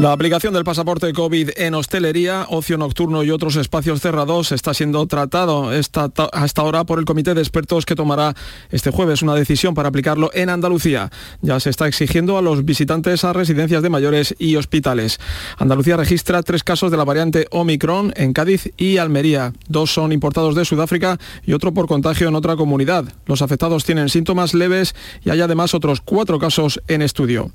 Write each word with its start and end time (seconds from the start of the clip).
La 0.00 0.10
aplicación 0.10 0.52
del 0.52 0.64
pasaporte 0.64 1.12
COVID 1.12 1.50
en 1.54 1.74
hostelería, 1.74 2.46
ocio 2.50 2.76
nocturno 2.76 3.22
y 3.22 3.30
otros 3.30 3.54
espacios 3.54 4.00
cerrados 4.00 4.50
está 4.50 4.74
siendo 4.74 5.06
tratado 5.06 5.70
hasta 5.70 6.62
ahora 6.62 6.82
por 6.82 6.98
el 6.98 7.04
comité 7.04 7.32
de 7.32 7.40
expertos 7.40 7.86
que 7.86 7.94
tomará 7.94 8.34
este 8.72 8.90
jueves 8.90 9.22
una 9.22 9.36
decisión 9.36 9.72
para 9.72 9.90
aplicarlo 9.90 10.32
en 10.34 10.48
Andalucía. 10.48 11.12
Ya 11.42 11.60
se 11.60 11.70
está 11.70 11.86
exigiendo 11.86 12.36
a 12.36 12.42
los 12.42 12.64
visitantes 12.64 13.22
a 13.22 13.32
residencias 13.32 13.84
de 13.84 13.88
mayores 13.88 14.34
y 14.36 14.56
hospitales. 14.56 15.20
Andalucía 15.58 15.96
registra 15.96 16.42
tres 16.42 16.64
casos 16.64 16.90
de 16.90 16.96
la 16.96 17.04
variante 17.04 17.46
Omicron 17.52 18.12
en 18.16 18.32
Cádiz 18.32 18.72
y 18.76 18.96
Almería. 18.96 19.52
Dos 19.68 19.94
son 19.94 20.10
importados 20.10 20.56
de 20.56 20.64
Sudáfrica 20.64 21.18
y 21.46 21.52
otro 21.52 21.72
por 21.72 21.86
contagio 21.86 22.26
en 22.26 22.34
otra 22.34 22.56
comunidad. 22.56 23.04
Los 23.26 23.42
afectados 23.42 23.84
tienen 23.84 24.08
síntomas 24.08 24.54
leves 24.54 24.96
y 25.24 25.30
hay 25.30 25.40
además 25.40 25.72
otros 25.72 26.00
cuatro 26.00 26.40
casos 26.40 26.82
en 26.88 27.00
estudio. 27.00 27.52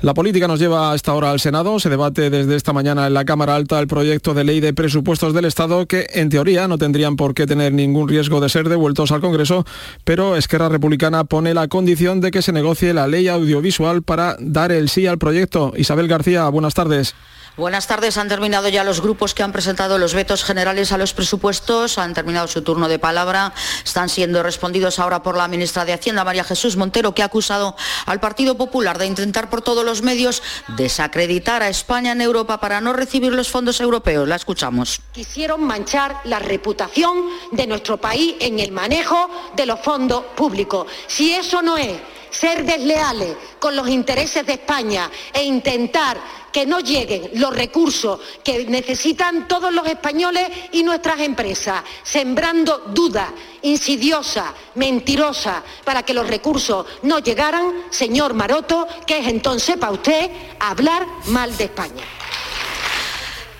La 0.00 0.14
política 0.14 0.46
nos 0.46 0.60
lleva 0.60 0.92
a 0.92 0.94
esta 0.94 1.12
hora 1.12 1.32
al 1.32 1.40
Senado. 1.40 1.80
Se 1.80 1.88
debate 1.88 2.30
desde 2.30 2.54
esta 2.54 2.72
mañana 2.72 3.08
en 3.08 3.14
la 3.14 3.24
Cámara 3.24 3.56
Alta 3.56 3.80
el 3.80 3.88
proyecto 3.88 4.32
de 4.32 4.44
ley 4.44 4.60
de 4.60 4.72
presupuestos 4.72 5.34
del 5.34 5.44
Estado 5.44 5.86
que, 5.86 6.06
en 6.12 6.28
teoría, 6.28 6.68
no 6.68 6.78
tendrían 6.78 7.16
por 7.16 7.34
qué 7.34 7.48
tener 7.48 7.72
ningún 7.72 8.08
riesgo 8.08 8.40
de 8.40 8.48
ser 8.48 8.68
devueltos 8.68 9.10
al 9.10 9.20
Congreso, 9.20 9.66
pero 10.04 10.36
Esquerra 10.36 10.68
Republicana 10.68 11.24
pone 11.24 11.52
la 11.52 11.66
condición 11.66 12.20
de 12.20 12.30
que 12.30 12.42
se 12.42 12.52
negocie 12.52 12.94
la 12.94 13.08
ley 13.08 13.26
audiovisual 13.26 14.04
para 14.04 14.36
dar 14.38 14.70
el 14.70 14.88
sí 14.88 15.08
al 15.08 15.18
proyecto. 15.18 15.72
Isabel 15.76 16.06
García, 16.06 16.48
buenas 16.48 16.74
tardes. 16.74 17.16
Buenas 17.58 17.88
tardes. 17.88 18.16
Han 18.18 18.28
terminado 18.28 18.68
ya 18.68 18.84
los 18.84 19.00
grupos 19.00 19.34
que 19.34 19.42
han 19.42 19.50
presentado 19.50 19.98
los 19.98 20.14
vetos 20.14 20.44
generales 20.44 20.92
a 20.92 20.96
los 20.96 21.12
presupuestos. 21.12 21.98
Han 21.98 22.14
terminado 22.14 22.46
su 22.46 22.62
turno 22.62 22.86
de 22.86 23.00
palabra. 23.00 23.52
Están 23.84 24.08
siendo 24.08 24.44
respondidos 24.44 25.00
ahora 25.00 25.24
por 25.24 25.36
la 25.36 25.48
ministra 25.48 25.84
de 25.84 25.92
Hacienda, 25.92 26.22
María 26.22 26.44
Jesús 26.44 26.76
Montero, 26.76 27.16
que 27.16 27.22
ha 27.22 27.24
acusado 27.24 27.74
al 28.06 28.20
Partido 28.20 28.56
Popular 28.56 28.96
de 28.96 29.06
intentar 29.06 29.50
por 29.50 29.60
todos 29.60 29.84
los 29.88 30.02
medios 30.02 30.42
desacreditar 30.76 31.62
a 31.62 31.70
España 31.70 32.12
en 32.12 32.20
Europa 32.20 32.60
para 32.60 32.82
no 32.82 32.92
recibir 32.92 33.32
los 33.32 33.48
fondos 33.48 33.80
europeos. 33.80 34.28
La 34.28 34.36
escuchamos. 34.36 35.00
Quisieron 35.12 35.64
manchar 35.64 36.20
la 36.24 36.38
reputación 36.38 37.24
de 37.52 37.66
nuestro 37.66 37.96
país 37.96 38.36
en 38.40 38.60
el 38.60 38.70
manejo 38.70 39.30
de 39.56 39.64
los 39.64 39.80
fondos 39.80 40.24
públicos. 40.36 40.86
Si 41.06 41.32
eso 41.32 41.62
no 41.62 41.78
es 41.78 41.98
ser 42.30 42.64
desleales 42.64 43.36
con 43.58 43.74
los 43.76 43.88
intereses 43.88 44.46
de 44.46 44.54
España 44.54 45.10
e 45.32 45.42
intentar 45.42 46.18
que 46.52 46.66
no 46.66 46.80
lleguen 46.80 47.30
los 47.34 47.54
recursos 47.54 48.20
que 48.42 48.64
necesitan 48.64 49.46
todos 49.46 49.72
los 49.72 49.86
españoles 49.86 50.48
y 50.72 50.82
nuestras 50.82 51.20
empresas, 51.20 51.82
sembrando 52.02 52.78
dudas 52.94 53.30
insidiosas, 53.62 54.46
mentirosas, 54.74 55.62
para 55.84 56.02
que 56.02 56.14
los 56.14 56.26
recursos 56.26 56.86
no 57.02 57.18
llegaran, 57.18 57.72
señor 57.90 58.34
Maroto, 58.34 58.86
que 59.06 59.18
es 59.18 59.26
entonces 59.26 59.76
para 59.76 59.92
usted 59.92 60.30
hablar 60.60 61.06
mal 61.26 61.56
de 61.56 61.64
España. 61.64 62.04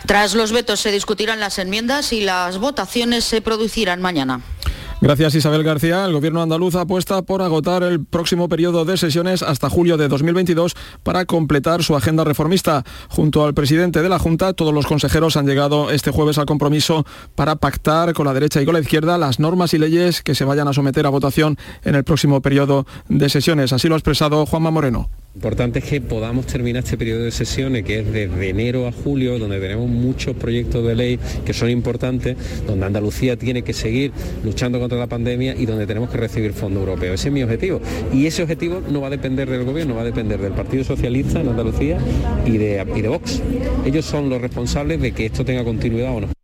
Tras 0.06 0.34
los 0.34 0.52
vetos 0.52 0.80
se 0.80 0.90
discutirán 0.90 1.38
las 1.38 1.58
enmiendas 1.58 2.14
y 2.14 2.22
las 2.22 2.56
votaciones 2.56 3.24
se 3.24 3.42
producirán 3.42 4.00
mañana. 4.00 4.40
Gracias 5.00 5.36
Isabel 5.36 5.62
García. 5.62 6.04
El 6.06 6.12
gobierno 6.12 6.42
andaluz 6.42 6.74
apuesta 6.74 7.22
por 7.22 7.40
agotar 7.40 7.84
el 7.84 8.04
próximo 8.04 8.48
periodo 8.48 8.84
de 8.84 8.96
sesiones 8.96 9.44
hasta 9.44 9.70
julio 9.70 9.96
de 9.96 10.08
2022 10.08 10.74
para 11.04 11.24
completar 11.24 11.84
su 11.84 11.94
agenda 11.94 12.24
reformista. 12.24 12.82
Junto 13.08 13.44
al 13.44 13.54
presidente 13.54 14.02
de 14.02 14.08
la 14.08 14.18
Junta, 14.18 14.54
todos 14.54 14.74
los 14.74 14.86
consejeros 14.86 15.36
han 15.36 15.46
llegado 15.46 15.92
este 15.92 16.10
jueves 16.10 16.38
al 16.38 16.46
compromiso 16.46 17.06
para 17.36 17.54
pactar 17.54 18.12
con 18.12 18.26
la 18.26 18.34
derecha 18.34 18.60
y 18.60 18.64
con 18.64 18.74
la 18.74 18.80
izquierda 18.80 19.18
las 19.18 19.38
normas 19.38 19.72
y 19.72 19.78
leyes 19.78 20.20
que 20.22 20.34
se 20.34 20.44
vayan 20.44 20.66
a 20.66 20.72
someter 20.72 21.06
a 21.06 21.10
votación 21.10 21.58
en 21.84 21.94
el 21.94 22.02
próximo 22.02 22.42
periodo 22.42 22.84
de 23.08 23.28
sesiones. 23.28 23.72
Así 23.72 23.86
lo 23.86 23.94
ha 23.94 23.98
expresado 23.98 24.46
Juanma 24.46 24.72
Moreno. 24.72 25.10
Importante 25.38 25.78
es 25.78 25.84
que 25.84 26.00
podamos 26.00 26.46
terminar 26.46 26.82
este 26.82 26.98
periodo 26.98 27.22
de 27.22 27.30
sesiones, 27.30 27.84
que 27.84 28.00
es 28.00 28.12
desde 28.12 28.48
enero 28.48 28.88
a 28.88 28.92
julio, 28.92 29.38
donde 29.38 29.60
tenemos 29.60 29.88
muchos 29.88 30.34
proyectos 30.34 30.84
de 30.84 30.96
ley 30.96 31.20
que 31.46 31.54
son 31.54 31.70
importantes, 31.70 32.36
donde 32.66 32.84
Andalucía 32.84 33.36
tiene 33.36 33.62
que 33.62 33.72
seguir 33.72 34.10
luchando 34.42 34.80
contra 34.80 34.98
la 34.98 35.06
pandemia 35.06 35.54
y 35.54 35.64
donde 35.64 35.86
tenemos 35.86 36.10
que 36.10 36.16
recibir 36.16 36.54
fondos 36.54 36.80
europeos. 36.80 37.20
Ese 37.20 37.28
es 37.28 37.34
mi 37.34 37.44
objetivo. 37.44 37.80
Y 38.12 38.26
ese 38.26 38.42
objetivo 38.42 38.82
no 38.90 39.00
va 39.00 39.06
a 39.06 39.10
depender 39.10 39.48
del 39.48 39.62
gobierno, 39.62 39.94
va 39.94 40.00
a 40.00 40.06
depender 40.06 40.40
del 40.40 40.54
Partido 40.54 40.82
Socialista 40.82 41.40
en 41.40 41.50
Andalucía 41.50 41.98
y 42.44 42.58
de 42.58 43.08
Vox. 43.08 43.40
Ellos 43.86 44.06
son 44.06 44.28
los 44.28 44.40
responsables 44.40 45.00
de 45.00 45.12
que 45.12 45.26
esto 45.26 45.44
tenga 45.44 45.62
continuidad 45.62 46.16
o 46.16 46.20
no. 46.22 46.37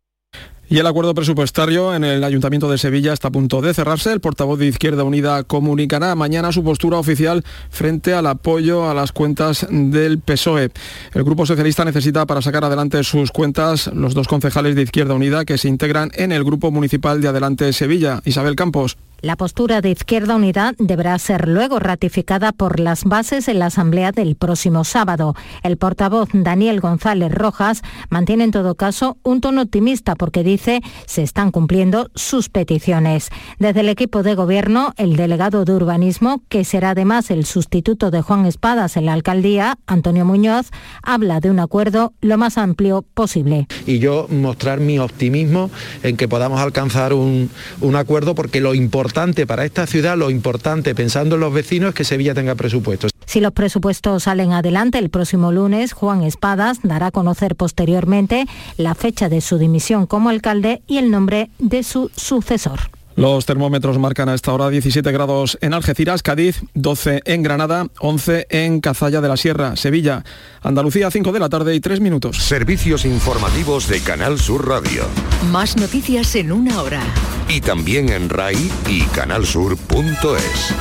Y 0.69 0.79
el 0.79 0.87
acuerdo 0.87 1.15
presupuestario 1.15 1.95
en 1.95 2.05
el 2.05 2.25
Ayuntamiento 2.25 2.71
de 2.71 2.79
Sevilla 2.79 3.13
está 3.13 3.29
a 3.29 3.33
punto 3.33 3.61
de 3.61 3.75
cerrarse. 3.75 4.13
El 4.13 4.21
portavoz 4.21 4.59
de 4.59 4.67
Izquierda 4.67 5.05
Unida 5.05 5.45
comunicará 5.45 6.15
mañana 6.15 6.53
su 6.53 6.65
postura 6.65 6.99
oficial 6.99 7.45
frente 7.71 8.15
al 8.15 8.27
apoyo 8.27 8.89
a 8.89 8.95
las 8.95 9.13
cuentas 9.13 9.67
del 9.71 10.21
PSOE. 10.21 10.71
El 11.13 11.25
Grupo 11.25 11.45
Socialista 11.45 11.85
necesita 11.85 12.25
para 12.25 12.41
sacar 12.41 12.65
adelante 12.65 13.05
sus 13.05 13.31
cuentas 13.31 13.89
los 13.89 14.15
dos 14.15 14.27
concejales 14.27 14.75
de 14.75 14.83
Izquierda 14.83 15.15
Unida 15.15 15.45
que 15.45 15.59
se 15.59 15.69
integran 15.69 16.11
en 16.15 16.33
el 16.33 16.45
Grupo 16.45 16.71
Municipal 16.71 17.21
de 17.21 17.29
Adelante 17.29 17.73
Sevilla. 17.75 18.23
Isabel 18.25 18.57
Campos. 18.57 18.97
La 19.21 19.37
postura 19.37 19.81
de 19.81 19.91
Izquierda 19.91 20.37
Unida 20.37 20.75
deberá 20.79 21.19
ser 21.19 21.49
luego 21.49 21.79
ratificada 21.79 22.53
por 22.53 22.79
las 22.79 23.05
bases 23.05 23.49
en 23.49 23.59
la 23.59 23.67
Asamblea 23.67 24.13
del 24.13 24.37
próximo 24.37 24.85
sábado. 24.85 25.35
El 25.63 25.79
portavoz 25.79 26.29
Daniel 26.33 26.81
González 26.81 27.33
Rojas 27.33 27.83
mantiene 28.11 28.45
en 28.45 28.51
todo 28.51 28.75
caso 28.75 29.17
un 29.23 29.41
tono 29.41 29.63
optimista 29.63 30.15
porque 30.15 30.43
dice 30.43 30.83
se 31.07 31.23
están 31.23 31.53
cumpliendo 31.53 32.11
sus 32.15 32.49
peticiones. 32.49 33.31
Desde 33.59 33.81
el 33.81 33.89
equipo 33.89 34.23
de 34.23 34.35
gobierno, 34.35 34.93
el 34.97 35.17
delegado 35.17 35.65
de 35.65 35.73
urbanismo, 35.73 36.43
que 36.49 36.65
será 36.65 36.91
además 36.91 37.31
el 37.31 37.47
sustituto 37.47 38.11
de 38.11 38.21
Juan 38.21 38.45
Espadas 38.45 38.97
en 38.97 39.07
la 39.07 39.15
alcaldía, 39.15 39.79
Antonio 39.87 40.25
Muñoz, 40.25 40.71
habla 41.03 41.41
de 41.41 41.51
un 41.51 41.61
acuerdo 41.61 42.13
lo 42.21 42.37
más 42.37 42.59
amplio 42.59 43.05
posible. 43.15 43.69
Y 43.87 44.01
yo 44.01 44.27
mostrar 44.29 44.81
mi 44.81 44.99
optimismo 44.99 45.71
en 46.03 46.17
que 46.17 46.29
podamos 46.29 46.61
alcanzar 46.61 47.15
un, 47.15 47.49
un 47.81 47.97
acuerdo 47.97 48.35
porque 48.35 48.61
lo 48.61 48.75
importante 48.75 49.03
para 49.47 49.65
esta 49.65 49.87
ciudad, 49.87 50.16
lo 50.16 50.31
importante 50.31 50.94
pensando 50.94 51.34
en 51.34 51.41
los 51.41 51.53
vecinos 51.53 51.91
es 51.91 51.94
que 51.94 52.04
Sevilla 52.04 52.34
tenga 52.34 52.54
presupuestos. 52.54 53.10
Si 53.26 53.41
los 53.41 53.53
presupuestos 53.53 54.25
salen 54.25 54.53
adelante 54.53 54.98
el 54.98 55.10
próximo 55.10 55.53
lunes, 55.53 55.92
Juan 55.92 56.22
Espadas 56.22 56.78
dará 56.82 57.06
a 57.06 57.10
conocer 57.10 57.56
posteriormente 57.56 58.47
la 58.76 58.94
fecha 58.94 59.28
de 59.28 59.41
su 59.41 59.59
dimisión 59.59 60.06
como 60.06 60.28
alcalde 60.28 60.82
y 60.87 60.98
el 60.98 61.10
nombre 61.10 61.50
de 61.59 61.82
su 61.82 62.10
sucesor. 62.15 62.81
Los 63.17 63.47
termómetros 63.47 63.99
marcan 63.99 64.29
a 64.29 64.35
esta 64.35 64.53
hora 64.53 64.69
17 64.71 65.11
grados 65.13 65.57
en 65.61 65.73
Algeciras, 65.73 66.23
Cádiz, 66.23 66.63
12 66.75 67.23
en 67.25 67.43
Granada, 67.43 67.87
11 68.01 68.47
en 68.51 68.81
Cazalla 68.81 69.21
de 69.21 69.29
la 69.29 69.37
Sierra, 69.37 69.77
Sevilla, 69.77 70.25
Andalucía, 70.63 71.11
5 71.11 71.33
de 71.33 71.41
la 71.41 71.49
tarde 71.49 71.75
y 71.75 71.81
3 71.81 72.01
minutos. 72.01 72.39
Servicios 72.39 73.05
informativos 73.05 73.89
de 73.89 74.01
Canal 74.01 74.39
Sur 74.39 74.69
Radio. 74.69 75.05
Más 75.53 75.77
noticias 75.77 76.35
en 76.35 76.51
una 76.51 76.83
hora. 76.83 77.03
Y 77.49 77.61
también 77.61 78.09
en 78.09 78.29
RAI 78.29 78.71
y 78.89 79.03
canalsur.es. 79.03 80.75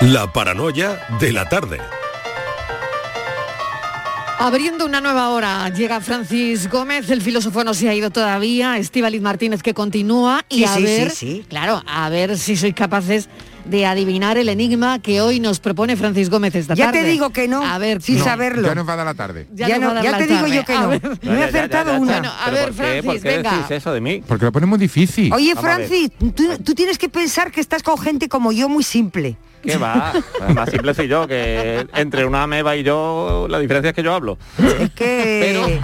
La 0.00 0.32
paranoia 0.32 1.06
de 1.20 1.32
la 1.32 1.48
tarde. 1.48 1.78
Abriendo 4.42 4.84
una 4.86 5.00
nueva 5.00 5.28
hora, 5.28 5.68
llega 5.68 6.00
Francis 6.00 6.68
Gómez, 6.68 7.08
el 7.10 7.22
filósofo 7.22 7.62
no 7.62 7.74
se 7.74 7.88
ha 7.88 7.94
ido 7.94 8.10
todavía, 8.10 8.76
Estíbaliz 8.76 9.22
Martínez 9.22 9.62
que 9.62 9.72
continúa 9.72 10.44
y 10.48 10.64
a 10.64 10.78
ver, 10.78 11.12
claro, 11.48 11.80
a 11.86 12.08
ver 12.08 12.36
si 12.36 12.56
sois 12.56 12.74
capaces 12.74 13.28
de 13.64 13.86
adivinar 13.86 14.38
el 14.38 14.48
enigma 14.48 14.98
que 14.98 15.20
hoy 15.20 15.38
nos 15.38 15.60
propone 15.60 15.96
Francis 15.96 16.28
Gómez 16.28 16.56
esta 16.56 16.74
ya 16.74 16.86
tarde. 16.86 16.98
Ya 16.98 17.04
te 17.04 17.10
digo 17.12 17.30
que 17.30 17.46
no, 17.46 17.62
a 17.64 17.78
ver, 17.78 18.02
sin 18.02 18.18
saberlo. 18.18 18.66
Ya 18.66 18.74
nos 18.74 18.88
va 18.88 18.94
a 18.94 18.96
dar 18.96 19.06
la 19.06 19.14
tarde. 19.14 19.46
Ya, 19.54 19.66
te 19.68 20.26
digo 20.26 20.48
yo 20.48 20.64
que 20.64 20.74
no. 20.74 20.90
no 21.22 21.34
he 21.38 21.44
acertado 21.44 22.00
una. 22.00 22.14
Bueno, 22.14 22.32
a 22.44 22.50
ver, 22.50 22.72
Francis, 22.72 23.04
¿por 23.04 23.20
qué 23.20 23.36
venga. 23.36 23.50
decís 23.52 23.70
eso 23.70 23.92
de 23.92 24.00
mí? 24.00 24.24
Porque 24.26 24.44
lo 24.44 24.50
ponemos 24.50 24.76
difícil. 24.76 25.32
Oye, 25.32 25.54
Francis, 25.54 26.10
tú, 26.18 26.48
tú 26.64 26.74
tienes 26.74 26.98
que 26.98 27.08
pensar 27.08 27.52
que 27.52 27.60
estás 27.60 27.84
con 27.84 27.96
gente 27.96 28.28
como 28.28 28.50
yo 28.50 28.68
muy 28.68 28.82
simple. 28.82 29.36
¿Qué 29.62 29.76
va? 29.76 30.12
Más 30.54 30.68
simple 30.70 30.92
soy 30.94 31.08
yo, 31.08 31.26
que 31.28 31.86
entre 31.94 32.24
una 32.24 32.42
ameba 32.42 32.74
y 32.76 32.82
yo, 32.82 33.46
la 33.48 33.58
diferencia 33.58 33.90
es 33.90 33.94
que 33.94 34.02
yo 34.02 34.12
hablo. 34.14 34.38
Es 34.80 34.90
que... 34.90 35.78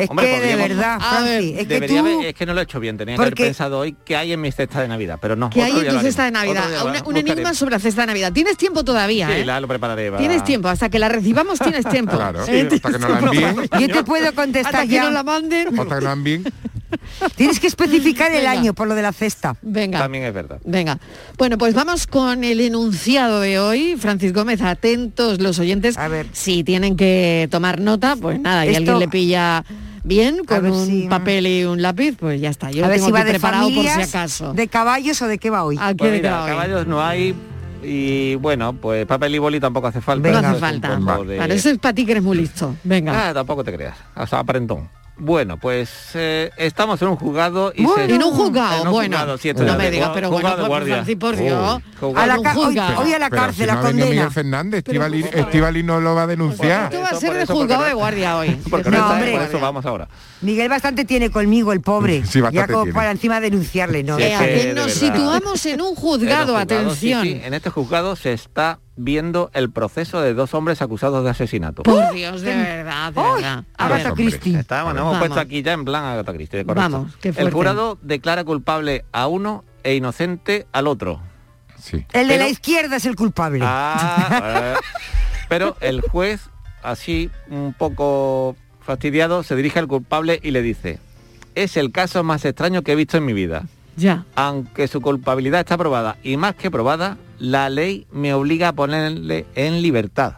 es 0.00 0.10
Hombre, 0.10 0.26
que 0.30 0.40
de 0.40 0.56
verdad, 0.56 0.98
Francis, 1.00 1.58
es 1.58 1.66
que 1.68 1.80
tú... 1.88 1.98
haber- 1.98 2.24
es 2.26 2.34
que 2.34 2.46
no 2.46 2.54
lo 2.54 2.60
he 2.60 2.64
hecho 2.64 2.80
bien, 2.80 2.96
tenía 2.96 3.16
que 3.16 3.22
haber 3.22 3.34
pensado 3.34 3.78
hoy 3.80 3.94
qué 4.04 4.16
hay 4.16 4.32
en 4.32 4.40
mi 4.40 4.50
cesta 4.52 4.80
de 4.80 4.88
Navidad, 4.88 5.18
pero 5.20 5.36
no. 5.36 5.50
¿Qué 5.50 5.62
hay 5.62 5.78
en 5.80 5.88
tu 5.88 5.98
cesta 6.00 6.24
de. 6.24 6.30
Navidad? 6.30 6.68
Día 6.68 6.82
lo 7.02 7.08
Un, 7.08 7.16
enigma 7.16 7.54
sobre 7.54 7.72
la 7.72 7.78
cesta 7.78 8.00
de 8.02 8.06
Navidad. 8.08 8.32
Tienes 8.32 8.56
tiempo 8.56 8.84
todavía, 8.84 9.26
Sí, 9.28 9.32
¿eh? 9.40 9.44
la- 9.44 9.60
lo 9.60 9.68
prepararé. 9.68 10.10
va. 10.10 10.18
Tienes 10.18 10.42
tiempo, 10.44 10.68
hasta 10.68 10.88
que 10.88 10.98
la 10.98 11.08
recibamos 11.08 11.58
tienes 11.58 11.86
tiempo. 11.86 12.16
Claro, 12.16 12.40
¿Eh? 12.46 12.68
hasta 12.72 12.90
que 12.92 12.98
nos 12.98 13.10
la 13.10 13.18
envíen. 13.30 13.56
Yo 13.80 13.88
te 13.88 14.02
puedo 14.04 14.34
contestar 14.34 14.74
Hasta 14.74 14.86
que 14.88 15.00
nos 15.00 15.12
la 15.12 15.22
manden. 15.22 15.68
Hasta 15.78 15.98
que. 16.00 16.42
Tienes 17.36 17.60
que 17.60 17.66
especificar 17.66 18.30
el 18.32 18.38
Venga. 18.38 18.50
año 18.50 18.74
por 18.74 18.88
lo 18.88 18.94
de 18.94 19.02
la 19.02 19.12
cesta. 19.12 19.56
Venga. 19.62 19.98
También 19.98 20.24
es 20.24 20.34
verdad. 20.34 20.58
Venga, 20.64 20.98
bueno, 21.38 21.58
pues 21.58 21.74
vamos 21.74 22.06
con 22.06 22.44
el 22.44 22.60
enunciado 22.60 23.40
de 23.40 23.58
hoy. 23.58 23.96
Francis 23.98 24.32
Gómez, 24.32 24.60
atentos 24.62 25.40
los 25.40 25.58
oyentes. 25.58 25.96
A 25.98 26.08
ver. 26.08 26.26
Si 26.32 26.64
tienen 26.64 26.96
que 26.96 27.48
tomar 27.50 27.80
nota, 27.80 28.16
pues 28.16 28.40
nada, 28.40 28.64
y 28.66 28.70
Esto- 28.70 28.78
alguien 28.78 28.98
le 28.98 29.08
pilla 29.08 29.64
bien, 30.04 30.44
con 30.44 30.66
un 30.70 30.86
si- 30.86 31.06
papel 31.08 31.46
y 31.46 31.64
un 31.64 31.80
lápiz, 31.82 32.16
pues 32.18 32.40
ya 32.40 32.50
está. 32.50 32.70
Yo 32.70 32.84
a 32.84 32.88
lo 32.88 32.88
ver 32.88 32.96
tengo 32.96 33.06
si 33.06 33.12
va 33.12 33.18
aquí 33.20 33.26
de 33.26 33.32
preparado 33.32 33.70
por 33.74 33.84
si 33.84 33.88
acaso. 33.88 34.52
de 34.52 34.68
caballos 34.68 35.20
o 35.22 35.26
de 35.28 35.38
qué 35.38 35.50
va 35.50 35.64
hoy. 35.64 35.76
¿A 35.80 35.88
qué 35.88 35.94
Pues 35.96 36.10
de 36.12 36.16
mira, 36.18 36.44
caballos 36.46 36.86
no 36.86 37.02
hay 37.02 37.34
y 37.82 38.34
bueno, 38.36 38.72
pues 38.74 39.04
papel 39.06 39.34
y 39.34 39.38
boli 39.38 39.60
tampoco 39.60 39.86
hace 39.88 40.00
falta. 40.00 40.30
No 40.30 40.38
hace 40.48 40.58
falta. 40.58 40.98
Para 41.38 41.52
eso 41.54 41.68
es 41.70 41.78
para 41.78 41.94
ti 41.94 42.04
que 42.06 42.12
eres 42.12 42.24
muy 42.24 42.36
listo. 42.36 42.74
Venga. 42.84 43.28
Ah, 43.28 43.34
tampoco 43.34 43.62
te 43.64 43.72
creas. 43.74 43.96
O 44.16 44.26
sea, 44.26 44.38
aparentón. 44.40 44.88
Bueno, 45.16 45.58
pues 45.58 45.90
eh, 46.14 46.50
estamos 46.56 47.00
en 47.00 47.08
un 47.08 47.16
juzgado 47.16 47.72
y 47.74 47.84
Bueno, 47.84 48.06
se... 48.08 48.14
en 48.16 48.22
un 48.22 48.32
juzgado, 48.32 48.80
en 48.82 48.86
un 48.88 48.92
bueno. 48.92 49.16
juzgado, 49.16 49.38
sí, 49.38 49.52
No 49.54 49.76
me 49.76 49.90
digas, 49.90 50.10
pero 50.12 50.28
bueno, 50.30 50.66
por. 50.66 50.82
Francis, 50.84 51.16
por 51.16 51.36
Dios. 51.36 51.82
Juzgado. 52.00 52.18
A 52.18 52.26
la 52.26 52.54
hoy, 52.56 52.78
hoy 52.98 53.12
a 53.12 53.18
la 53.20 53.30
Pero 53.30 53.42
cárcel, 53.42 53.54
si 53.54 53.70
no 53.70 53.74
la 53.76 53.80
condena. 53.80 54.10
Miguel 54.10 54.30
Fernández, 54.32 54.84
Estivali, 55.32 55.82
no 55.84 56.00
lo 56.00 56.14
va 56.16 56.22
a 56.22 56.26
denunciar. 56.26 56.92
Esto 56.92 57.00
va 57.00 57.16
a 57.16 57.20
ser 57.20 57.32
de 57.34 57.46
juzgado 57.46 57.84
de 57.84 57.94
guardia 57.94 58.36
hoy. 58.38 58.50
Porque 58.70 58.90
No, 58.90 58.96
está, 58.96 59.12
hombre. 59.12 59.32
por 59.32 59.42
eso 59.42 59.60
vamos 59.60 59.86
ahora. 59.86 60.08
Miguel 60.44 60.68
bastante 60.68 61.04
tiene 61.04 61.30
conmigo, 61.30 61.72
el 61.72 61.80
pobre. 61.80 62.24
Sí, 62.24 62.40
ya 62.52 62.66
como 62.66 62.82
tiene. 62.84 62.94
para 62.94 63.10
encima 63.10 63.40
denunciarle, 63.40 64.02
¿no? 64.04 64.16
Sí, 64.16 64.22
Eh, 64.22 64.32
es 64.34 64.40
a 64.40 64.44
que, 64.44 64.46
que 64.54 64.66
de 64.66 64.74
nos 64.74 64.86
verdad. 64.86 65.00
situamos 65.16 65.66
en 65.66 65.80
un 65.80 65.94
juzgado, 65.94 66.54
En 66.56 66.60
atención. 66.62 67.22
sí, 67.22 67.40
en 67.42 67.54
este 67.54 67.70
juzgado 67.70 68.14
se 68.16 68.32
está 68.32 68.78
viendo 68.96 69.50
el 69.54 69.70
proceso 69.72 70.20
de 70.20 70.34
dos 70.34 70.54
hombres 70.54 70.80
acusados 70.80 71.24
de 71.24 71.30
asesinato. 71.30 71.82
Por 71.82 72.12
Dios, 72.12 72.42
de 72.42 72.54
verdad, 72.54 73.12
Agatha 73.76 74.12
Christie. 74.14 74.58
Está, 74.60 74.84
bueno, 74.84 75.00
hemos 75.00 75.12
Vamos. 75.14 75.26
puesto 75.28 75.40
aquí 75.40 75.62
ya 75.62 75.72
en 75.72 75.84
plan 75.84 76.04
Agatha 76.04 76.32
Christie, 76.32 76.64
correcto. 76.64 76.90
Vamos, 76.90 77.16
qué 77.20 77.32
El 77.36 77.50
jurado 77.50 77.98
declara 78.02 78.44
culpable 78.44 79.04
a 79.12 79.26
uno 79.26 79.64
e 79.82 79.94
inocente 79.96 80.66
al 80.72 80.86
otro. 80.86 81.20
Sí. 81.82 82.06
El 82.12 82.28
de 82.28 82.34
Pero- 82.34 82.44
la 82.44 82.48
izquierda 82.50 82.96
es 82.96 83.04
el 83.06 83.16
culpable. 83.16 83.60
Ah, 83.62 84.74
eh. 84.78 84.80
pero 85.48 85.76
el 85.80 86.00
juez, 86.00 86.48
así 86.82 87.30
un 87.50 87.74
poco 87.76 88.56
fastidiado, 88.84 89.42
se 89.42 89.56
dirige 89.56 89.78
al 89.78 89.88
culpable 89.88 90.38
y 90.42 90.50
le 90.50 90.62
dice, 90.62 90.98
es 91.54 91.76
el 91.76 91.90
caso 91.90 92.22
más 92.22 92.44
extraño 92.44 92.82
que 92.82 92.92
he 92.92 92.96
visto 92.96 93.16
en 93.16 93.24
mi 93.24 93.32
vida. 93.32 93.64
Ya. 93.96 94.24
Aunque 94.34 94.88
su 94.88 95.00
culpabilidad 95.00 95.60
está 95.60 95.78
probada 95.78 96.16
y 96.22 96.36
más 96.36 96.54
que 96.54 96.70
probada, 96.70 97.16
la 97.38 97.70
ley 97.70 98.06
me 98.12 98.34
obliga 98.34 98.68
a 98.68 98.72
ponerle 98.72 99.46
en 99.54 99.82
libertad. 99.82 100.34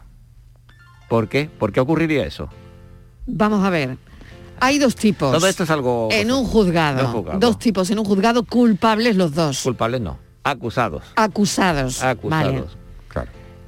¿Por 1.08 1.28
qué? 1.28 1.48
¿Por 1.58 1.72
qué 1.72 1.80
ocurriría 1.80 2.26
eso? 2.26 2.48
Vamos 3.26 3.64
a 3.64 3.70
ver. 3.70 3.96
Hay 4.60 4.78
dos 4.78 4.96
tipos. 4.96 5.32
Todo 5.32 5.46
esto 5.46 5.64
es 5.64 5.70
algo... 5.70 6.08
en 6.10 6.30
un 6.32 6.44
juzgado. 6.44 7.24
Dos 7.38 7.58
tipos 7.58 7.90
en 7.90 7.98
un 7.98 8.04
juzgado 8.04 8.44
culpables 8.44 9.16
los 9.16 9.34
dos. 9.34 9.62
Culpables 9.62 10.00
no, 10.00 10.18
acusados. 10.44 11.04
Acusados. 11.16 12.02
Acusados. 12.02 12.76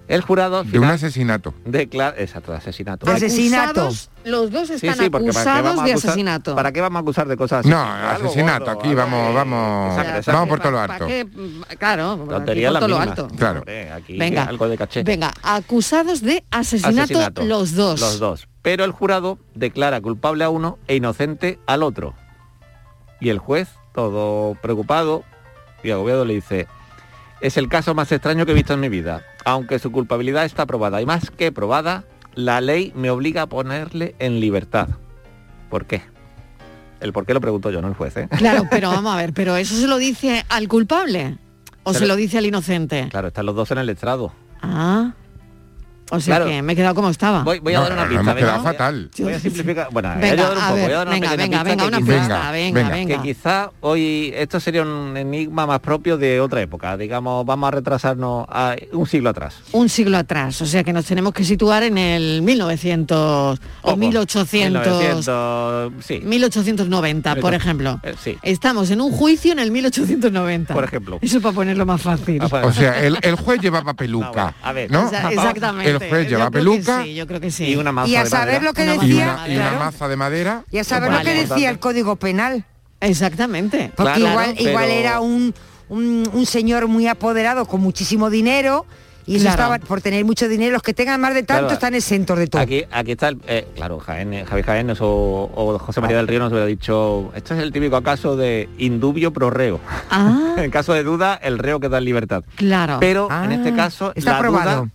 El 0.08 0.22
jurado 0.22 0.64
De 0.64 0.78
un 0.78 0.86
asesinato. 0.86 1.52
declara... 1.66 2.16
Exacto, 2.18 2.52
de 2.52 2.58
asesinato. 2.58 3.04
De 3.04 3.12
asesinato. 3.12 3.90
Los 4.24 4.50
dos 4.50 4.70
están 4.70 4.96
sí, 4.96 5.10
porque 5.10 5.32
¿para 5.32 5.44
qué 5.44 5.50
acusados 5.50 5.62
vamos 5.64 5.82
a 5.82 5.84
de 5.84 5.92
acusar- 5.92 6.08
asesinato. 6.08 6.54
¿Para 6.56 6.72
qué 6.72 6.80
vamos 6.80 6.96
a 6.96 7.00
acusar 7.00 7.28
de 7.28 7.36
cosas 7.36 7.60
así? 7.60 7.68
No, 7.68 7.78
asesinato, 7.82 8.64
gordo, 8.64 8.80
aquí 8.80 8.94
vamos, 8.94 9.34
vamos, 9.34 9.90
Exacto, 9.90 10.18
exacto. 10.18 10.32
vamos 10.32 10.48
por 10.48 10.60
todo 10.60 10.72
lo 10.72 10.78
¿Para 10.78 10.94
alto. 10.94 11.06
qué? 11.06 11.26
Claro, 11.78 12.16
por 12.26 12.44
todo 12.44 12.88
lo 12.88 12.98
alto. 12.98 13.28
Claro. 13.36 13.58
Hombre, 13.60 13.92
aquí 13.92 14.16
Venga, 14.18 14.44
algo 14.44 14.68
de 14.68 14.78
caché. 14.78 15.02
Venga, 15.02 15.30
acusados 15.42 16.22
de 16.22 16.42
asesinato, 16.50 17.00
Asesinato. 17.02 17.44
los 17.44 17.74
dos. 17.74 18.00
Los 18.00 18.18
dos. 18.18 18.48
Pero 18.62 18.84
el 18.84 18.92
jurado 18.92 19.38
declara 19.54 20.00
culpable 20.00 20.42
a 20.44 20.48
uno 20.50 20.78
e 20.88 20.96
inocente 20.96 21.58
al 21.66 21.82
otro. 21.82 22.14
Y 23.20 23.28
el 23.28 23.38
juez, 23.38 23.68
todo 23.94 24.54
preocupado 24.62 25.22
y 25.82 25.90
agobiado, 25.90 26.24
le 26.24 26.34
dice, 26.34 26.66
es 27.40 27.56
el 27.56 27.68
caso 27.68 27.94
más 27.94 28.10
extraño 28.12 28.46
que 28.46 28.52
he 28.52 28.54
visto 28.54 28.72
en 28.74 28.80
mi 28.80 28.88
vida. 28.88 29.22
Aunque 29.48 29.78
su 29.78 29.90
culpabilidad 29.90 30.44
está 30.44 30.66
probada 30.66 31.00
y 31.00 31.06
más 31.06 31.30
que 31.30 31.52
probada, 31.52 32.04
la 32.34 32.60
ley 32.60 32.92
me 32.94 33.08
obliga 33.08 33.42
a 33.42 33.46
ponerle 33.46 34.14
en 34.18 34.40
libertad. 34.40 34.90
¿Por 35.70 35.86
qué? 35.86 36.02
El 37.00 37.14
por 37.14 37.24
qué 37.24 37.32
lo 37.32 37.40
pregunto 37.40 37.70
yo, 37.70 37.80
no 37.80 37.88
el 37.88 37.94
juez, 37.94 38.14
¿eh? 38.18 38.28
Claro, 38.36 38.64
pero 38.70 38.90
vamos 38.90 39.14
a 39.14 39.16
ver, 39.16 39.32
pero 39.32 39.56
eso 39.56 39.74
se 39.74 39.86
lo 39.86 39.96
dice 39.96 40.44
al 40.50 40.68
culpable 40.68 41.38
o 41.82 41.94
Se 41.94 42.06
lo 42.06 42.16
dice 42.16 42.36
al 42.36 42.44
inocente. 42.44 43.08
Claro, 43.10 43.28
están 43.28 43.46
los 43.46 43.56
dos 43.56 43.70
en 43.70 43.78
el 43.78 43.88
estrado. 43.88 44.34
Ah. 44.60 45.12
O 46.10 46.20
sea 46.20 46.36
Claro. 46.36 46.50
que 46.50 46.62
me 46.62 46.72
he 46.72 46.76
quedado 46.76 46.94
como 46.94 47.10
estaba. 47.10 47.42
Voy, 47.42 47.58
voy 47.58 47.74
a 47.74 47.78
No, 47.78 47.84
dar 47.84 47.92
una 47.92 48.08
pista. 48.08 48.34
quedado 48.34 48.58
venga. 48.58 48.72
fatal. 48.72 49.10
Voy 49.18 49.32
a 49.32 49.40
simplificar. 49.40 49.88
Bueno, 49.90 50.08
voy 50.14 50.16
a 50.16 50.30
Venga, 50.30 50.42
dar 50.42 50.52
un 50.52 50.58
a 50.58 50.60
poco, 50.62 50.74
ver, 50.74 50.84
voy 50.84 50.92
a 50.92 50.96
dar 50.98 51.06
una 51.06 51.14
venga, 51.14 51.30
pequeña 51.30 51.46
venga, 51.46 51.64
pista 51.64 51.84
venga, 51.84 51.86
una 51.86 51.98
pista, 51.98 52.50
venga, 52.50 52.78
venga. 52.80 52.94
venga. 52.94 53.22
que 53.22 53.28
quizá 53.28 53.70
hoy 53.80 54.32
esto 54.34 54.58
sería 54.60 54.82
un 54.82 55.16
enigma 55.16 55.66
más 55.66 55.80
propio 55.80 56.16
de 56.16 56.40
otra 56.40 56.60
época. 56.62 56.96
Digamos, 56.96 57.44
vamos 57.44 57.68
a 57.68 57.70
retrasarnos 57.72 58.46
a 58.48 58.74
un 58.92 59.06
siglo 59.06 59.30
atrás. 59.30 59.56
Un 59.72 59.88
siglo 59.88 60.16
atrás, 60.16 60.60
o 60.62 60.66
sea 60.66 60.82
que 60.84 60.92
nos 60.92 61.04
tenemos 61.04 61.32
que 61.32 61.44
situar 61.44 61.82
en 61.82 61.98
el 61.98 62.42
1900 62.42 63.58
o 63.58 63.58
Poco. 63.82 63.96
1800, 63.96 64.82
1900, 64.86 65.92
sí. 66.04 66.20
1890, 66.24 67.34
por 67.36 67.52
1800, 67.52 67.54
ejemplo. 67.62 68.00
eh, 68.02 68.14
sí. 68.22 68.38
Estamos 68.42 68.90
en 68.90 69.00
un 69.00 69.12
juicio 69.12 69.52
en 69.52 69.58
el 69.58 69.70
1890. 69.70 70.74
Por 70.74 70.84
ejemplo. 70.84 71.18
Eso 71.20 71.40
para 71.40 71.54
ponerlo 71.54 71.84
más 71.86 72.00
fácil. 72.02 72.40
Ah, 72.42 72.48
pues, 72.48 72.64
O 72.64 72.72
sea, 72.72 73.02
el, 73.04 73.18
el 73.22 73.34
juez 73.36 73.60
llevaba 73.60 73.94
peluca. 73.94 74.28
Bueno, 74.38 74.54
a 74.62 74.72
ver. 74.72 74.90
¿no? 74.90 75.10
Exa- 75.10 75.32
Exactamente. 75.32 75.90
El 75.90 75.97
juez 75.98 76.24
Yo 76.28 76.36
lleva 76.38 76.50
peluca 76.50 77.02
sí, 77.04 77.14
yo 77.14 77.26
creo 77.26 77.40
que 77.40 77.50
sí. 77.50 77.64
Y 77.66 77.76
una 77.76 77.92
maza 77.92 78.08
Y 78.10 78.16
a 78.16 78.24
de 78.24 78.30
saber 78.30 78.46
madera. 78.46 78.64
lo 78.64 78.72
que 78.74 78.82
Una 78.82 78.94
y 78.94 78.98
decía, 79.08 79.32
una, 79.34 79.48
y 79.48 79.56
una 79.56 79.68
claro, 79.68 79.78
maza 79.84 80.08
de 80.08 80.16
madera. 80.16 80.64
y 80.70 80.78
a 80.78 80.84
saber 80.84 81.10
Vale. 81.10 81.24
lo 81.24 81.30
que 81.30 81.46
decía 81.46 81.70
el 81.70 81.78
Código 81.78 82.16
Penal. 82.16 82.64
Exactamente. 83.00 83.92
Porque 83.96 84.12
Claro, 84.14 84.30
igual, 84.30 84.54
pero- 84.56 84.70
igual 84.70 84.90
era 84.90 85.20
un, 85.20 85.54
un, 85.88 86.28
un 86.32 86.46
señor 86.46 86.86
muy 86.88 87.06
apoderado 87.06 87.64
con 87.66 87.80
muchísimo 87.80 88.28
dinero 88.30 88.84
y 89.26 89.36
eso 89.36 89.42
Claro. 89.44 89.74
estaba 89.74 89.78
por 89.86 90.00
tener 90.00 90.24
mucho 90.24 90.48
dinero. 90.48 90.72
Los 90.72 90.82
que 90.82 90.94
tengan 90.94 91.20
más 91.20 91.34
de 91.34 91.42
tanto 91.42 91.62
Claro. 91.64 91.74
están 91.74 91.94
exentos 91.94 92.38
de 92.38 92.46
todo. 92.46 92.62
Aquí, 92.62 92.84
aquí 92.90 93.12
está, 93.12 93.28
el, 93.28 93.38
eh, 93.46 93.68
claro, 93.76 93.98
Jaén, 93.98 94.32
eh, 94.34 94.44
Javier 94.46 94.64
Jaén 94.66 94.90
o, 94.98 95.50
o 95.54 95.78
José 95.78 96.00
María 96.00 96.16
del 96.16 96.26
Río 96.28 96.38
nos 96.40 96.50
hubiera 96.50 96.66
dicho, 96.66 97.30
esto 97.34 97.54
es 97.54 97.60
el 97.60 97.70
típico 97.72 98.00
caso 98.02 98.36
de 98.36 98.68
indubio 98.78 99.32
pro 99.32 99.50
reo. 99.50 99.80
Ah, 100.10 100.54
en 100.58 100.70
caso 100.70 100.94
de 100.94 101.02
duda, 101.04 101.38
el 101.42 101.58
reo 101.58 101.78
queda 101.78 101.98
en 101.98 102.04
libertad. 102.04 102.42
claro. 102.56 102.96
Pero 103.00 103.26
en 103.26 103.32
Ah, 103.52 103.54
este 103.54 103.74
caso, 103.74 104.12
está 104.14 104.40
la 104.40 104.48
duda- 104.48 104.88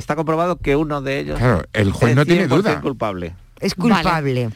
está 0.00 0.16
comprobado 0.16 0.56
que 0.56 0.74
uno 0.74 1.00
de 1.02 1.20
ellos 1.20 1.38
Claro, 1.38 1.62
el 1.72 1.92
juez 1.92 2.10
es 2.10 2.16
no 2.16 2.26
tiene 2.26 2.46
100% 2.48 2.48
duda. 2.48 2.80
culpable. 2.80 3.34
Es 3.60 3.74
culpable. 3.74 4.50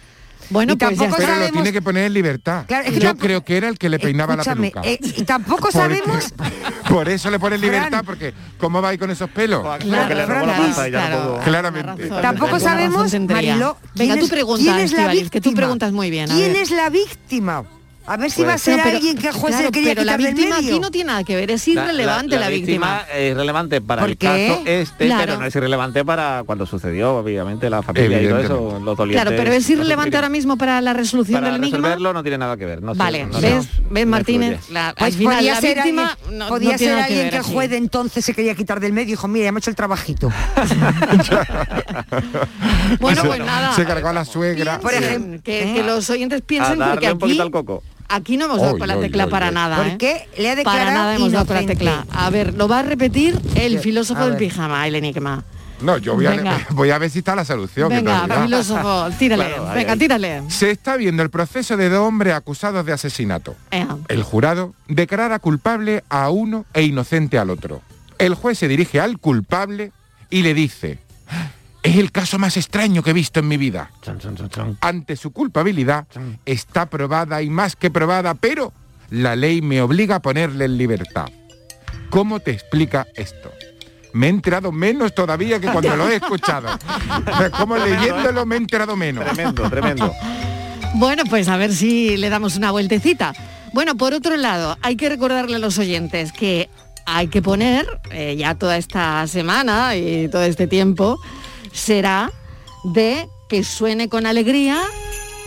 bueno, 0.50 0.73
y 0.73 0.76
pues 0.76 0.91
ya 0.91 0.96
tampoco. 1.06 1.17
Pero 1.23 1.38
lo 1.41 1.52
tiene 1.52 1.73
que 1.73 1.81
poner 1.82 2.05
en 2.06 2.12
libertad. 2.12 2.64
Claro, 2.67 2.85
es 2.87 2.93
que 2.94 2.99
Yo 3.00 3.08
tampoco- 3.08 3.26
creo 3.26 3.44
que 3.44 3.56
era 3.56 3.69
el 3.69 3.79
que 3.79 3.88
le 3.88 3.99
peinaba 3.99 4.35
Escúchame, 4.35 4.73
la 4.75 4.82
peluca. 4.82 4.91
eh, 4.91 4.99
y 5.17 5.23
tampoco 5.23 5.61
Porque- 5.70 5.73
sabemos... 5.79 6.35
Por 6.88 7.08
eso 7.08 7.31
le 7.31 7.38
pone 7.38 7.55
en 7.56 7.62
libertad, 7.62 7.88
Fran. 7.91 8.05
porque 8.05 8.35
¿cómo 8.58 8.81
va 8.82 8.91
ahí 8.91 8.99
con 8.99 9.11
esos 9.11 9.29
pelos? 9.31 9.62
Claro, 9.81 10.08
que 10.08 10.14
le 10.14 10.26
robó 10.26 10.46
la 10.46 10.52
Francis, 10.55 10.69
maza 10.76 10.88
y 10.88 10.93
ya 10.93 11.08
no 11.08 11.17
claro. 11.17 11.41
Claramente. 11.44 12.08
Tampoco 12.08 12.61
sabemos. 12.61 13.12
Mariló, 13.20 13.76
Venga, 13.94 14.14
quién 14.14 14.19
tú 14.19 14.25
es- 14.26 14.31
preguntas, 14.31 14.64
quién 14.64 14.79
es 14.81 14.93
la 14.93 14.99
Estíbaliz, 14.99 15.31
que 15.31 15.41
tú 15.41 15.49
víctima. 15.50 15.56
preguntas 15.56 15.93
muy 15.93 16.11
bien. 16.11 16.31
a 16.31 16.35
¿Quién 16.35 16.52
ver. 16.52 16.62
es 16.62 16.70
la 16.70 16.91
víctima? 16.91 17.65
A 18.06 18.17
ver 18.19 18.31
si 18.31 18.37
Pues- 18.43 18.49
va 18.49 18.55
a 18.55 18.58
ser 18.58 18.77
No, 18.77 18.82
pero- 18.84 18.96
alguien 18.96 19.17
que 19.17 19.29
el 19.29 19.32
juez 19.32 19.55
claro, 19.56 19.70
quería 19.73 19.91
pero 19.93 20.05
la 20.05 20.17
víctima 20.19 20.56
medio. 20.56 20.70
aquí 20.75 20.81
no 20.81 20.91
tiene 20.91 21.06
nada 21.08 21.25
que 21.25 21.37
ver, 21.37 21.51
es 21.51 21.67
irrelevante 21.69 22.39
la, 22.39 22.49
víctima. 22.51 23.03
es 23.15 23.34
relevante 23.34 23.81
para 23.81 24.03
¿Por 24.03 24.11
el 24.11 24.17
qué? 24.19 24.27
caso 24.27 24.63
este, 24.67 25.06
Claro. 25.06 25.23
pero 25.25 25.39
no 25.41 25.46
es 25.46 25.55
irrelevante 25.56 26.05
para 26.05 26.43
cuando 26.44 26.67
sucedió, 26.67 27.17
obviamente, 27.17 27.70
la 27.70 27.82
familia 27.82 28.20
y 28.23 28.29
todo 28.29 28.39
eso, 28.41 28.81
los 28.84 28.96
dolientes. 28.96 29.23
Claro, 29.25 29.37
pero 29.43 29.53
es 29.56 29.70
irrelevante 29.70 30.17
ahora 30.17 30.29
mismo 30.29 30.58
para 30.58 30.81
la 30.82 30.93
resolución 30.93 31.41
Para 31.41 31.53
del 31.53 31.63
enigma. 31.63 31.79
resolverlo 31.79 32.13
no 32.13 32.23
tiene 32.23 32.39
nada 32.39 32.56
que 32.58 32.67
ver. 32.67 32.82
No 32.82 32.93
sé, 32.93 32.99
Vale, 32.99 33.25
no- 33.27 33.41
¿ves, 33.41 33.53
no- 33.55 33.89
ves 33.91 34.05
no 34.05 34.11
Martínez? 34.11 34.61
Pues 34.67 34.77
al 34.99 35.13
final 35.13 35.37
podía 35.37 35.55
la 35.55 35.61
ser 35.61 35.75
víctima 35.77 36.11
alguien, 36.23 36.39
no, 36.39 36.49
podía 36.49 36.79
ser 36.79 36.94
que 36.96 37.03
alguien 37.03 37.31
que 37.31 37.37
el 37.37 37.43
juez 37.43 37.70
de 37.70 37.77
entonces 37.79 38.25
se 38.25 38.34
quería 38.34 38.55
quitar 38.55 38.81
del 38.81 38.93
medio 38.93 39.05
y 39.08 39.11
dijo, 39.13 39.29
mira, 39.29 39.49
hemos 39.49 39.63
hecho 39.63 39.70
el 39.70 39.77
trabajito. 39.77 40.31
Bueno, 43.01 43.23
pues 43.25 43.39
nada. 43.41 43.75
Se 43.75 43.84
cargó 43.84 44.08
a 44.08 44.13
la 44.13 44.25
suegra. 44.25 44.79
Por 44.81 44.93
ejemplo, 44.94 45.41
que, 45.43 45.73
que 45.75 45.82
los 45.82 46.08
oyentes 46.11 46.43
piensen 46.43 46.81
A 46.82 46.91
porque 46.91 47.06
darle 47.06 47.13
un 47.15 47.19
poquito 47.19 47.43
aquí, 47.43 47.46
al 47.46 47.51
coco. 47.51 47.82
Aquí 48.08 48.37
no 48.37 48.46
hemos 48.46 48.61
dado 48.61 48.75
Oy, 48.75 48.79
con 48.79 48.89
la 48.89 49.01
tecla 49.01 49.25
oy, 49.25 49.31
para 49.31 49.49
oy. 49.49 49.55
nada. 49.55 49.77
¿eh? 49.87 49.91
Porque 49.91 50.29
le 50.39 50.51
ha 50.51 50.55
declarado 50.56 50.84
Para 50.87 50.94
nada 50.94 51.15
hemos 51.17 51.32
dado 51.32 51.46
con 51.46 51.56
la 51.56 51.67
tecla. 51.67 52.06
A 52.13 52.31
ver, 52.31 52.55
lo 52.55 52.69
va 52.69 52.81
a 52.81 52.82
repetir 52.82 53.39
el 53.55 53.79
filósofo 53.79 54.25
del 54.27 54.37
pijama, 54.37 54.87
el 54.87 54.94
enigma. 54.96 55.44
No, 55.81 55.99
yo 55.99 56.15
voy 56.15 56.25
a, 56.27 56.31
Venga. 56.31 56.67
voy 56.70 56.91
a 56.91 56.99
ver 56.99 57.11
si 57.11 57.19
está 57.19 57.34
la 57.34 57.44
solución. 57.44 57.89
Venga, 57.89 58.27
filósofo, 58.43 59.08
tírale, 59.19 59.46
Claro, 59.46 59.75
venga, 59.75 59.93
ahí. 59.93 59.99
tírale. 59.99 60.43
Se 60.49 60.70
está 60.70 60.96
viendo 60.96 61.23
el 61.23 61.31
proceso 61.31 61.77
de 61.77 61.89
dos 61.89 62.06
hombres 62.06 62.32
acusados 62.34 62.87
de 62.87 62.93
asesinato. 62.93 63.55
El 64.08 64.23
jurado 64.23 64.75
declara 64.89 65.39
culpable 65.41 66.05
a 66.08 66.31
uno 66.31 66.65
e 66.73 66.82
inocente 66.84 67.39
al 67.39 67.51
otro. 67.51 67.82
El 68.19 68.34
juez 68.34 68.56
se 68.58 68.69
dirige 68.69 69.01
al 69.01 69.19
culpable 69.19 69.91
y 70.31 70.43
le 70.43 70.55
dice, 70.55 70.99
es 71.84 71.96
el 71.98 72.10
caso 72.10 72.38
más 72.38 72.56
extraño 72.56 73.03
que 73.03 73.10
he 73.10 73.12
visto 73.12 73.41
en 73.41 73.46
mi 73.46 73.58
vida. 73.58 73.91
Ante 74.81 75.17
su 75.17 75.32
culpabilidad 75.32 76.06
está 76.46 76.86
probada 76.86 77.43
y 77.43 77.50
más 77.50 77.76
que 77.76 77.91
probada, 77.91 78.34
pero 78.34 78.72
la 79.10 79.36
ley 79.36 79.60
me 79.60 79.82
obliga 79.82 80.17
a 80.17 80.22
ponerle 80.22 80.64
en 80.64 80.79
libertad. 80.79 81.29
¿Cómo 82.08 82.41
te 82.41 82.53
explica 82.53 83.06
esto? 83.14 83.53
Me 84.14 84.26
he 84.26 84.31
enterado 84.31 84.72
menos 84.72 85.14
todavía 85.14 85.60
que 85.60 85.69
cuando 85.69 85.94
lo 85.94 86.08
he 86.08 86.17
escuchado. 86.17 86.69
Como 87.58 87.76
leyéndolo 87.76 88.46
me 88.46 88.55
he 88.55 88.58
enterado 88.58 88.96
menos. 88.96 89.24
Tremendo, 89.24 89.69
tremendo. 89.69 90.12
Bueno, 90.94 91.24
pues 91.29 91.48
a 91.48 91.58
ver 91.58 91.74
si 91.74 92.17
le 92.17 92.31
damos 92.31 92.56
una 92.56 92.70
vueltecita. 92.70 93.34
Bueno, 93.74 93.94
por 93.96 94.14
otro 94.14 94.36
lado, 94.38 94.79
hay 94.81 94.96
que 94.96 95.10
recordarle 95.10 95.56
a 95.56 95.58
los 95.58 95.79
oyentes 95.79 96.32
que 96.32 96.70
hay 97.05 97.26
que 97.29 97.43
poner, 97.43 97.86
eh, 98.10 98.36
ya 98.38 98.55
toda 98.55 98.79
esta 98.79 99.26
semana 99.26 99.96
y 99.96 100.29
todo 100.29 100.44
este 100.44 100.67
tiempo, 100.67 101.19
será 101.75 102.31
de 102.85 103.29
que 103.49 103.63
suene 103.65 104.09
con 104.09 104.25
alegría 104.27 104.81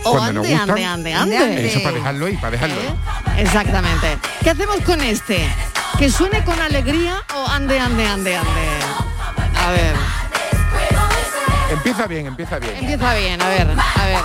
O 0.04 0.12
cuando 0.12 0.42
ande, 0.42 0.56
ande, 0.56 0.86
ande, 0.86 1.14
ande. 1.16 1.68
Eso 1.68 1.82
para 1.82 1.96
dejarlo 1.96 2.26
ahí, 2.28 2.38
para 2.38 2.52
dejarlo 2.52 2.76
ahí. 2.80 3.42
Exactamente. 3.42 4.20
¿Qué 4.44 4.52
hacemos 4.52 4.78
con 4.86 5.02
este? 5.02 5.48
¿Que 5.98 6.12
suene 6.12 6.44
con 6.44 6.60
alegría 6.62 7.24
o 7.36 7.48
ande, 7.50 7.80
ande, 7.80 8.06
ande, 8.08 8.36
ande? 8.36 8.68
A 9.66 9.72
ver, 9.72 9.96
Empieza 11.70 12.08
bien, 12.08 12.28
empieza 12.28 12.60
bien. 12.60 12.76
empieza 12.78 13.14
bien, 13.16 13.42
a 13.42 13.50
ver, 13.50 13.68
a 13.96 14.06
ver. 14.06 14.22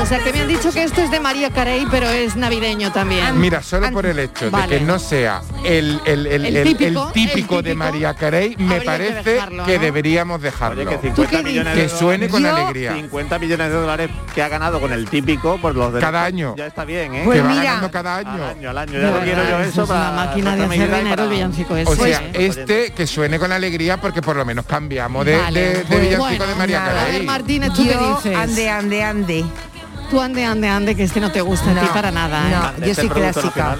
O 0.00 0.06
sea, 0.06 0.18
que 0.18 0.32
me 0.34 0.40
han 0.42 0.48
dicho 0.48 0.70
que 0.70 0.82
esto 0.82 1.00
es 1.00 1.10
de 1.10 1.18
María 1.18 1.48
Carey, 1.50 1.86
pero 1.90 2.06
es 2.10 2.36
navideño 2.36 2.92
también. 2.92 3.40
Mira, 3.40 3.62
solo 3.62 3.90
por 3.90 4.04
el 4.04 4.18
hecho 4.18 4.50
Vale. 4.50 4.74
de 4.74 4.78
que 4.80 4.84
no 4.84 4.98
sea 4.98 5.40
el, 5.64 5.98
el- 6.04 6.26
el- 6.26 6.44
El 6.56 6.76
típico, 7.14 7.62
de 7.62 7.74
María 7.74 8.12
Carey, 8.12 8.54
me 8.58 8.80
que 8.80 8.84
parece 8.84 9.30
dejarlo, 9.34 9.64
que 9.64 9.76
¿no? 9.78 9.82
deberíamos 9.84 10.42
dejarlo. 10.42 10.82
Oye, 10.82 10.90
que 10.90 10.98
50 11.08 11.42
millones 11.42 11.74
de 11.76 11.82
Que 11.82 11.88
suene 11.88 12.28
con 12.28 12.44
alegría. 12.44 12.92
50 12.94 13.38
millones 13.38 13.68
de 13.68 13.74
dólares 13.74 14.10
que 14.34 14.42
ha 14.42 14.48
ganado 14.48 14.78
con 14.78 14.92
el 14.92 15.08
típico 15.08 15.56
por 15.58 15.74
los 15.74 15.92
derechos. 15.94 16.10
Cada 16.10 16.24
año. 16.24 16.54
Ya 16.58 16.66
está 16.66 16.84
bien, 16.84 17.14
¿eh? 17.14 17.22
Pues 17.24 17.38
Que 17.38 17.42
va 17.42 17.48
mira. 17.50 17.62
ganando 17.64 17.90
cada 17.90 18.16
año. 18.16 18.30
Al 18.30 18.42
año, 18.42 18.70
al 18.70 18.78
año. 18.78 18.92
De 18.92 18.98
Ya 19.00 19.06
lo 19.06 19.12
verdad, 19.14 19.24
quiero 19.24 19.42
yo 19.48 19.58
eso 19.60 19.68
eso 19.70 19.82
es 19.84 19.88
para 19.88 20.00
una 20.10 20.24
máquina 20.26 20.56
de 20.56 20.64
hacer 20.64 20.96
dinero 20.96 21.28
villancico 21.30 21.76
ese. 21.76 21.90
O 21.90 21.96
sea, 21.96 22.18
Sí. 22.18 22.26
este 22.44 22.92
que 22.92 23.06
suene 23.06 23.38
con 23.38 23.52
alegría 23.52 23.98
porque 24.00 24.20
por 24.20 24.36
lo 24.36 24.44
menos 24.44 24.66
cambiamos 24.66 25.24
de, 25.24 25.36
Vale, 25.38 25.60
de- 25.60 25.68
de 25.68 25.84
pues 25.84 26.00
villancico 26.00 26.24
bueno, 26.24 26.46
de 26.46 26.54
María 26.56 26.80
nada. 26.80 26.90
A 26.90 27.04
ver, 27.04 27.12
Carey. 27.12 27.26
Martínez, 27.26 27.72
¿tú 27.72 27.84
qué 27.84 27.96
dices? 27.96 28.36
ande, 28.36 28.68
ande, 28.68 29.02
ande. 29.02 29.33
Tú 30.10 30.20
ande, 30.20 30.44
ande, 30.44 30.68
ande, 30.68 30.94
que 30.94 31.02
este 31.04 31.18
no 31.20 31.32
te 31.32 31.40
gusta 31.40 31.70
a 31.70 31.74
ti 31.80 31.86
No, 31.86 31.92
para 31.94 32.10
nada. 32.10 32.46
¿eh? 32.48 32.50
no, 32.80 32.86
yo 32.86 32.92
Este 32.92 33.02
soy 33.02 33.08
clásica. 33.10 33.76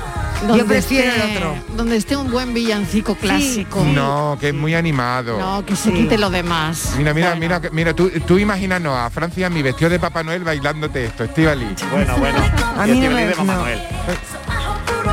Yo 0.56 0.66
prefiero 0.66 1.10
esté- 1.12 1.30
el 1.30 1.36
otro. 1.36 1.54
Donde 1.76 1.96
esté 1.96 2.16
un 2.16 2.30
buen 2.30 2.52
villancico 2.52 3.14
clásico. 3.14 3.82
No, 3.84 4.36
que 4.40 4.48
es 4.48 4.54
muy 4.54 4.74
animado. 4.74 5.38
No, 5.38 5.64
que 5.64 5.76
se 5.76 5.92
quite 5.92 6.18
lo 6.18 6.28
demás. 6.30 6.94
Mira, 6.98 7.14
mira, 7.14 7.28
Bueno. 7.34 7.40
mira, 7.40 7.60
mira, 7.72 7.94
tú, 7.94 8.10
tú 8.26 8.38
imagínanos 8.38 8.96
a 8.96 9.08
Francia 9.10 9.48
mi 9.48 9.62
vestido 9.62 9.90
de 9.90 9.98
Papá 9.98 10.22
Noel 10.22 10.44
bailándote 10.44 11.04
esto, 11.06 11.24
Estivali. 11.24 11.66
Bueno, 11.90 12.16
bueno. 12.18 12.38
A 12.78 12.86
mí 12.86 13.00
no 13.00 13.10
me- 13.10 13.26
de 13.26 13.34
no. 13.36 13.44
Noel. 13.44 13.78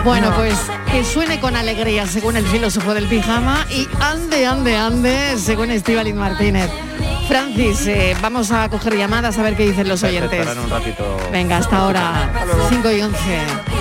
Bueno, 0.03 0.29
No. 0.31 0.35
pues 0.37 0.55
que 0.91 1.03
suene 1.03 1.39
con 1.39 1.55
alegría, 1.55 2.07
según 2.07 2.35
el 2.37 2.45
filósofo 2.47 2.93
del 2.93 3.05
pijama, 3.07 3.65
y 3.69 3.87
ande, 4.01 4.45
ande, 4.47 4.75
ande, 4.77 5.37
según 5.37 5.69
Estíbaliz 5.71 6.15
Martínez. 6.15 6.69
Francis, 7.31 7.87
eh, 7.87 8.13
vamos 8.21 8.51
a 8.51 8.67
coger 8.67 8.97
llamadas 8.97 9.37
a 9.37 9.41
ver 9.41 9.55
qué 9.55 9.65
dicen 9.65 9.87
los 9.87 10.03
oyentes. 10.03 10.45
un 10.57 10.69
ratito. 10.69 11.17
Venga, 11.31 11.59
hasta 11.59 11.77
ahora, 11.77 12.29
5 12.69 12.91
y 12.91 13.01
11. 13.01 13.80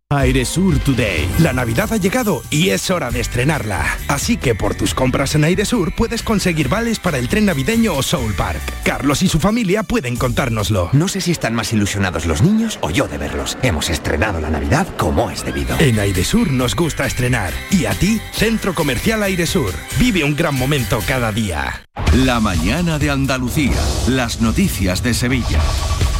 Airesur 0.11 0.77
Today. 0.79 1.29
La 1.39 1.53
Navidad 1.53 1.93
ha 1.93 1.97
llegado 1.97 2.43
y 2.49 2.69
es 2.69 2.89
hora 2.89 3.11
de 3.11 3.21
estrenarla. 3.21 3.97
Así 4.09 4.35
que 4.35 4.55
por 4.55 4.75
tus 4.75 4.93
compras 4.93 5.35
en 5.35 5.45
Airesur 5.45 5.93
puedes 5.95 6.21
conseguir 6.21 6.67
vales 6.67 6.99
para 6.99 7.17
el 7.17 7.29
tren 7.29 7.45
navideño 7.45 7.93
o 7.93 8.03
Soul 8.03 8.33
Park. 8.33 8.61
Carlos 8.83 9.23
y 9.23 9.29
su 9.29 9.39
familia 9.39 9.83
pueden 9.83 10.17
contárnoslo. 10.17 10.89
No 10.91 11.07
sé 11.07 11.21
si 11.21 11.31
están 11.31 11.55
más 11.55 11.71
ilusionados 11.71 12.25
los 12.25 12.41
niños 12.41 12.77
o 12.81 12.89
yo 12.89 13.07
de 13.07 13.17
verlos. 13.17 13.57
Hemos 13.61 13.89
estrenado 13.89 14.41
la 14.41 14.49
Navidad 14.49 14.85
como 14.97 15.31
es 15.31 15.45
debido. 15.45 15.77
En 15.79 15.97
Airesur 15.97 16.51
nos 16.51 16.75
gusta 16.75 17.05
estrenar. 17.05 17.53
Y 17.69 17.85
a 17.85 17.91
ti, 17.91 18.19
Centro 18.33 18.73
Comercial 18.73 19.23
Airesur. 19.23 19.73
Vive 19.97 20.25
un 20.25 20.35
gran 20.35 20.55
momento 20.55 20.99
cada 21.07 21.31
día. 21.31 21.85
La 22.13 22.41
mañana 22.41 22.99
de 22.99 23.09
Andalucía. 23.09 23.79
Las 24.07 24.41
noticias 24.41 25.03
de 25.03 25.13
Sevilla. 25.13 25.61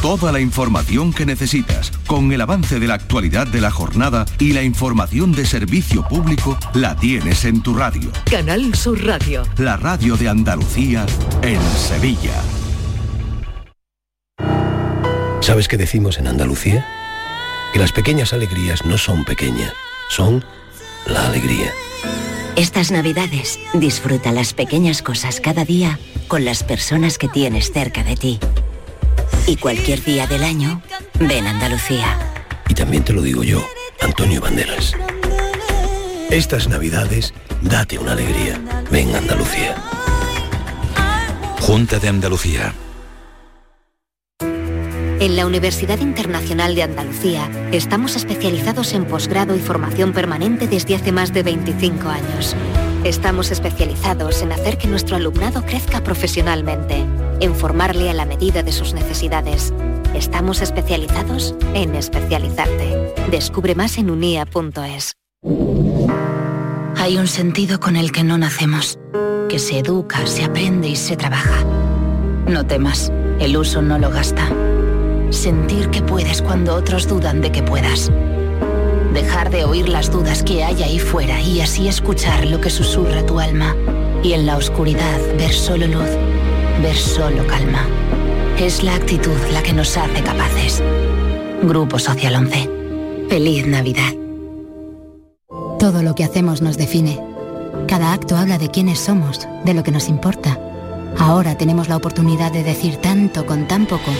Toda 0.02 0.32
la 0.32 0.40
información 0.40 1.12
que 1.12 1.24
necesitas, 1.24 1.92
con 2.08 2.32
el 2.32 2.40
avance 2.40 2.80
de 2.80 2.88
la 2.88 2.94
actualidad 2.94 3.46
de 3.46 3.60
la 3.60 3.70
jornada 3.70 4.26
y 4.40 4.52
la 4.52 4.64
información 4.64 5.30
de 5.30 5.46
servicio 5.46 6.02
público, 6.08 6.58
la 6.74 6.96
tienes 6.96 7.44
en 7.44 7.62
tu 7.62 7.72
radio. 7.72 8.10
Canal 8.28 8.74
Sur 8.74 9.00
Radio. 9.06 9.44
La 9.58 9.76
radio 9.76 10.16
de 10.16 10.28
Andalucía 10.28 11.06
en 11.42 11.62
Sevilla. 11.76 12.34
¿Sabes 15.38 15.68
qué 15.68 15.76
decimos 15.76 16.18
en 16.18 16.26
Andalucía? 16.26 16.84
Que 17.72 17.78
las 17.78 17.92
pequeñas 17.92 18.32
alegrías 18.32 18.84
no 18.84 18.98
son 18.98 19.24
pequeñas, 19.24 19.72
son 20.10 20.44
la 21.06 21.28
alegría. 21.28 21.70
Estas 22.56 22.90
navidades 22.90 23.60
disfruta 23.74 24.32
las 24.32 24.52
pequeñas 24.52 25.00
cosas 25.00 25.40
cada 25.40 25.64
día 25.64 26.00
con 26.26 26.44
las 26.44 26.64
personas 26.64 27.18
que 27.18 27.28
tienes 27.28 27.70
cerca 27.70 28.02
de 28.02 28.16
ti. 28.16 28.40
Y 29.46 29.56
cualquier 29.56 30.02
día 30.04 30.26
del 30.26 30.44
año, 30.44 30.82
ven 31.18 31.46
Andalucía. 31.46 32.16
Y 32.68 32.74
también 32.74 33.04
te 33.04 33.12
lo 33.12 33.22
digo 33.22 33.42
yo, 33.42 33.66
Antonio 34.00 34.40
Banderas. 34.40 34.94
Estas 36.30 36.68
navidades, 36.68 37.34
date 37.60 37.98
una 37.98 38.12
alegría. 38.12 38.60
Ven 38.90 39.14
Andalucía. 39.14 39.76
Junta 41.60 41.98
de 41.98 42.08
Andalucía. 42.08 42.74
En 44.40 45.36
la 45.36 45.46
Universidad 45.46 46.00
Internacional 46.00 46.74
de 46.74 46.82
Andalucía 46.82 47.48
estamos 47.70 48.16
especializados 48.16 48.92
en 48.92 49.04
posgrado 49.04 49.54
y 49.54 49.60
formación 49.60 50.12
permanente 50.12 50.66
desde 50.66 50.96
hace 50.96 51.12
más 51.12 51.32
de 51.32 51.44
25 51.44 52.08
años. 52.08 52.56
Estamos 53.04 53.50
especializados 53.50 54.42
en 54.42 54.52
hacer 54.52 54.78
que 54.78 54.88
nuestro 54.88 55.16
alumnado 55.16 55.62
crezca 55.62 56.02
profesionalmente, 56.02 57.04
en 57.40 57.54
formarle 57.54 58.10
a 58.10 58.14
la 58.14 58.26
medida 58.26 58.62
de 58.62 58.72
sus 58.72 58.94
necesidades 58.94 59.72
Estamos 60.14 60.60
especializados 60.60 61.54
en 61.74 61.94
especializarte. 61.94 63.14
Descubre 63.30 63.74
más 63.74 63.96
en 63.96 64.10
unia.es. 64.10 65.14
Hay 66.96 67.16
un 67.16 67.26
sentido 67.26 67.80
con 67.80 67.96
el 67.96 68.12
que 68.12 68.22
no 68.22 68.36
nacemos, 68.36 68.98
que 69.48 69.58
se 69.58 69.78
educa, 69.78 70.26
se 70.26 70.44
aprende 70.44 70.88
y 70.88 70.96
se 70.96 71.16
trabaja. 71.16 71.64
No 72.46 72.66
temas, 72.66 73.10
el 73.40 73.56
uso 73.56 73.80
no 73.80 73.98
lo 73.98 74.10
gasta. 74.10 74.48
Sentir 75.30 75.88
que 75.88 76.02
puedes 76.02 76.42
cuando 76.42 76.74
otros 76.74 77.08
dudan 77.08 77.40
de 77.40 77.50
que 77.50 77.62
puedas. 77.62 78.12
Dejar 79.12 79.50
de 79.50 79.64
oír 79.64 79.90
las 79.90 80.10
dudas 80.10 80.42
que 80.42 80.64
hay 80.64 80.82
ahí 80.82 80.98
fuera 80.98 81.38
y 81.40 81.60
así 81.60 81.86
escuchar 81.86 82.46
lo 82.46 82.62
que 82.62 82.70
susurra 82.70 83.26
tu 83.26 83.40
alma. 83.40 83.76
Y 84.22 84.32
en 84.32 84.46
la 84.46 84.56
oscuridad 84.56 85.20
ver 85.36 85.52
solo 85.52 85.86
luz, 85.86 86.08
ver 86.80 86.96
solo 86.96 87.46
calma. 87.46 87.86
Es 88.58 88.82
la 88.82 88.94
actitud 88.94 89.36
la 89.52 89.62
que 89.62 89.74
nos 89.74 89.98
hace 89.98 90.22
capaces. 90.22 90.82
Grupo 91.62 91.98
Social 91.98 92.36
11. 92.36 92.70
Feliz 93.28 93.66
Navidad. 93.66 94.14
Todo 95.78 96.02
lo 96.02 96.14
que 96.14 96.24
hacemos 96.24 96.62
nos 96.62 96.78
define. 96.78 97.20
Cada 97.88 98.14
acto 98.14 98.36
habla 98.36 98.56
de 98.56 98.70
quiénes 98.70 98.98
somos, 98.98 99.46
de 99.64 99.74
lo 99.74 99.82
que 99.82 99.90
nos 99.90 100.08
importa. 100.08 100.58
Ahora 101.18 101.58
tenemos 101.58 101.90
la 101.90 101.96
oportunidad 101.96 102.50
de 102.50 102.62
decir 102.62 102.96
tanto 102.96 103.44
con 103.44 103.68
tan 103.68 103.84
poco. 103.84 104.10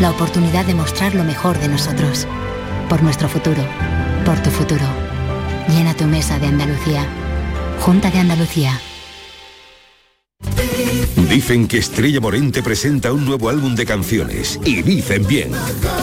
La 0.00 0.10
oportunidad 0.10 0.64
de 0.64 0.74
mostrar 0.74 1.14
lo 1.14 1.24
mejor 1.24 1.58
de 1.58 1.68
nosotros. 1.68 2.26
Por 2.92 3.02
nuestro 3.02 3.26
futuro. 3.26 3.62
Por 4.22 4.38
tu 4.42 4.50
futuro. 4.50 4.84
Llena 5.66 5.94
tu 5.94 6.04
mesa 6.04 6.38
de 6.38 6.48
Andalucía. 6.48 7.06
Junta 7.80 8.10
de 8.10 8.18
Andalucía. 8.18 8.78
Dicen 11.30 11.68
que 11.68 11.78
Estrella 11.78 12.20
Morente 12.20 12.62
presenta 12.62 13.10
un 13.14 13.24
nuevo 13.24 13.48
álbum 13.48 13.74
de 13.74 13.86
canciones. 13.86 14.60
Y 14.66 14.82
dicen 14.82 15.26
bien. 15.26 15.52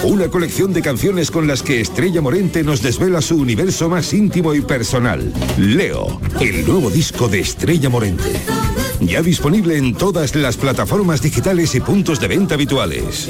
Una 0.02 0.30
colección 0.30 0.74
de 0.74 0.82
canciones 0.82 1.30
con 1.30 1.46
las 1.46 1.62
que 1.62 1.80
Estrella 1.80 2.22
Morente 2.22 2.64
nos 2.64 2.82
desvela 2.82 3.22
su 3.22 3.36
universo 3.36 3.88
más 3.88 4.12
íntimo 4.12 4.56
y 4.56 4.62
personal. 4.62 5.32
Leo, 5.60 6.20
el 6.40 6.66
nuevo 6.66 6.90
disco 6.90 7.28
de 7.28 7.42
Estrella 7.42 7.90
Morente. 7.90 8.42
Ya 9.00 9.22
disponible 9.22 9.78
en 9.78 9.94
todas 9.94 10.34
las 10.34 10.58
plataformas 10.58 11.22
digitales 11.22 11.76
y 11.76 11.82
puntos 11.82 12.20
de 12.20 12.28
venta 12.30 12.56
habituales. 12.56 13.30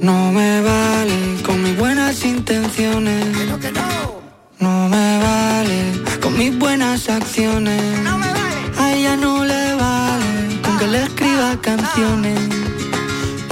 No 0.00 0.32
me 0.32 0.62
vale 0.62 1.42
con 1.44 1.60
mis 1.64 1.76
buenas 1.76 2.24
intenciones. 2.24 3.26
No 4.60 4.88
me 4.88 5.18
vale 5.18 5.92
con 6.20 6.38
mis 6.38 6.56
buenas 6.56 7.08
acciones. 7.08 7.99
Canciones. 11.60 12.38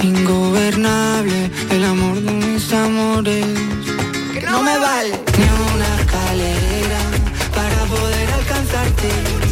Ingobernable 0.01 1.51
el 1.71 1.83
amor 1.83 2.15
de 2.21 2.31
mis 2.31 2.73
amores. 2.73 3.45
Que 4.33 4.41
no 4.41 4.61
me 4.61 4.77
vale 4.77 5.11
ni 5.37 5.45
una 5.73 5.87
escalera 5.99 7.01
para 7.53 7.85
poder 7.85 8.29
alcanzarte. 8.33 9.48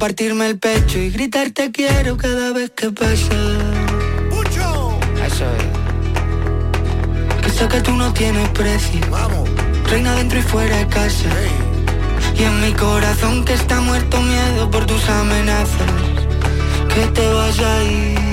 Compartirme 0.00 0.46
el 0.46 0.58
pecho 0.58 0.98
y 0.98 1.10
gritar 1.10 1.50
te 1.50 1.70
quiero 1.72 2.16
cada 2.16 2.54
vez 2.54 2.70
que 2.70 2.90
pasa. 2.90 3.36
Eso 5.26 5.44
es. 5.44 7.42
Que 7.42 7.50
sé 7.50 7.68
que 7.68 7.82
tú 7.82 7.92
no 7.92 8.10
tienes 8.14 8.48
precio. 8.48 8.98
Reina 9.90 10.14
dentro 10.14 10.38
y 10.38 10.42
fuera 10.42 10.74
de 10.78 10.86
casa. 10.86 11.28
Y 12.34 12.44
en 12.44 12.62
mi 12.62 12.72
corazón 12.72 13.44
que 13.44 13.52
está 13.52 13.78
muerto 13.82 14.22
miedo 14.22 14.70
por 14.70 14.86
tus 14.86 15.06
amenazas. 15.06 15.92
Que 16.94 17.06
te 17.08 17.28
vas 17.34 17.58
a 17.58 17.82
ir. 17.82 18.29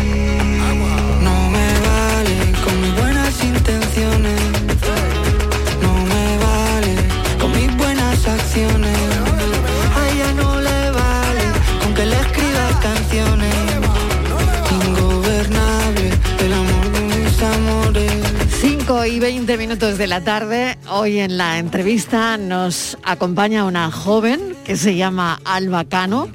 Y 19.07 19.15
y 19.15 19.19
20 19.19 19.57
minutos 19.57 19.97
de 19.97 20.05
la 20.05 20.21
tarde. 20.21 20.77
Hoy 20.89 21.19
en 21.19 21.37
la 21.37 21.59
entrevista 21.59 22.37
nos 22.37 22.97
acompaña 23.03 23.63
una 23.63 23.89
joven 23.89 24.55
que 24.65 24.75
se 24.75 24.97
llama 24.97 25.39
Alba 25.45 25.85
Cano 25.85 26.27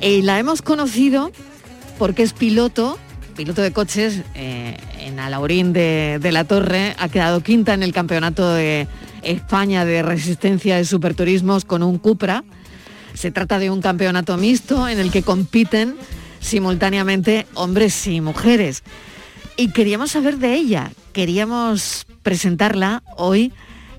y 0.00 0.22
la 0.22 0.40
hemos 0.40 0.60
conocido 0.60 1.30
porque 1.98 2.24
es 2.24 2.32
piloto, 2.32 2.98
piloto 3.36 3.62
de 3.62 3.72
coches 3.72 4.22
eh, 4.34 4.76
en 4.98 5.20
Alaurín 5.20 5.72
de, 5.72 6.18
de 6.20 6.32
la 6.32 6.44
Torre. 6.44 6.96
Ha 6.98 7.08
quedado 7.08 7.42
quinta 7.42 7.74
en 7.74 7.84
el 7.84 7.92
campeonato 7.92 8.52
de 8.52 8.88
España 9.22 9.84
de 9.84 10.02
resistencia 10.02 10.76
de 10.76 10.84
superturismos 10.84 11.64
con 11.64 11.84
un 11.84 11.98
Cupra. 11.98 12.44
Se 13.14 13.30
trata 13.30 13.60
de 13.60 13.70
un 13.70 13.82
campeonato 13.82 14.36
mixto 14.36 14.88
en 14.88 14.98
el 14.98 15.12
que 15.12 15.22
compiten 15.22 15.94
simultáneamente 16.40 17.46
hombres 17.54 18.06
y 18.08 18.20
mujeres. 18.20 18.82
Y 19.56 19.70
queríamos 19.70 20.12
saber 20.12 20.38
de 20.38 20.54
ella, 20.54 20.92
queríamos 21.18 22.06
presentarla 22.22 23.02
hoy 23.16 23.52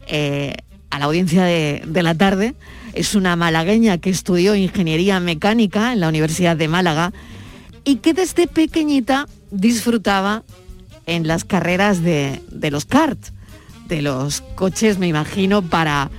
eh, 0.07 0.55
a 0.89 0.99
la 0.99 1.05
audiencia 1.05 1.43
de, 1.43 1.83
de 1.85 2.01
la 2.01 2.15
tarde. 2.15 2.55
Es 2.93 3.13
una 3.13 3.35
malagueña 3.35 3.97
que 3.97 4.09
estudió 4.09 4.55
ingeniería 4.55 5.19
mecánica 5.19 5.91
en 5.91 5.99
la 5.99 6.07
Universidad 6.07 6.55
de 6.55 6.69
Málaga 6.69 7.11
y 7.83 7.97
que 7.97 8.13
desde 8.13 8.47
pequeñita 8.47 9.27
disfrutaba 9.51 10.43
en 11.07 11.27
las 11.27 11.43
carreras 11.43 12.01
de, 12.03 12.41
de 12.51 12.71
los 12.71 12.85
karts, 12.85 13.33
de 13.89 14.01
los 14.01 14.39
coches, 14.55 14.97
me 14.97 15.09
imagino, 15.09 15.61
para, 15.61 16.09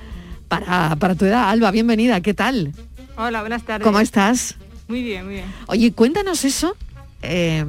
para, 0.49 0.97
para 0.97 1.15
tu 1.15 1.25
edad. 1.25 1.49
Alba, 1.49 1.71
bienvenida, 1.71 2.21
¿qué 2.21 2.35
tal? 2.35 2.75
Hola, 3.17 3.41
buenas 3.41 3.63
tardes. 3.63 3.87
¿Cómo 3.87 4.01
estás? 4.01 4.57
Muy 4.87 5.03
bien, 5.03 5.25
muy 5.25 5.35
bien. 5.37 5.47
Oye, 5.67 5.93
cuéntanos 5.93 6.45
eso. 6.45 6.77
eh, 7.23 7.65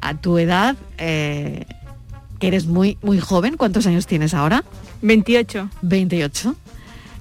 a 0.00 0.14
tu 0.14 0.38
edad, 0.38 0.76
eh, 0.98 1.64
que 2.38 2.48
eres 2.48 2.66
muy, 2.66 2.98
muy 3.02 3.20
joven, 3.20 3.56
¿cuántos 3.56 3.86
años 3.86 4.06
tienes 4.06 4.34
ahora? 4.34 4.64
28. 5.02 5.70
28. 5.82 6.56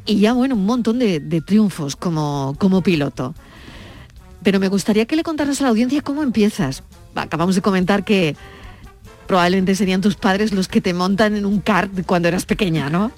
Y 0.06 0.20
ya, 0.20 0.34
bueno, 0.34 0.56
un 0.56 0.66
montón 0.66 1.00
de, 1.00 1.20
de 1.20 1.42
triunfos 1.42 1.96
como, 1.96 2.56
como 2.60 2.82
piloto. 2.82 3.34
Pero 4.44 4.60
me 4.60 4.68
gustaría 4.68 5.06
que 5.06 5.16
le 5.16 5.24
contaras 5.24 5.60
a 5.62 5.64
la 5.64 5.70
audiencia 5.70 6.02
cómo 6.02 6.22
empiezas. 6.22 6.84
Acabamos 7.16 7.56
de 7.56 7.62
comentar 7.62 8.04
que 8.04 8.36
probablemente 9.26 9.76
serían 9.76 10.02
tus 10.02 10.16
padres 10.16 10.54
los 10.54 10.68
que 10.68 10.82
te 10.82 10.94
montan 10.94 11.36
en 11.36 11.46
un 11.46 11.60
kart 11.60 11.92
cuando 12.06 12.28
eras 12.28 12.46
pequeña, 12.46 12.90
¿no? 12.90 13.12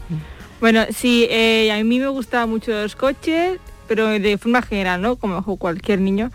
Bueno, 0.61 0.85
sí, 0.89 1.27
eh, 1.29 1.71
a 1.71 1.83
mí 1.83 1.99
me 1.99 2.07
gustaban 2.07 2.49
mucho 2.49 2.71
los 2.71 2.95
coches, 2.95 3.59
pero 3.87 4.07
de 4.07 4.37
forma 4.37 4.61
general, 4.61 5.01
¿no? 5.01 5.17
Como 5.17 5.43
cualquier 5.57 5.99
niño. 5.99 6.31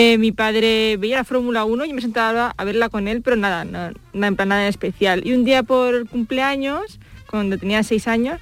Eh, 0.00 0.16
mi 0.16 0.30
padre 0.30 0.96
veía 0.96 1.16
la 1.16 1.24
Fórmula 1.24 1.64
1 1.64 1.84
y 1.86 1.92
me 1.92 2.00
sentaba 2.00 2.54
a 2.56 2.64
verla 2.64 2.88
con 2.88 3.08
él, 3.08 3.20
pero 3.20 3.34
nada, 3.34 3.64
no, 3.64 3.90
en 4.12 4.36
plan 4.36 4.50
nada 4.50 4.68
especial. 4.68 5.26
Y 5.26 5.32
un 5.32 5.44
día 5.44 5.64
por 5.64 6.08
cumpleaños, 6.08 7.00
cuando 7.28 7.58
tenía 7.58 7.82
seis 7.82 8.06
años, 8.06 8.40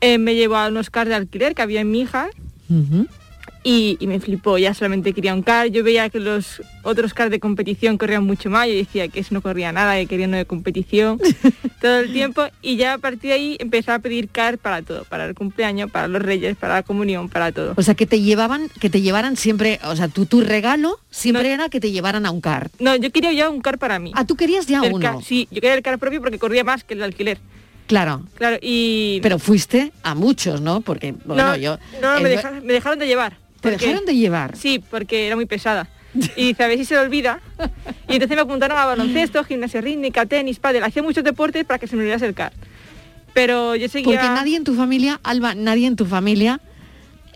eh, 0.00 0.18
me 0.18 0.34
llevó 0.34 0.56
a 0.56 0.66
unos 0.66 0.90
cars 0.90 1.08
de 1.08 1.14
alquiler 1.14 1.54
que 1.54 1.62
había 1.62 1.82
en 1.82 1.92
mi 1.92 2.00
hija 2.00 2.28
y, 3.62 3.96
y 4.00 4.06
me 4.06 4.20
flipó, 4.20 4.56
ya 4.58 4.72
solamente 4.74 5.12
quería 5.12 5.34
un 5.34 5.42
car. 5.42 5.66
Yo 5.68 5.84
veía 5.84 6.08
que 6.08 6.18
los 6.20 6.62
otros 6.82 7.12
cars 7.14 7.30
de 7.30 7.40
competición 7.40 7.98
corrían 7.98 8.24
mucho 8.24 8.48
más, 8.50 8.66
yo 8.68 8.74
decía 8.74 9.08
que 9.08 9.20
eso 9.20 9.34
no 9.34 9.42
corría 9.42 9.70
nada, 9.72 9.96
que 9.96 10.06
quería 10.06 10.26
uno 10.26 10.38
de 10.38 10.46
competición 10.46 11.18
todo 11.80 11.98
el 12.00 12.12
tiempo. 12.12 12.42
Y 12.62 12.76
ya 12.76 12.94
a 12.94 12.98
partir 12.98 13.28
de 13.30 13.32
ahí 13.34 13.56
empecé 13.60 13.90
a 13.92 13.98
pedir 13.98 14.28
car 14.30 14.56
para 14.58 14.82
todo, 14.82 15.04
para 15.04 15.26
el 15.26 15.34
cumpleaños, 15.34 15.90
para 15.90 16.08
los 16.08 16.22
reyes, 16.22 16.56
para 16.56 16.74
la 16.74 16.82
comunión, 16.82 17.28
para 17.28 17.52
todo. 17.52 17.74
O 17.76 17.82
sea, 17.82 17.94
que 17.94 18.06
te 18.06 18.20
llevaban, 18.20 18.68
que 18.80 18.88
te 18.88 19.02
llevaran 19.02 19.36
siempre, 19.36 19.78
o 19.84 19.94
sea, 19.94 20.08
tu, 20.08 20.26
tu 20.26 20.40
regalo 20.40 20.98
siempre 21.10 21.52
era 21.52 21.68
que 21.68 21.80
te 21.80 21.90
llevaran 21.92 22.24
a 22.26 22.30
un 22.30 22.40
kart. 22.40 22.72
No, 22.80 22.96
yo 22.96 23.10
quería 23.12 23.32
ya 23.32 23.50
un 23.50 23.60
car 23.60 23.78
para 23.78 23.98
mí. 23.98 24.12
Ah, 24.14 24.24
tú 24.26 24.36
querías 24.36 24.66
ya 24.66 24.80
El 24.82 24.94
uno. 24.94 25.00
car- 25.02 25.22
sí, 25.24 25.48
yo 25.50 25.60
quería 25.60 25.74
el 25.74 25.82
car 25.82 25.98
propio 25.98 26.20
porque 26.22 26.38
corría 26.38 26.64
más 26.64 26.82
que 26.84 26.94
el 26.94 27.00
de 27.00 27.04
alquiler. 27.04 27.38
Claro. 27.86 28.22
Claro, 28.36 28.56
y... 28.62 29.18
Pero 29.20 29.40
fuiste 29.40 29.90
a 30.04 30.14
muchos, 30.14 30.60
¿no? 30.60 30.80
Porque, 30.80 31.12
bueno, 31.24 31.44
no, 31.48 31.56
yo... 31.56 31.76
no, 32.00 32.16
el- 32.16 32.22
me, 32.22 32.28
dejaron, 32.28 32.64
me 32.64 32.72
dejaron 32.72 32.98
de 33.00 33.06
llevar. 33.08 33.36
¿Te 33.60 33.70
dejaron 33.70 34.04
de 34.04 34.16
llevar? 34.16 34.56
Sí, 34.56 34.82
porque 34.90 35.26
era 35.26 35.36
muy 35.36 35.46
pesada. 35.46 35.88
Y 36.36 36.48
dice, 36.48 36.64
a 36.64 36.66
ver 36.66 36.76
si 36.78 36.84
se 36.84 36.94
le 36.94 37.00
olvida. 37.00 37.40
Y 38.08 38.14
entonces 38.14 38.34
me 38.34 38.40
apuntaron 38.42 38.76
a 38.76 38.84
baloncesto, 38.84 39.44
gimnasia 39.44 39.80
rítmica, 39.80 40.26
tenis, 40.26 40.58
pádel. 40.58 40.82
Hacía 40.82 41.02
muchos 41.04 41.22
deportes 41.22 41.64
para 41.64 41.78
que 41.78 41.86
se 41.86 41.94
me 41.94 42.02
olvidase 42.02 42.26
el 42.26 42.34
car. 42.34 42.52
Pero 43.32 43.76
yo 43.76 43.88
seguía... 43.88 44.16
Porque 44.20 44.26
nadie 44.28 44.56
en 44.56 44.64
tu 44.64 44.74
familia, 44.74 45.20
Alba, 45.22 45.54
nadie 45.54 45.86
en 45.86 45.94
tu 45.94 46.04
familia, 46.06 46.60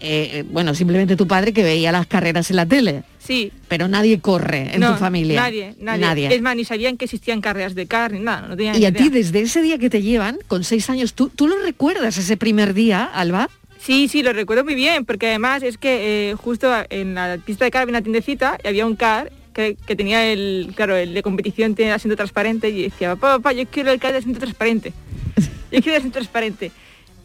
eh, 0.00 0.30
eh, 0.32 0.44
bueno, 0.50 0.74
simplemente 0.74 1.14
tu 1.14 1.28
padre 1.28 1.52
que 1.52 1.62
veía 1.62 1.92
las 1.92 2.06
carreras 2.08 2.50
en 2.50 2.56
la 2.56 2.66
tele, 2.66 3.04
Sí. 3.20 3.52
pero 3.68 3.86
nadie 3.86 4.18
corre 4.20 4.74
en 4.74 4.80
No, 4.80 4.94
tu 4.94 4.98
familia. 4.98 5.40
Nadie, 5.40 5.74
nadie, 5.78 6.34
Es 6.34 6.42
más, 6.42 6.56
ni 6.56 6.64
sabían 6.64 6.96
que 6.96 7.04
existían 7.04 7.40
carreras 7.40 7.76
de 7.76 7.86
car 7.86 8.10
ni 8.12 8.18
nada. 8.18 8.48
No 8.48 8.56
tenían 8.56 8.74
Y 8.74 8.80
ni 8.80 8.86
a 8.86 8.92
ti, 8.92 9.08
desde 9.08 9.40
ese 9.40 9.62
día 9.62 9.78
que 9.78 9.88
te 9.88 10.02
llevan, 10.02 10.38
con 10.48 10.64
seis 10.64 10.90
años, 10.90 11.14
¿tú, 11.14 11.28
¿tú 11.28 11.46
lo 11.46 11.62
recuerdas 11.62 12.18
ese 12.18 12.36
primer 12.36 12.74
día, 12.74 13.04
Alba? 13.04 13.48
Sí, 13.84 14.08
sí, 14.08 14.22
lo 14.22 14.32
recuerdo 14.32 14.64
muy 14.64 14.74
bien, 14.74 15.04
porque 15.04 15.26
además 15.28 15.62
es 15.62 15.76
que 15.76 16.30
eh, 16.30 16.34
justo 16.36 16.72
en 16.88 17.14
la 17.14 17.36
pista 17.44 17.66
de 17.66 17.70
car 17.70 17.82
había 17.82 17.92
una 17.92 18.00
tiendecita 18.00 18.56
y 18.64 18.68
había 18.68 18.86
un 18.86 18.96
car 18.96 19.30
que, 19.52 19.76
que 19.76 19.94
tenía 19.94 20.32
el, 20.32 20.72
claro, 20.74 20.96
el 20.96 21.12
de 21.12 21.22
competición 21.22 21.74
tenía 21.74 21.94
asiento 21.94 22.16
transparente 22.16 22.70
y 22.70 22.84
decía, 22.84 23.14
papá, 23.14 23.36
papá, 23.36 23.52
yo 23.52 23.66
quiero 23.66 23.92
el 23.92 24.00
car 24.00 24.12
de 24.12 24.18
asiento 24.18 24.40
transparente. 24.40 24.94
Yo 25.70 25.82
quiero 25.82 25.90
el 25.90 25.96
asiento 25.96 26.14
transparente. 26.14 26.72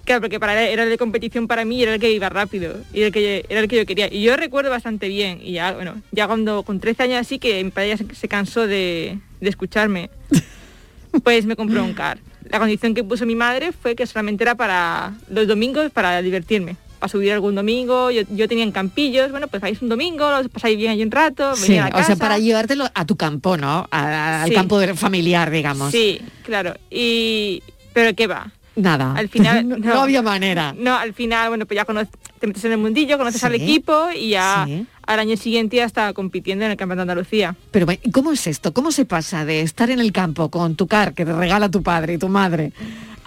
Claro, 0.04 0.20
porque 0.20 0.38
para 0.38 0.62
él 0.62 0.74
era 0.74 0.84
el 0.84 0.90
de 0.90 0.98
competición 0.98 1.48
para 1.48 1.64
mí 1.64 1.78
y 1.78 1.84
era 1.84 1.94
el 1.94 2.02
que 2.02 2.12
iba 2.12 2.28
rápido 2.28 2.76
y 2.94 2.98
era 2.98 3.08
el 3.08 3.14
que, 3.14 3.46
era 3.48 3.60
el 3.62 3.68
que 3.70 3.78
yo 3.78 3.86
quería. 3.86 4.12
Y 4.12 4.24
yo 4.24 4.36
recuerdo 4.36 4.70
bastante 4.70 5.08
bien. 5.08 5.40
Y 5.42 5.54
ya, 5.54 5.72
bueno, 5.74 6.02
ya 6.12 6.28
cuando 6.28 6.64
con 6.64 6.80
13 6.80 7.04
años 7.04 7.20
así 7.20 7.40
que 7.40 7.64
mi 7.64 7.70
padre 7.70 7.90
ya 7.90 7.98
se, 7.98 8.16
se 8.16 8.28
cansó 8.28 8.68
de, 8.68 9.20
de 9.40 9.50
escucharme, 9.50 10.10
pues 11.24 11.46
me 11.46 11.56
compró 11.56 11.84
un 11.84 11.94
car. 11.94 12.18
La 12.50 12.60
condición 12.60 12.94
que 12.94 13.04
puso 13.04 13.26
mi 13.26 13.36
madre 13.36 13.72
fue 13.72 13.96
que 13.96 14.06
solamente 14.08 14.44
era 14.44 14.56
para 14.56 15.14
los 15.30 15.48
domingos 15.48 15.92
para 15.92 16.22
divertirme. 16.22 16.76
Para 17.00 17.10
subir 17.10 17.32
algún 17.32 17.56
domingo, 17.56 18.12
yo, 18.12 18.24
yo 18.30 18.48
tenía 18.50 18.66
en 18.66 18.74
campillos, 18.74 19.32
bueno, 19.32 19.48
pues 19.48 19.62
vais 19.62 19.82
un 19.82 19.88
domingo, 19.88 20.30
lo 20.42 20.50
pasáis 20.50 20.76
bien 20.78 20.92
allí 20.92 21.04
un 21.04 21.12
rato, 21.12 21.56
Sí, 21.56 21.70
venía 21.70 21.84
a 21.84 21.88
o 21.88 21.90
la 21.92 21.96
casa. 21.96 22.08
sea, 22.08 22.16
para 22.18 22.38
llevártelo 22.40 22.90
a 22.94 23.06
tu 23.06 23.16
campo, 23.16 23.56
¿no? 23.56 23.88
A- 23.90 24.44
al 24.44 24.50
Sí. 24.50 24.56
campo 24.56 24.82
familiar, 24.96 25.50
digamos. 25.50 25.92
Sí, 25.92 26.20
claro. 26.44 26.74
Y 26.90 27.64
pero 27.94 28.14
qué 28.16 28.28
va. 28.28 28.52
Nada. 28.82 29.14
Al 29.16 29.30
final 29.30 29.68
no, 29.68 29.78
no 29.78 30.02
había 30.02 30.22
manera. 30.22 30.74
No, 30.78 30.96
al 30.96 31.14
final, 31.14 31.50
bueno, 31.50 31.66
pues 31.66 31.76
ya 31.76 31.86
conoces, 31.86 32.10
te 32.40 32.48
metes 32.48 32.64
en 32.66 32.72
el 32.74 32.78
mundillo, 32.78 33.18
conoces 33.18 33.42
Sí. 33.42 33.48
al 33.48 33.56
equipo 33.56 34.10
y 34.16 34.30
ya 34.30 34.64
Sí. 34.68 34.86
al 35.06 35.20
año 35.20 35.36
siguiente 35.38 35.78
ya 35.78 35.86
estaba 35.86 36.14
compitiendo 36.14 36.66
en 36.66 36.72
el 36.72 36.78
Campeonato 36.78 37.06
de 37.08 37.12
Andalucía. 37.12 37.56
Pero 37.72 37.86
bueno, 37.86 38.00
¿y 38.04 38.12
¿cómo 38.12 38.32
es 38.32 38.48
esto? 38.48 38.74
¿Cómo 38.74 38.92
se 38.92 39.06
pasa 39.06 39.46
de 39.46 39.62
estar 39.62 39.90
en 39.90 40.00
el 40.00 40.12
campo 40.12 40.50
con 40.50 40.76
tu 40.76 40.88
car 40.88 41.14
que 41.14 41.26
te 41.26 41.34
regala 41.34 41.70
tu 41.70 41.84
padre 41.84 42.14
y 42.14 42.18
tu 42.18 42.30
madre 42.30 42.72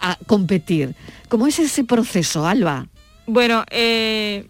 a 0.01 0.17
competir? 0.27 0.95
¿Cómo 1.29 1.47
es 1.47 1.59
ese 1.59 1.85
proceso, 1.85 2.47
Alba? 2.47 2.87
Bueno, 3.27 3.65
eh, 3.71 4.47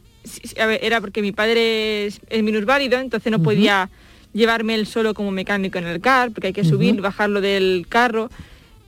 a 0.61 0.67
ver, 0.67 0.81
era 0.83 1.01
porque 1.01 1.21
mi 1.23 1.33
padre 1.33 2.07
es, 2.07 2.21
es 2.31 2.43
minusválido, 2.43 2.99
entonces 2.99 3.31
no 3.31 3.43
podía 3.43 3.91
llevarme 4.33 4.75
él 4.77 4.87
solo 4.87 5.12
como 5.15 5.31
mecánico 5.31 5.79
en 5.79 5.87
el 5.87 6.01
car, 6.01 6.31
porque 6.31 6.49
hay 6.49 6.53
que 6.53 6.65
subir, 6.65 7.01
bajarlo 7.01 7.41
del 7.41 7.87
carro. 7.88 8.31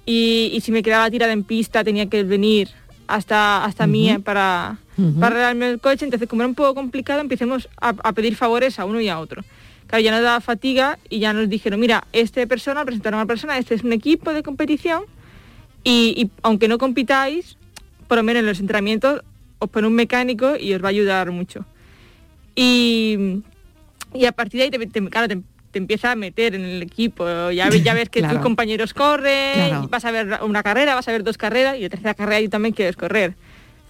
Y, 0.06 0.50
y 0.52 0.60
si 0.60 0.70
me 0.72 0.82
quedaba 0.82 1.10
tirada 1.10 1.32
en 1.32 1.44
pista 1.44 1.82
tenía 1.84 2.06
que 2.06 2.22
venir 2.24 2.68
hasta, 3.06 3.64
hasta 3.64 3.86
mí 3.86 4.10
Ujú. 4.12 4.22
para, 4.22 4.78
para 5.20 5.26
arreglarme 5.28 5.70
el 5.70 5.80
coche. 5.80 6.04
Entonces, 6.04 6.28
como 6.28 6.42
era 6.42 6.48
un 6.48 6.54
poco 6.54 6.74
complicado, 6.74 7.20
empecemos 7.20 7.68
a, 7.80 7.88
a 8.02 8.12
pedir 8.12 8.36
favores 8.36 8.78
a 8.78 8.84
uno 8.84 9.00
y 9.00 9.08
a 9.08 9.18
otro. 9.18 9.42
Claro, 9.86 10.02
ya 10.02 10.10
nos 10.10 10.22
daba 10.22 10.40
fatiga 10.40 10.98
y 11.10 11.18
ya 11.20 11.32
nos 11.32 11.48
dijeron, 11.48 11.78
mira, 11.80 12.04
esta 12.12 12.44
persona, 12.46 12.84
presentaron 12.84 13.20
a 13.20 13.22
una 13.22 13.28
persona, 13.28 13.58
este 13.58 13.74
es 13.74 13.82
un 13.84 13.92
equipo 13.92 14.32
de 14.32 14.42
competición 14.42 15.02
y, 15.84 16.14
y 16.16 16.30
aunque 16.42 16.68
no 16.68 16.78
compitáis, 16.78 17.56
por 18.08 18.16
lo 18.18 18.22
menos 18.24 18.40
en 18.40 18.46
los 18.46 18.60
entrenamientos 18.60 19.22
os 19.58 19.68
pone 19.70 19.86
un 19.86 19.94
mecánico 19.94 20.56
y 20.56 20.72
os 20.74 20.82
va 20.82 20.88
a 20.88 20.90
ayudar 20.90 21.30
mucho. 21.30 21.64
Y, 22.56 23.42
y 24.14 24.24
a 24.26 24.32
partir 24.32 24.58
de 24.58 24.64
ahí 24.64 24.70
te, 24.70 24.86
te- 24.86 25.08
claro, 25.10 25.28
te, 25.28 25.40
te 25.74 25.78
empieza 25.78 26.12
a 26.12 26.14
meter 26.16 26.54
en 26.54 26.64
el 26.64 26.82
equipo, 26.82 27.26
ya, 27.50 27.68
ves- 27.68 27.82
ya 27.84 27.92
ves 27.94 28.08
que 28.08 28.20
Claro. 28.24 28.36
tus 28.36 28.42
compañeros 28.42 28.94
corren, 28.94 29.54
Claro. 29.68 29.88
vas 29.90 30.04
a 30.04 30.10
ver 30.10 30.38
una 30.42 30.62
carrera, 30.62 30.94
vas 30.94 31.06
a 31.08 31.12
ver 31.12 31.22
dos 31.24 31.36
carreras 31.36 31.76
y 31.76 31.82
la 31.82 31.88
tercera 31.90 32.14
carrera 32.14 32.40
y 32.40 32.48
también 32.48 32.74
quieres 32.74 32.96
correr. 32.96 33.34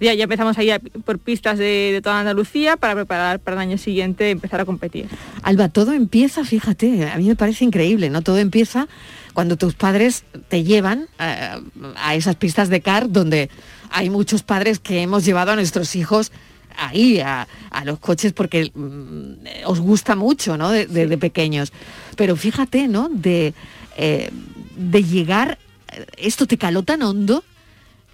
Ya, 0.00 0.12
ya 0.12 0.24
empezamos 0.24 0.58
a 0.58 0.62
ir 0.64 0.72
a- 0.72 0.80
por 0.80 1.18
pistas 1.20 1.56
de, 1.58 1.90
de 1.92 2.00
toda 2.02 2.18
Andalucía 2.18 2.76
para 2.76 2.94
preparar 2.94 3.38
para 3.38 3.54
el 3.56 3.60
año 3.60 3.78
siguiente 3.78 4.30
empezar 4.30 4.60
a 4.60 4.64
competir. 4.64 5.06
Alba, 5.42 5.68
todo 5.68 5.92
empieza, 5.92 6.44
fíjate, 6.44 7.08
a 7.08 7.16
mí 7.16 7.28
me 7.28 7.36
parece 7.36 7.64
increíble, 7.64 8.10
¿no? 8.10 8.22
Todo 8.22 8.38
empieza 8.38 8.88
cuando 9.34 9.56
tus 9.56 9.74
padres 9.74 10.24
te 10.48 10.64
llevan 10.64 11.06
eh, 11.20 11.50
a 11.96 12.14
esas 12.16 12.34
pistas 12.36 12.70
de 12.70 12.80
car 12.80 13.10
donde 13.10 13.50
hay 13.90 14.10
muchos 14.10 14.42
padres 14.42 14.80
que 14.80 15.00
hemos 15.02 15.24
llevado 15.24 15.52
a 15.52 15.54
nuestros 15.56 15.94
hijos 15.94 16.32
ahí, 16.76 17.20
a, 17.20 17.46
a 17.70 17.84
los 17.84 17.98
coches, 17.98 18.32
porque 18.32 18.70
mm, 18.74 19.64
os 19.66 19.80
gusta 19.80 20.14
mucho, 20.16 20.56
¿no? 20.56 20.70
De, 20.70 20.86
de- 20.86 21.06
de 21.06 21.18
pequeños. 21.18 21.72
Pero 22.16 22.36
fíjate, 22.36 22.88
¿no? 22.88 23.08
De, 23.10 23.54
eh, 23.96 24.30
de 24.76 25.02
llegar, 25.04 25.58
eh, 25.92 26.06
esto 26.18 26.46
te 26.46 26.58
caló 26.58 26.82
tan 26.82 27.02
hondo 27.02 27.44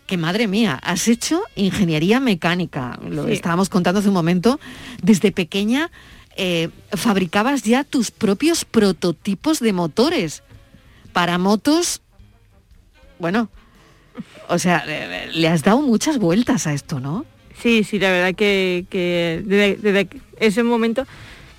que 0.06 0.16
madre 0.16 0.48
mía, 0.48 0.78
has 0.82 1.06
hecho 1.06 1.40
ingeniería 1.54 2.18
mecánica, 2.18 2.98
lo 3.08 3.26
Sí. 3.26 3.32
estábamos 3.32 3.68
contando 3.68 4.00
hace 4.00 4.08
un 4.08 4.14
momento, 4.14 4.58
desde 5.02 5.30
pequeña 5.30 5.90
eh, 6.36 6.68
fabricabas 6.92 7.62
ya 7.62 7.84
tus 7.84 8.10
propios 8.10 8.64
prototipos 8.64 9.60
de 9.60 9.72
motores 9.72 10.42
para 11.12 11.38
motos 11.38 12.00
bueno, 13.18 13.50
o 14.48 14.58
sea, 14.58 14.84
le 14.86 15.48
has 15.48 15.62
dado 15.62 15.80
muchas 15.82 16.18
vueltas 16.18 16.66
a 16.66 16.72
esto, 16.72 16.98
¿no? 17.00 17.24
Sí, 17.60 17.84
sí, 17.84 17.98
la 17.98 18.10
verdad 18.10 18.34
que, 18.34 18.84
que 18.88 19.42
desde, 19.44 20.08
ese 20.38 20.62
momento, 20.62 21.06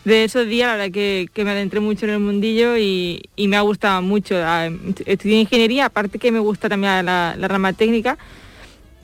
de 0.04 0.24
esos 0.24 0.48
días, 0.48 0.68
la 0.68 0.76
verdad 0.78 0.94
que, 0.94 1.30
me 1.44 1.52
adentré 1.52 1.80
mucho 1.80 2.06
en 2.06 2.14
el 2.14 2.20
mundillo 2.20 2.78
y, 2.78 3.22
me 3.38 3.56
ha 3.56 3.62
gustado 3.62 4.02
mucho. 4.02 4.36
Ah, 4.38 4.70
estudié 5.06 5.40
ingeniería, 5.40 5.86
aparte 5.86 6.18
que 6.18 6.32
me 6.32 6.40
gusta 6.40 6.70
también 6.70 7.06
la, 7.06 7.36
rama 7.40 7.74
técnica, 7.74 8.18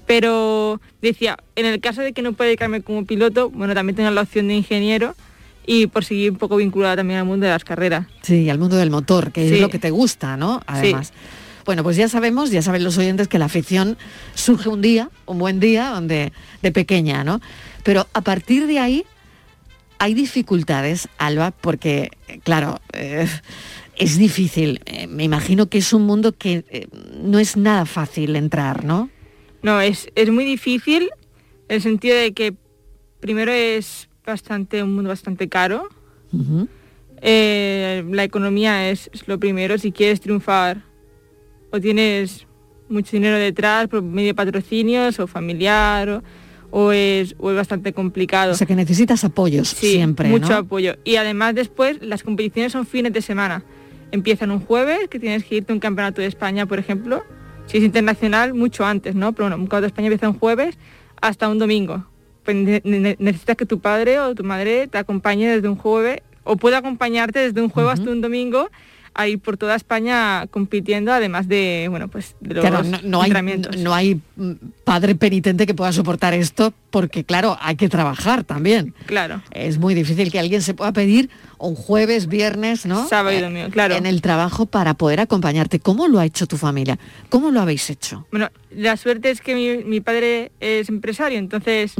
pero 0.05 0.81
decía, 1.01 1.37
en 1.55 1.65
el 1.65 1.79
caso 1.79 2.01
de 2.01 2.13
que 2.13 2.21
no 2.21 2.33
pueda 2.33 2.47
dedicarme 2.47 2.81
como 2.81 3.05
piloto, 3.05 3.49
bueno, 3.49 3.73
también 3.73 3.95
tengo 3.95 4.09
la 4.09 4.21
opción 4.21 4.47
de 4.47 4.55
ingeniero 4.55 5.15
y 5.65 5.87
por 5.87 6.05
seguir 6.05 6.31
un 6.31 6.37
poco 6.37 6.55
vinculada 6.55 6.95
también 6.95 7.19
al 7.19 7.25
mundo 7.25 7.45
de 7.45 7.51
las 7.51 7.63
carreras. 7.63 8.07
Sí, 8.21 8.49
al 8.49 8.57
mundo 8.57 8.77
del 8.77 8.89
motor, 8.89 9.31
que 9.31 9.53
es 9.53 9.61
lo 9.61 9.69
que 9.69 9.79
te 9.79 9.91
gusta, 9.91 10.37
¿no? 10.37 10.61
Además. 10.65 11.11
Bueno, 11.67 11.83
pues 11.83 11.97
ya 11.97 12.07
sabemos, 12.07 12.49
ya 12.49 12.61
saben 12.61 12.85
los 12.85 12.97
oyentes 12.97 13.27
que 13.27 13.37
la 13.37 13.45
afición 13.45 13.97
surge 14.35 14.69
un 14.69 14.81
día, 14.81 15.11
un 15.25 15.37
buen 15.37 15.59
día, 15.59 15.89
donde 15.89 16.31
de 16.61 16.71
pequeña, 16.71 17.25
¿no? 17.25 17.41
Pero 17.83 18.07
a 18.13 18.21
partir 18.21 18.67
de 18.67 18.79
ahí 18.79 19.05
hay 19.99 20.13
dificultades, 20.13 21.09
Alba, 21.17 21.51
porque, 21.51 22.11
claro, 22.43 22.79
eh, 22.93 23.27
es 23.97 24.17
difícil. 24.17 24.79
Eh, 24.85 25.07
me 25.07 25.25
imagino 25.25 25.67
que 25.67 25.79
es 25.79 25.91
un 25.91 26.03
mundo 26.03 26.31
que 26.31 26.63
eh, 26.69 26.87
no 27.21 27.37
es 27.37 27.57
nada 27.57 27.85
fácil 27.85 28.37
entrar, 28.37 28.85
¿no? 28.85 29.09
No, 29.61 29.81
es, 29.81 30.09
es 30.15 30.31
muy 30.31 30.45
difícil 30.45 31.09
en 31.67 31.75
el 31.75 31.81
sentido 31.81 32.15
de 32.15 32.31
que 32.31 32.55
primero 33.19 33.51
es 33.51 34.07
bastante 34.25 34.81
un 34.83 34.95
mundo 34.95 35.09
bastante 35.09 35.49
caro. 35.49 35.89
la 36.31 38.23
economía 38.23 38.89
es, 38.89 39.09
lo 39.25 39.37
primero. 39.37 39.77
Si 39.77 39.91
quieres 39.91 40.21
triunfar 40.21 40.86
o 41.71 41.79
tienes 41.79 42.47
mucho 42.89 43.11
dinero 43.11 43.37
detrás 43.37 43.87
por 43.87 44.01
medio 44.01 44.29
de 44.29 44.35
patrocinios 44.35 45.19
o 45.19 45.27
familiar 45.27 46.23
o, 46.71 46.91
es, 46.91 47.31
es, 47.31 47.55
bastante 47.55 47.93
complicado. 47.93 48.53
O 48.53 48.55
sea 48.55 48.67
que 48.67 48.75
necesitas 48.75 49.23
apoyos 49.23 49.69
siempre. 49.69 50.29
Mucho 50.29 50.55
apoyo. 50.55 50.95
Y 51.03 51.15
además 51.15 51.55
después 51.55 52.01
las 52.01 52.23
competiciones 52.23 52.71
son 52.71 52.85
fines 52.85 53.13
de 53.13 53.21
semana. 53.21 53.63
Empiezan 54.11 54.51
un 54.51 54.59
jueves, 54.59 55.07
que 55.09 55.19
tienes 55.19 55.43
que 55.43 55.55
irte 55.55 55.71
a 55.71 55.75
un 55.75 55.79
campeonato 55.79 56.21
de 56.21 56.27
España, 56.27 56.65
por 56.65 56.79
ejemplo. 56.79 57.23
Si 57.65 57.77
es 57.77 57.83
internacional, 57.83 58.53
mucho 58.53 58.85
antes, 58.85 59.15
¿no? 59.15 59.33
Pero 59.33 59.45
bueno, 59.45 59.55
un 59.57 59.63
campeonato 59.63 59.81
de 59.81 59.87
España 59.87 60.07
empieza 60.07 60.29
un 60.29 60.39
jueves 60.39 60.77
hasta 61.21 61.49
un 61.49 61.59
domingo. 61.59 62.05
Pues 62.43 62.55
necesitas 62.85 63.57
que 63.57 63.65
tu 63.65 63.79
padre 63.79 64.19
o 64.19 64.33
tu 64.33 64.43
madre 64.45 64.87
te 64.87 64.97
acompañe 64.97 65.49
desde 65.49 65.67
un 65.67 65.75
jueves 65.75 66.21
o 66.45 66.55
pueda 66.55 66.77
acompañarte 66.77 67.39
desde 67.39 67.61
un 67.61 67.69
jueves 67.69 67.93
hasta 67.93 68.09
un 68.09 68.21
domingo 68.21 68.69
ahí 69.17 69.35
por 69.35 69.57
toda 69.57 69.75
España 69.75 70.45
compitiendo, 70.49 71.11
además 71.11 71.47
de, 71.47 71.87
bueno, 71.89 72.07
pues 72.07 72.35
de 72.39 72.53
los 72.53 72.65
claro, 72.65 72.83
no, 73.03 73.21
Hay, 73.21 73.31
no, 73.77 73.93
hay 73.93 74.21
mm, 74.35 74.51
padre 74.83 75.15
penitente 75.15 75.65
que 75.65 75.73
pueda 75.73 75.91
soportar 75.91 76.33
esto, 76.33 76.73
porque 76.91 77.23
claro, 77.23 77.57
hay 77.59 77.75
que 77.75 77.89
trabajar 77.89 78.43
también. 78.43 78.93
Claro. 79.07 79.41
Es 79.51 79.77
muy 79.77 79.93
difícil 79.95 80.31
que 80.31 80.39
alguien 80.39 80.61
se 80.61 80.73
pueda 80.73 80.93
pedir 80.93 81.29
un 81.57 81.75
jueves, 81.75 82.27
viernes, 82.27 82.85
¿no? 82.85 83.07
Sábado 83.07 83.37
y 83.37 83.41
domingo, 83.41 83.69
claro. 83.69 83.95
En 83.95 84.05
el 84.05 84.21
trabajo 84.21 84.67
para 84.67 84.93
poder 84.93 85.19
acompañarte. 85.19 85.79
¿Cómo 85.79 86.07
lo 86.07 86.19
ha 86.19 86.25
hecho 86.25 86.45
tu 86.45 86.57
familia? 86.57 86.99
¿Cómo 87.29 87.51
lo 87.51 87.59
habéis 87.59 87.89
hecho? 87.89 88.27
Bueno, 88.31 88.49
la 88.71 88.95
suerte 88.97 89.31
es 89.31 89.41
que 89.41 89.83
mi, 89.83 89.99
padre 89.99 90.51
es 90.59 90.89
empresario, 90.89 91.39
entonces, 91.39 91.93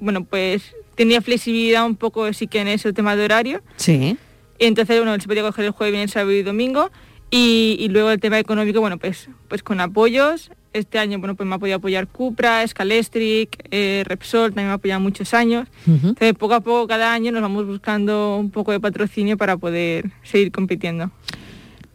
bueno, 0.00 0.24
pues 0.24 0.74
tenía 0.96 1.20
flexibilidad 1.20 1.86
un 1.86 1.94
poco 1.94 2.32
sí 2.32 2.48
que 2.48 2.60
en 2.60 2.68
ese 2.68 2.92
tema 2.92 3.14
de 3.14 3.24
horario. 3.24 3.62
Sí. 3.76 4.18
Y 4.58 4.66
entonces, 4.66 4.98
bueno, 4.98 5.20
se 5.20 5.26
podía 5.26 5.42
coger 5.42 5.66
el 5.66 5.70
jueves, 5.72 5.92
viernes, 5.92 6.12
sábado 6.12 6.32
y 6.32 6.42
domingo. 6.42 6.90
Y, 7.30 7.88
luego 7.90 8.10
el 8.10 8.20
tema 8.20 8.38
económico, 8.38 8.80
bueno, 8.80 8.98
pues, 8.98 9.28
pues 9.48 9.62
con 9.62 9.80
apoyos. 9.80 10.50
Este 10.72 10.98
año, 10.98 11.18
bueno, 11.18 11.34
pues 11.34 11.48
me 11.48 11.54
ha 11.54 11.58
podido 11.58 11.78
apoyar 11.78 12.06
Cupra, 12.06 12.66
Scalestric, 12.66 13.66
eh, 13.70 14.04
Repsol, 14.06 14.50
también 14.50 14.66
me 14.66 14.72
ha 14.72 14.74
apoyado 14.74 15.00
muchos 15.00 15.32
años. 15.32 15.68
Entonces, 15.86 16.34
poco 16.34 16.54
a 16.54 16.60
poco, 16.60 16.86
cada 16.86 17.14
año 17.14 17.32
nos 17.32 17.40
vamos 17.40 17.66
buscando 17.66 18.36
un 18.36 18.50
poco 18.50 18.72
de 18.72 18.80
patrocinio 18.80 19.38
para 19.38 19.56
poder 19.56 20.10
seguir 20.22 20.52
compitiendo. 20.52 21.10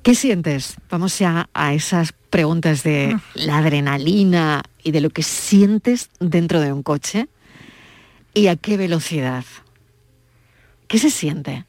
¿Qué 0.02 0.15
sientes? 0.15 0.78
Vamos 0.89 1.19
ya 1.19 1.47
a 1.54 1.76
esas 1.76 2.13
preguntas 2.32 2.82
de 2.82 3.13
ah. 3.15 3.21
la 3.36 3.60
adrenalina 3.60 4.63
y 4.84 4.91
de 4.91 5.02
lo 5.02 5.12
que 5.12 5.21
sientes 5.21 6.10
dentro 6.19 6.60
de 6.60 6.74
un 6.74 6.82
coche 6.82 7.28
y 8.34 8.47
a 8.47 8.56
qué 8.56 8.78
velocidad. 8.78 9.45
¿Qué 10.88 10.97
se 10.97 11.12
siente? 11.12 11.65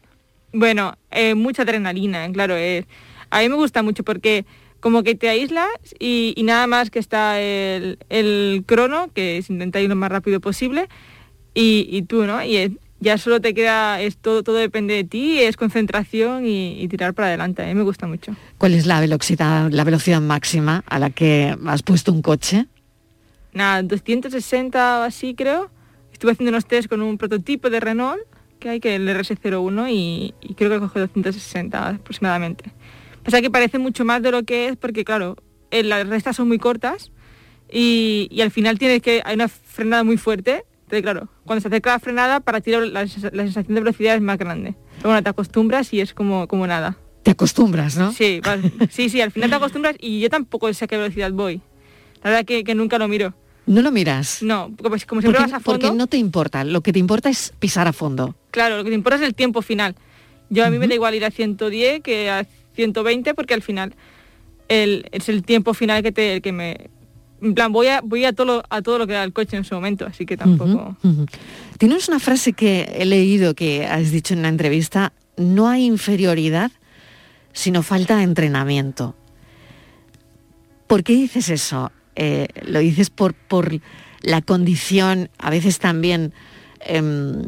Bueno, 0.52 0.96
eh, 1.10 1.34
mucha 1.34 1.62
adrenalina, 1.62 2.30
claro. 2.32 2.56
Eh. 2.56 2.86
A 3.30 3.40
mí 3.40 3.48
me 3.48 3.54
gusta 3.56 3.82
mucho 3.82 4.04
porque 4.04 4.44
como 4.80 5.02
que 5.02 5.14
te 5.14 5.28
aíslas 5.28 5.68
y, 5.98 6.34
nada 6.44 6.66
más 6.66 6.90
que 6.90 6.98
está 6.98 7.40
el, 7.40 7.98
el, 8.08 8.64
crono, 8.66 9.10
que 9.14 9.38
es 9.38 9.48
intentar 9.48 9.80
ir 9.80 9.88
lo 9.88 9.96
más 9.96 10.10
rápido 10.10 10.40
posible, 10.40 10.88
y, 11.54 12.02
tú, 12.02 12.24
¿no? 12.24 12.42
Y 12.44 12.78
ya 13.00 13.18
solo 13.18 13.40
te 13.40 13.54
queda, 13.54 14.00
es 14.00 14.16
todo, 14.16 14.42
todo 14.42 14.56
depende 14.56 14.94
de 14.94 15.04
ti, 15.04 15.40
es 15.40 15.56
concentración 15.56 16.46
y, 16.46 16.86
tirar 16.88 17.14
para 17.14 17.28
adelante. 17.28 17.62
A 17.62 17.66
mí 17.66 17.74
me 17.74 17.82
gusta 17.82 18.06
mucho. 18.06 18.34
¿Cuál 18.58 18.74
es 18.74 18.86
la 18.86 19.00
velocidad, 19.00 19.70
la 19.70 19.84
velocidad 19.84 20.20
máxima 20.20 20.82
a 20.86 20.98
la 20.98 21.10
que 21.10 21.56
has 21.66 21.82
puesto 21.82 22.12
un 22.12 22.22
coche? 22.22 22.66
Nada, 23.52 23.82
260 23.82 25.00
o 25.00 25.02
así 25.02 25.34
creo. 25.34 25.70
Estuve 26.12 26.32
haciendo 26.32 26.50
unos 26.50 26.66
test 26.66 26.88
con 26.88 27.02
un 27.02 27.18
prototipo 27.18 27.70
de 27.70 27.80
Renault 27.80 28.22
que 28.62 28.68
hay, 28.68 28.80
que 28.80 28.94
el 28.94 29.08
RS01 29.08 29.88
y, 29.90 30.34
creo 30.54 30.70
que 30.70 30.78
coge 30.78 31.00
260 31.00 31.88
aproximadamente. 31.88 32.72
Pasa 33.24 33.40
que 33.40 33.50
parece 33.50 33.78
mucho 33.78 34.04
más 34.04 34.22
de 34.22 34.30
lo 34.30 34.44
que 34.44 34.68
es 34.68 34.76
porque, 34.76 35.04
claro, 35.04 35.36
las 35.70 36.06
restas 36.08 36.36
son 36.36 36.48
muy 36.48 36.58
cortas 36.58 37.10
y, 37.70 38.28
al 38.40 38.50
final 38.50 38.78
tienes 38.78 39.02
que, 39.02 39.20
hay 39.24 39.34
una 39.34 39.48
frenada 39.48 40.04
muy 40.04 40.16
fuerte. 40.16 40.64
Entonces, 40.84 41.02
claro, 41.02 41.28
cuando 41.44 41.60
se 41.60 41.68
acerca 41.68 41.90
la 41.90 41.98
frenada, 41.98 42.40
para 42.40 42.60
ti 42.60 42.70
la, 42.70 43.06
sensación 43.06 43.74
de 43.74 43.80
velocidad 43.80 44.14
es 44.14 44.22
más 44.22 44.38
grande. 44.38 44.74
Pero 44.96 45.08
bueno, 45.08 45.22
te 45.22 45.30
acostumbras 45.30 45.92
y 45.92 46.00
es 46.00 46.14
como, 46.14 46.46
como 46.46 46.66
nada. 46.66 46.96
Te 47.22 47.30
acostumbras, 47.32 47.96
¿no? 47.96 48.12
Sí, 48.12 48.40
sí, 48.90 49.08
sí, 49.08 49.20
al 49.20 49.30
final 49.30 49.50
te 49.50 49.56
acostumbras 49.56 49.96
y 49.98 50.20
yo 50.20 50.30
tampoco 50.30 50.72
sé 50.72 50.84
a 50.84 50.88
qué 50.88 50.96
velocidad 50.96 51.32
voy. 51.32 51.62
La 52.22 52.30
verdad 52.30 52.44
que, 52.44 52.62
que 52.62 52.74
nunca 52.74 52.98
lo 52.98 53.08
miro. 53.08 53.34
¿No 53.66 53.80
lo 53.80 53.92
miras? 53.92 54.42
No, 54.42 54.72
pues 54.76 55.06
como 55.06 55.20
siempre 55.20 55.40
vas 55.40 55.52
a 55.52 55.60
fondo... 55.60 55.80
Porque 55.80 55.96
no 55.96 56.06
te 56.08 56.16
importa, 56.16 56.64
lo 56.64 56.80
que 56.82 56.92
te 56.92 56.98
importa 56.98 57.30
es 57.30 57.52
pisar 57.58 57.86
a 57.86 57.92
fondo. 57.92 58.34
Claro, 58.52 58.76
lo 58.76 58.84
que 58.84 58.90
te 58.90 58.94
importa 58.94 59.16
es 59.16 59.22
el 59.22 59.34
tiempo 59.34 59.60
final. 59.60 59.96
Yo 60.48 60.64
a 60.64 60.70
mí 60.70 60.78
me 60.78 60.86
da 60.86 60.94
igual 60.94 61.16
ir 61.16 61.24
a 61.24 61.32
110 61.32 62.02
que 62.02 62.30
a 62.30 62.46
120 62.76 63.34
porque 63.34 63.54
al 63.54 63.62
final 63.62 63.94
es 64.68 65.28
el 65.28 65.42
tiempo 65.42 65.74
final 65.74 66.02
que 66.02 66.12
te 66.12 66.40
que 66.40 66.52
me 66.52 66.88
en 67.42 67.54
plan 67.54 67.72
voy 67.72 67.88
a 67.88 68.00
voy 68.02 68.24
a 68.24 68.32
todo 68.32 68.62
a 68.70 68.80
todo 68.80 68.98
lo 68.98 69.06
que 69.06 69.14
da 69.14 69.24
el 69.24 69.32
coche 69.32 69.56
en 69.56 69.64
su 69.64 69.74
momento, 69.74 70.06
así 70.06 70.24
que 70.24 70.36
tampoco. 70.36 70.96
Tienes 71.78 72.08
una 72.08 72.20
frase 72.20 72.52
que 72.52 72.92
he 72.96 73.04
leído 73.04 73.54
que 73.54 73.84
has 73.86 74.12
dicho 74.12 74.34
en 74.34 74.40
una 74.40 74.48
entrevista, 74.48 75.12
no 75.36 75.68
hay 75.68 75.84
inferioridad 75.84 76.70
sino 77.52 77.82
falta 77.82 78.16
de 78.16 78.24
entrenamiento. 78.24 79.14
¿Por 80.86 81.04
qué 81.04 81.14
dices 81.14 81.48
eso? 81.48 81.92
Eh, 82.16 82.48
lo 82.62 82.80
dices 82.80 83.10
por, 83.10 83.34
por 83.34 83.78
la 84.22 84.42
condición, 84.42 85.30
a 85.38 85.50
veces 85.50 85.78
también, 85.78 86.32
em, 86.80 87.42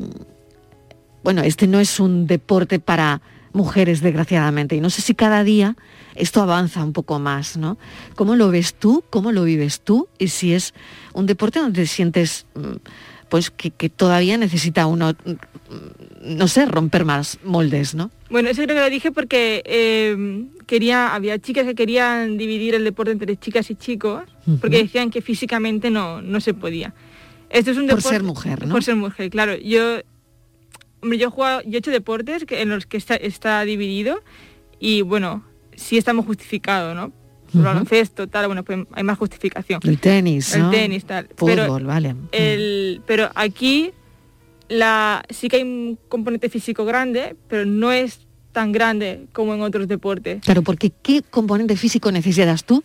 bueno, 1.24 1.42
este 1.42 1.66
no 1.66 1.80
es 1.80 1.98
un 1.98 2.26
deporte 2.26 2.78
para 2.78 3.22
mujeres, 3.52 4.00
desgraciadamente, 4.00 4.76
y 4.76 4.80
no 4.80 4.90
sé 4.90 5.00
si 5.00 5.14
cada 5.14 5.42
día 5.42 5.76
esto 6.14 6.42
avanza 6.42 6.84
un 6.84 6.92
poco 6.92 7.18
más, 7.18 7.56
¿no? 7.56 7.78
¿Cómo 8.14 8.36
lo 8.36 8.50
ves 8.50 8.74
tú? 8.74 9.04
¿Cómo 9.10 9.32
lo 9.32 9.44
vives 9.44 9.80
tú? 9.80 10.08
Y 10.18 10.28
si 10.28 10.52
es 10.52 10.74
un 11.12 11.26
deporte 11.26 11.60
donde 11.60 11.82
te 11.82 11.86
sientes 11.86 12.46
mm, 12.54 12.76
pues 13.28 13.50
que, 13.50 13.70
todavía 13.88 14.36
necesita 14.36 14.86
uno, 14.86 15.12
mm, 15.12 16.36
no 16.36 16.46
sé, 16.46 16.66
romper 16.66 17.04
más 17.04 17.38
moldes, 17.42 17.94
¿no? 17.94 18.10
Bueno, 18.28 18.50
eso 18.50 18.62
creo 18.62 18.76
que 18.76 18.82
lo 18.82 18.90
dije 18.90 19.12
porque 19.12 19.62
eh, 19.64 20.46
quería, 20.66 21.14
había 21.14 21.38
chicas 21.38 21.64
que 21.64 21.74
querían 21.74 22.36
dividir 22.36 22.74
el 22.74 22.84
deporte 22.84 23.12
entre 23.12 23.36
chicas 23.36 23.70
y 23.70 23.76
chicos, 23.76 24.24
porque 24.60 24.82
decían 24.82 25.10
que 25.10 25.22
físicamente 25.22 25.90
no, 25.90 26.20
no 26.20 26.40
se 26.40 26.54
podía. 26.54 26.92
Esto 27.50 27.70
es 27.70 27.76
un 27.76 27.86
por 27.86 28.02
ser 28.02 28.22
mujer, 28.22 28.66
¿no? 28.66 28.74
Por 28.74 28.82
ser 28.82 28.96
mujer, 28.96 29.30
claro. 29.30 29.56
Yo, 29.56 30.00
hombre, 31.04 31.18
yo 31.18 31.28
he, 31.28 31.30
jugado, 31.30 31.62
yo 31.62 31.74
he 31.74 31.78
hecho 31.78 31.90
deportes 31.90 32.44
en 32.48 32.68
los 32.70 32.86
que 32.86 32.96
está, 32.96 33.14
está 33.14 33.64
dividido 33.64 34.22
y 34.80 35.02
bueno, 35.02 35.44
sí 35.76 35.96
estamos 35.96 36.26
justificados, 36.26 36.96
¿no? 36.96 37.12
el 37.54 37.62
baloncesto, 37.62 38.26
tal, 38.26 38.46
bueno, 38.46 38.64
pues 38.64 38.80
hay 38.92 39.04
más 39.04 39.16
justificación. 39.16 39.80
El 39.84 39.98
tenis, 39.98 40.54
El 40.54 40.70
tenis, 40.70 41.04
tal. 41.04 41.28
Fútbol, 41.36 41.54
pero, 41.54 41.84
vale. 41.84 42.16
El, 42.32 43.00
pero 43.06 43.30
aquí 43.34 43.92
la, 44.68 45.22
sí 45.30 45.48
que 45.48 45.56
hay 45.56 45.62
un 45.62 45.98
componente 46.08 46.48
físico 46.48 46.84
grande, 46.84 47.36
pero 47.48 47.64
no 47.64 47.92
es 47.92 48.26
tan 48.52 48.72
grande 48.72 49.26
como 49.32 49.54
en 49.54 49.62
otros 49.62 49.88
deportes. 49.88 50.42
Claro, 50.42 50.62
porque 50.62 50.90
¿qué 51.02 51.22
componente 51.22 51.76
físico 51.76 52.10
necesitas 52.10 52.64
tú 52.64 52.82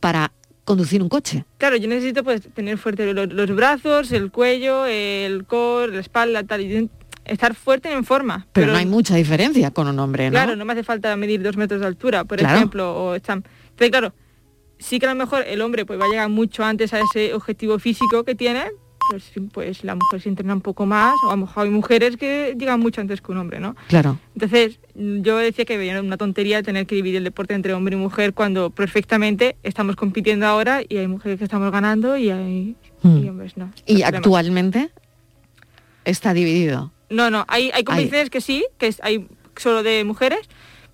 para 0.00 0.32
conducir 0.64 1.02
un 1.02 1.08
coche? 1.08 1.44
Claro, 1.58 1.76
yo 1.76 1.88
necesito 1.88 2.24
pues 2.24 2.42
tener 2.54 2.78
fuerte 2.78 3.12
los, 3.12 3.54
brazos, 3.54 4.12
el 4.12 4.30
cuello, 4.30 4.86
el 4.86 5.44
core, 5.44 5.92
la 5.92 6.00
espalda, 6.00 6.42
tal, 6.44 6.62
y 6.62 6.88
estar 7.24 7.54
fuerte 7.54 7.92
en 7.92 8.04
forma. 8.04 8.46
Pero, 8.52 8.72
no 8.72 8.78
hay 8.78 8.86
mucha 8.86 9.16
diferencia 9.16 9.70
con 9.70 9.88
un 9.88 9.98
hombre, 9.98 10.26
¿no? 10.26 10.32
Claro, 10.32 10.56
no 10.56 10.64
me 10.64 10.72
hace 10.72 10.84
falta 10.84 11.16
medir 11.16 11.42
dos 11.42 11.56
metros 11.56 11.80
de 11.80 11.86
altura, 11.86 12.24
por 12.24 12.40
ejemplo, 12.40 12.94
o 12.94 13.14
están... 13.14 13.44
Entonces, 13.70 13.90
claro, 13.90 14.14
sí 14.78 14.98
que 14.98 15.06
a 15.06 15.10
lo 15.10 15.16
mejor 15.16 15.44
el 15.46 15.60
hombre 15.60 15.84
pues 15.84 16.00
va 16.00 16.04
a 16.04 16.08
llegar 16.08 16.28
mucho 16.28 16.64
antes 16.64 16.92
a 16.94 17.00
ese 17.00 17.34
objetivo 17.34 17.78
físico 17.78 18.24
que 18.24 18.34
tiene, 18.34 18.64
pues, 19.10 19.32
pues 19.52 19.84
la 19.84 19.94
mujer 19.94 20.20
se 20.20 20.28
entrena 20.28 20.54
un 20.54 20.60
poco 20.60 20.86
más, 20.86 21.14
o 21.26 21.30
a 21.30 21.32
lo 21.32 21.46
mejor 21.46 21.64
hay 21.64 21.70
mujeres 21.70 22.16
que 22.16 22.54
llegan 22.58 22.80
mucho 22.80 23.00
antes 23.00 23.20
que 23.20 23.32
un 23.32 23.38
hombre, 23.38 23.60
¿no? 23.60 23.74
Claro. 23.88 24.18
Entonces, 24.34 24.78
yo 24.94 25.38
decía 25.38 25.64
que 25.64 25.88
era 25.88 26.00
una 26.00 26.16
tontería 26.16 26.62
tener 26.62 26.86
que 26.86 26.94
dividir 26.94 27.16
el 27.16 27.24
deporte 27.24 27.54
entre 27.54 27.74
hombre 27.74 27.96
y 27.96 27.98
mujer 27.98 28.34
cuando 28.34 28.70
perfectamente 28.70 29.56
estamos 29.62 29.96
compitiendo 29.96 30.46
ahora 30.46 30.82
y 30.88 30.98
hay 30.98 31.08
mujeres 31.08 31.38
que 31.38 31.44
estamos 31.44 31.72
ganando 31.72 32.16
y 32.16 32.30
hay 32.30 32.76
Hmm. 33.04 33.18
y 33.18 33.28
hombres 33.28 33.56
no. 33.56 33.70
¿Y 33.86 34.02
actualmente 34.02 34.90
está 36.04 36.32
dividido? 36.32 36.90
No, 37.10 37.30
no, 37.30 37.44
hay, 37.48 37.70
hay 37.74 37.84
competiciones 37.84 38.30
que 38.30 38.40
sí, 38.40 38.64
que 38.78 38.86
es- 38.88 39.00
hay 39.02 39.26
solo 39.56 39.82
de 39.82 40.04
mujeres, 40.04 40.40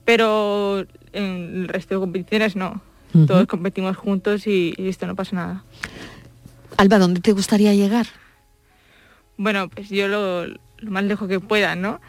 pero 0.05 0.85
en 1.13 1.63
el 1.63 1.69
resto 1.69 1.95
de 1.95 2.01
competiciones 2.01 2.57
no. 2.57 2.81
Todos 3.27 3.47
competimos 3.49 3.97
juntos 3.97 4.47
y, 4.47 4.73
y 4.77 4.89
esto 4.89 5.07
no 5.07 5.17
pasa 5.17 5.35
nada. 5.35 5.65
Alba, 6.77 6.99
¿dónde 6.99 7.21
te 7.21 7.33
gustaría 7.33 7.75
llegar? 7.75 8.07
Bueno, 9.37 9.69
pues 9.69 9.89
yo 9.89 10.07
lo, 10.09 10.47
lo 10.47 10.91
más 10.91 11.05
lejos 11.05 11.29
que 11.29 11.41
pueda, 11.41 11.75
¿no? 11.75 12.01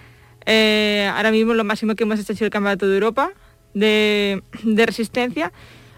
Eh, 0.45 1.09
ahora 1.15 1.31
mismo 1.31 1.53
lo 1.53 1.63
máximo 1.63 1.95
que 1.95 2.03
hemos 2.03 2.19
hecho 2.19 2.33
ha 2.33 2.35
sido 2.35 2.45
el 2.47 2.51
Campeonato 2.51 2.87
de 2.87 2.93
Europa 2.95 3.31
de, 3.73 4.43
de 4.63 4.85
resistencia. 4.85 5.51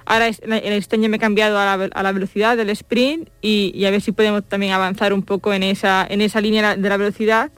Ahora 0.05 0.27
en 0.27 0.73
este 0.73 0.97
año 0.97 1.09
me 1.09 1.17
he 1.17 1.19
cambiado 1.19 1.57
a 1.57 1.65
la, 1.65 1.77
ve- 1.77 1.89
a 1.93 2.03
la 2.03 2.11
velocidad 2.11 2.57
del 2.57 2.69
sprint 2.71 3.29
y, 3.41 3.71
y 3.73 3.85
a 3.85 3.91
ver 3.91 4.01
si 4.01 4.11
podemos 4.11 4.43
también 4.43 4.73
avanzar 4.73 5.13
un 5.13 5.23
poco 5.23 5.53
en 5.53 5.63
esa, 5.63 6.05
en 6.09 6.21
esa 6.21 6.41
línea 6.41 6.75
de 6.75 6.89
la 6.89 6.97
velocidad 6.97 7.51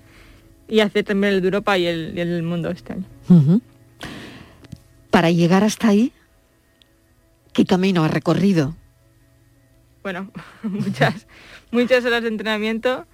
y 0.68 0.80
hacer 0.80 1.04
también 1.04 1.34
el 1.34 1.42
de 1.42 1.48
Europa 1.48 1.78
y 1.78 1.86
el, 1.86 2.18
el 2.18 2.44
mundo 2.44 2.70
este 2.70 2.94
año. 2.94 3.62
Para 5.10 5.32
llegar 5.32 5.64
hasta 5.64 5.90
ahí, 5.90 6.12
¿qué 7.54 7.66
camino 7.66 8.04
has 8.04 8.12
recorrido? 8.12 8.76
Bueno, 10.04 10.32
muchas, 10.64 11.28
muchas 11.72 12.06
horas 12.06 12.22
de 12.24 12.30
entrenamiento, 12.30 13.06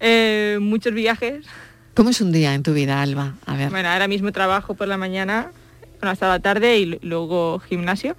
eh, 0.00 0.58
muchos 0.60 0.92
viajes. 0.92 1.46
¿Cómo 1.94 2.10
es 2.10 2.20
un 2.20 2.32
día 2.32 2.54
en 2.54 2.62
tu 2.62 2.74
vida, 2.74 3.02
Alba? 3.02 3.34
A 3.46 3.56
ver. 3.56 3.70
Bueno, 3.70 3.88
ahora 3.88 4.08
mismo 4.08 4.32
trabajo 4.32 4.74
por 4.74 4.88
la 4.88 4.96
mañana, 4.96 5.52
bueno, 6.00 6.10
hasta 6.10 6.28
la 6.28 6.40
tarde 6.40 6.78
y 6.78 6.98
luego 7.02 7.60
gimnasio. 7.60 8.16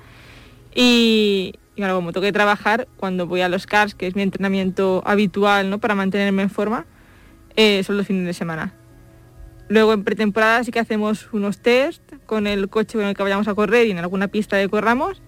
Y, 0.75 1.53
y 1.75 1.81
bueno, 1.81 1.95
como 1.95 2.13
tengo 2.13 2.25
que 2.25 2.31
trabajar, 2.31 2.87
cuando 2.97 3.27
voy 3.27 3.41
a 3.41 3.49
los 3.49 3.65
CARS, 3.65 3.95
que 3.95 4.07
es 4.07 4.15
mi 4.15 4.21
entrenamiento 4.21 5.01
habitual 5.05 5.69
¿no? 5.69 5.79
para 5.79 5.95
mantenerme 5.95 6.43
en 6.43 6.49
forma, 6.49 6.85
eh, 7.55 7.83
son 7.83 7.97
los 7.97 8.07
fines 8.07 8.25
de 8.25 8.33
semana. 8.33 8.73
Luego 9.69 9.93
en 9.93 10.03
pretemporada 10.03 10.63
sí 10.63 10.71
que 10.71 10.79
hacemos 10.79 11.31
unos 11.33 11.59
test 11.59 12.01
con 12.25 12.47
el 12.47 12.69
coche 12.69 12.97
con 12.97 13.07
el 13.07 13.15
que 13.15 13.23
vayamos 13.23 13.47
a 13.47 13.55
correr 13.55 13.87
y 13.87 13.91
en 13.91 13.97
alguna 13.97 14.27
pista 14.27 14.59
que 14.59 14.69
corramos. 14.69 15.21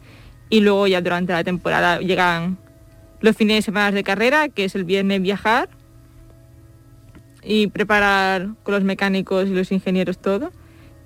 Y 0.49 0.59
luego 0.59 0.88
ya 0.88 1.01
durante 1.01 1.33
la 1.33 1.43
temporada 1.43 1.99
llegan 1.99 2.57
los 3.21 3.35
fines 3.35 3.57
de 3.57 3.61
semana 3.63 3.91
de 3.91 4.03
carrera, 4.03 4.49
que 4.49 4.65
es 4.65 4.75
el 4.75 4.83
viernes 4.83 5.21
viajar 5.21 5.69
y 7.41 7.67
preparar 7.67 8.49
con 8.63 8.73
los 8.73 8.83
mecánicos 8.83 9.47
y 9.47 9.53
los 9.53 9.71
ingenieros 9.71 10.17
todo. 10.19 10.51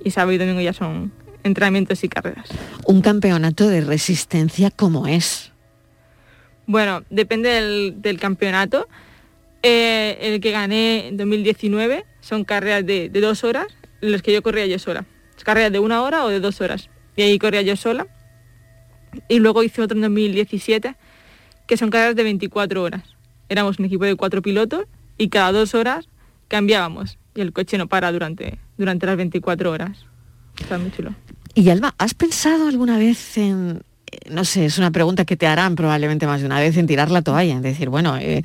Y 0.04 0.12
sábado 0.12 0.34
y 0.34 0.38
domingo 0.38 0.62
ya 0.62 0.74
son 0.74 1.12
entrenamientos 1.44 2.04
y 2.04 2.10
carreras. 2.10 2.50
Un 2.86 3.02
campeonato 3.02 3.68
de 3.68 3.82
resistencia 3.82 4.72
como 4.72 5.08
es. 5.08 5.52
Bueno, 6.66 7.04
depende 7.10 7.50
del, 7.50 8.02
del 8.02 8.20
campeonato. 8.20 8.88
Eh, 9.62 10.18
el 10.22 10.40
que 10.40 10.52
gané 10.52 11.08
en 11.08 11.18
2019 11.18 12.06
son 12.22 12.46
carreras 12.46 12.86
de, 12.86 13.10
dos 13.10 13.44
horas, 13.44 13.68
en 14.02 14.12
las 14.12 14.22
que 14.22 14.34
yo 14.34 14.42
corría 14.42 14.66
yo 14.66 14.80
sola. 14.80 15.06
Carreras 15.44 15.72
de 15.72 15.80
una 15.80 16.02
hora 16.02 16.26
o 16.26 16.30
de 16.30 16.40
dos 16.40 16.62
horas. 16.62 16.90
Y 17.16 17.22
ahí 17.22 17.40
corría 17.40 17.62
yo 17.62 17.76
sola. 17.76 18.08
Y 19.28 19.40
luego 19.40 19.64
hice 19.64 19.82
otro 19.82 19.96
en 19.96 20.02
2017, 20.02 20.96
que 21.66 21.78
son 21.78 21.90
carreras 21.90 22.16
de 22.16 22.24
24 22.24 22.84
horas. 22.84 23.04
Éramos 23.50 23.80
un 23.80 23.86
equipo 23.86 24.06
de 24.06 24.16
cuatro 24.16 24.42
pilotos 24.42 24.86
y 25.18 25.30
cada 25.30 25.52
dos 25.52 25.74
horas 25.74 26.08
cambiábamos. 26.48 27.18
Y 27.36 27.42
el 27.42 27.54
coche 27.54 27.78
no 27.78 27.88
para 27.88 28.12
durante, 28.12 28.60
durante 28.78 29.06
las 29.06 29.18
24 29.18 29.72
horas. 29.72 30.06
Está 30.60 30.78
muy 30.78 30.92
chulo. 30.92 31.16
Y 31.56 31.70
Alba, 31.70 31.96
¿has 31.98 32.14
pensado 32.14 32.68
alguna 32.68 32.98
vez 32.98 33.38
en, 33.38 33.82
no 34.30 34.46
sé, 34.46 34.66
es 34.66 34.78
una 34.78 34.92
pregunta 34.92 35.26
que 35.26 35.36
te 35.36 35.48
harán 35.48 35.76
probablemente 35.76 36.28
más 36.28 36.42
de 36.42 36.46
una 36.46 36.60
vez, 36.60 36.78
en 36.78 36.88
tirar 36.88 37.12
la 37.12 37.22
toalla, 37.22 37.54
en 37.54 37.62
decir, 37.62 37.90
bueno, 37.90 38.18
eh, 38.18 38.44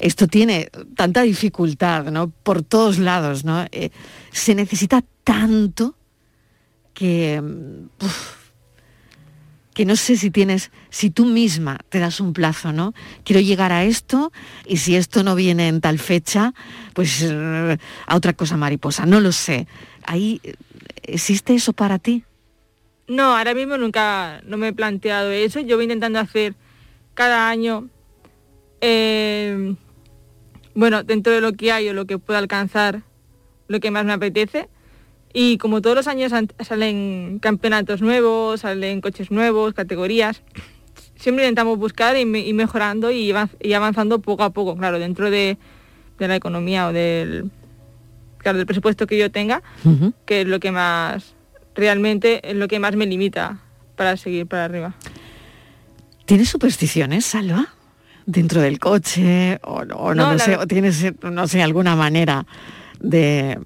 esto 0.00 0.26
tiene 0.26 0.70
tanta 0.96 1.22
dificultad, 1.22 2.06
¿no? 2.06 2.30
Por 2.30 2.62
todos 2.62 2.98
lados, 2.98 3.44
¿no? 3.44 3.66
Eh, 3.72 3.90
se 4.32 4.54
necesita 4.54 5.04
tanto 5.24 5.96
que, 6.94 7.40
mm, 7.40 7.88
que 9.78 9.84
no 9.84 9.94
sé 9.94 10.16
si 10.16 10.32
tienes, 10.32 10.72
si 10.90 11.10
tú 11.10 11.24
misma 11.24 11.78
te 11.88 12.00
das 12.00 12.18
un 12.18 12.32
plazo, 12.32 12.72
¿no? 12.72 12.94
Quiero 13.22 13.40
llegar 13.40 13.70
a 13.70 13.84
esto 13.84 14.32
y 14.66 14.78
si 14.78 14.96
esto 14.96 15.22
no 15.22 15.36
viene 15.36 15.68
en 15.68 15.80
tal 15.80 16.00
fecha, 16.00 16.52
pues 16.94 17.22
eh, 17.22 17.78
a 18.06 18.16
otra 18.16 18.32
cosa 18.32 18.56
mariposa, 18.56 19.06
no 19.06 19.20
lo 19.20 19.30
sé. 19.30 19.68
Ahí, 20.04 20.40
eh, 20.42 20.54
¿existe 21.04 21.54
eso 21.54 21.72
para 21.72 22.00
ti? 22.00 22.24
No, 23.08 23.36
ahora 23.36 23.54
mismo 23.54 23.76
nunca 23.78 24.40
no 24.44 24.56
me 24.58 24.68
he 24.68 24.72
planteado 24.72 25.30
eso. 25.30 25.60
Yo 25.60 25.76
voy 25.76 25.84
intentando 25.84 26.18
hacer 26.20 26.54
cada 27.14 27.48
año, 27.48 27.88
eh, 28.80 29.74
bueno, 30.74 31.02
dentro 31.02 31.32
de 31.32 31.40
lo 31.40 31.52
que 31.52 31.72
hay 31.72 31.88
o 31.88 31.94
lo 31.94 32.06
que 32.06 32.18
pueda 32.18 32.38
alcanzar, 32.38 33.02
lo 33.66 33.80
que 33.80 33.90
más 33.90 34.04
me 34.04 34.12
apetece. 34.12 34.68
Y 35.32 35.58
como 35.58 35.82
todos 35.82 35.96
los 35.96 36.06
años 36.08 36.32
salen 36.60 37.38
campeonatos 37.40 38.00
nuevos, 38.00 38.60
salen 38.60 39.00
coches 39.00 39.30
nuevos, 39.30 39.74
categorías, 39.74 40.42
siempre 41.16 41.44
intentamos 41.44 41.78
buscar 41.78 42.16
y, 42.16 42.24
me- 42.24 42.40
y 42.46 42.52
mejorando 42.54 43.10
y, 43.10 43.30
avanz- 43.30 43.56
y 43.60 43.72
avanzando 43.74 44.20
poco 44.20 44.42
a 44.44 44.50
poco, 44.50 44.76
claro, 44.76 44.98
dentro 44.98 45.30
de, 45.30 45.58
de 46.18 46.28
la 46.28 46.36
economía 46.36 46.88
o 46.88 46.92
del, 46.92 47.50
claro, 48.38 48.56
del 48.58 48.66
presupuesto 48.66 49.06
que 49.06 49.18
yo 49.18 49.30
tenga, 49.30 49.62
que 50.24 50.42
es 50.42 50.46
lo 50.48 50.60
que 50.60 50.70
más, 50.72 51.34
realmente 51.78 52.40
es 52.48 52.56
lo 52.56 52.68
que 52.68 52.78
más 52.80 52.94
me 52.96 53.06
limita 53.06 53.58
para 53.96 54.16
seguir 54.16 54.46
para 54.46 54.64
arriba. 54.64 54.94
¿Tienes 56.26 56.48
supersticiones, 56.50 57.24
Salva? 57.24 57.68
Dentro 58.26 58.60
del 58.60 58.78
coche 58.78 59.58
o, 59.62 59.84
no- 59.84 59.96
o 59.96 60.14
no, 60.14 60.32
No, 60.32 60.38
sé, 60.38 60.56
o 60.56 60.66
tienes, 60.66 61.02
no 61.22 61.46
sé, 61.48 61.62
alguna 61.62 61.96
manera 61.96 62.44
de, 63.00 63.58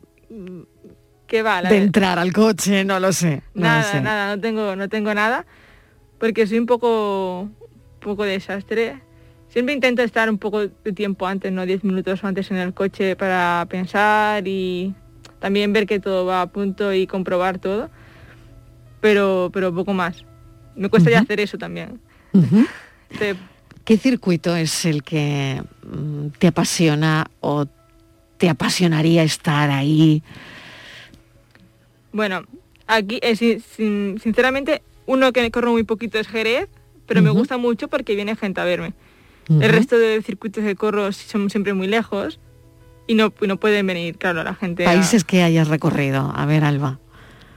¿Qué 1.27 1.43
va? 1.43 1.63
La 1.63 1.71
de 1.71 1.79
entrar 1.79 2.19
al 2.19 2.33
coche, 2.33 2.85
no 2.85 3.01
lo 3.01 3.13
sé. 3.13 3.43
no 3.55 3.63
lo 3.63 3.69
nada, 3.69 3.83
sé. 3.83 4.01
nada, 4.01 4.37
no 4.37 4.41
tengo, 4.41 4.77
no 4.77 4.89
tengo 4.89 5.13
nada, 5.15 5.47
porque 6.19 6.47
soy 6.47 6.59
un 6.61 6.67
poco, 6.67 7.41
un 7.43 7.57
poco 8.01 8.23
desastre. 8.25 9.01
Siempre 9.49 9.75
intento 9.75 10.03
estar 10.03 10.31
un 10.31 10.39
poco 10.39 10.61
de 10.61 10.93
tiempo 10.95 11.27
antes, 11.27 11.51
no 11.53 11.67
10 11.67 11.83
minutos 11.85 12.23
antes 12.23 12.51
en 12.51 12.59
el 12.59 12.73
coche 12.73 13.17
para 13.17 13.67
pensar 13.69 14.47
y 14.47 14.95
también 15.41 15.73
ver 15.73 15.87
que 15.87 15.99
todo 16.01 16.25
va 16.25 16.43
a 16.43 16.47
punto 16.47 16.93
y 16.95 17.07
comprobar 17.07 17.59
todo, 17.59 17.91
pero, 19.03 19.51
pero 19.53 19.75
poco 19.75 19.93
más. 19.93 20.25
Me 20.75 20.89
cuesta 20.89 21.11
ya 21.11 21.19
hacer 21.21 21.39
eso 21.41 21.59
también. 21.59 22.01
Te- 23.19 23.37
¿Qué 23.85 23.99
circuito 23.99 24.57
es 24.57 24.85
el 24.87 25.03
que 25.03 25.61
mm, 25.85 26.29
te 26.39 26.47
apasiona 26.47 27.27
o 27.41 27.67
te 28.39 28.49
apasionaría 28.49 29.23
estar 29.25 29.71
ahí? 29.71 30.23
Bueno, 32.13 32.45
aquí, 32.87 33.19
eh, 33.23 33.37
sin- 33.37 33.61
sin- 33.61 34.21
sinceramente, 34.23 34.83
uno 35.07 35.33
que 35.33 35.51
corro 35.51 35.73
muy 35.73 35.83
poquito 35.83 36.19
es 36.19 36.29
Jerez, 36.29 36.69
pero 37.07 37.23
me 37.23 37.31
gusta 37.31 37.57
mucho 37.59 37.89
porque 37.89 38.15
viene 38.15 38.37
gente 38.37 38.61
a 38.61 38.65
verme. 38.65 38.95
El 39.49 39.71
resto 39.73 39.99
de 39.99 40.23
circuitos 40.23 40.63
que 40.65 40.77
corro 40.77 41.11
son 41.13 41.51
siempre 41.51 41.75
muy 41.75 41.89
lejos 41.89 42.39
y 43.09 43.15
no, 43.15 43.33
no 43.47 43.57
pueden 43.59 43.87
venir, 43.87 44.17
claro, 44.17 44.45
la 44.45 44.55
gente. 44.55 44.85
a- 44.87 44.93
Países 44.93 45.25
que 45.25 45.43
hayas 45.43 45.67
recorrido. 45.69 46.33
A 46.35 46.47
ver, 46.47 46.63
Alba. 46.65 47.01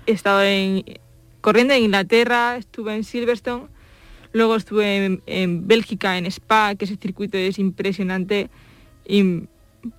He 0.08 0.12
estado 0.12 0.42
en, 0.44 0.84
corriendo 1.46 1.76
en 1.76 1.84
Inglaterra, 1.84 2.58
estuve 2.58 2.96
en 2.96 3.04
Silverstone, 3.04 3.68
luego 4.34 4.56
estuve 4.56 5.06
en, 5.06 5.22
en 5.28 5.68
Bélgica, 5.68 6.18
en 6.18 6.26
Spa, 6.26 6.74
que 6.74 6.86
ese 6.86 6.96
circuito 6.98 7.38
es 7.38 7.60
impresionante 7.60 8.50
y 9.08 9.44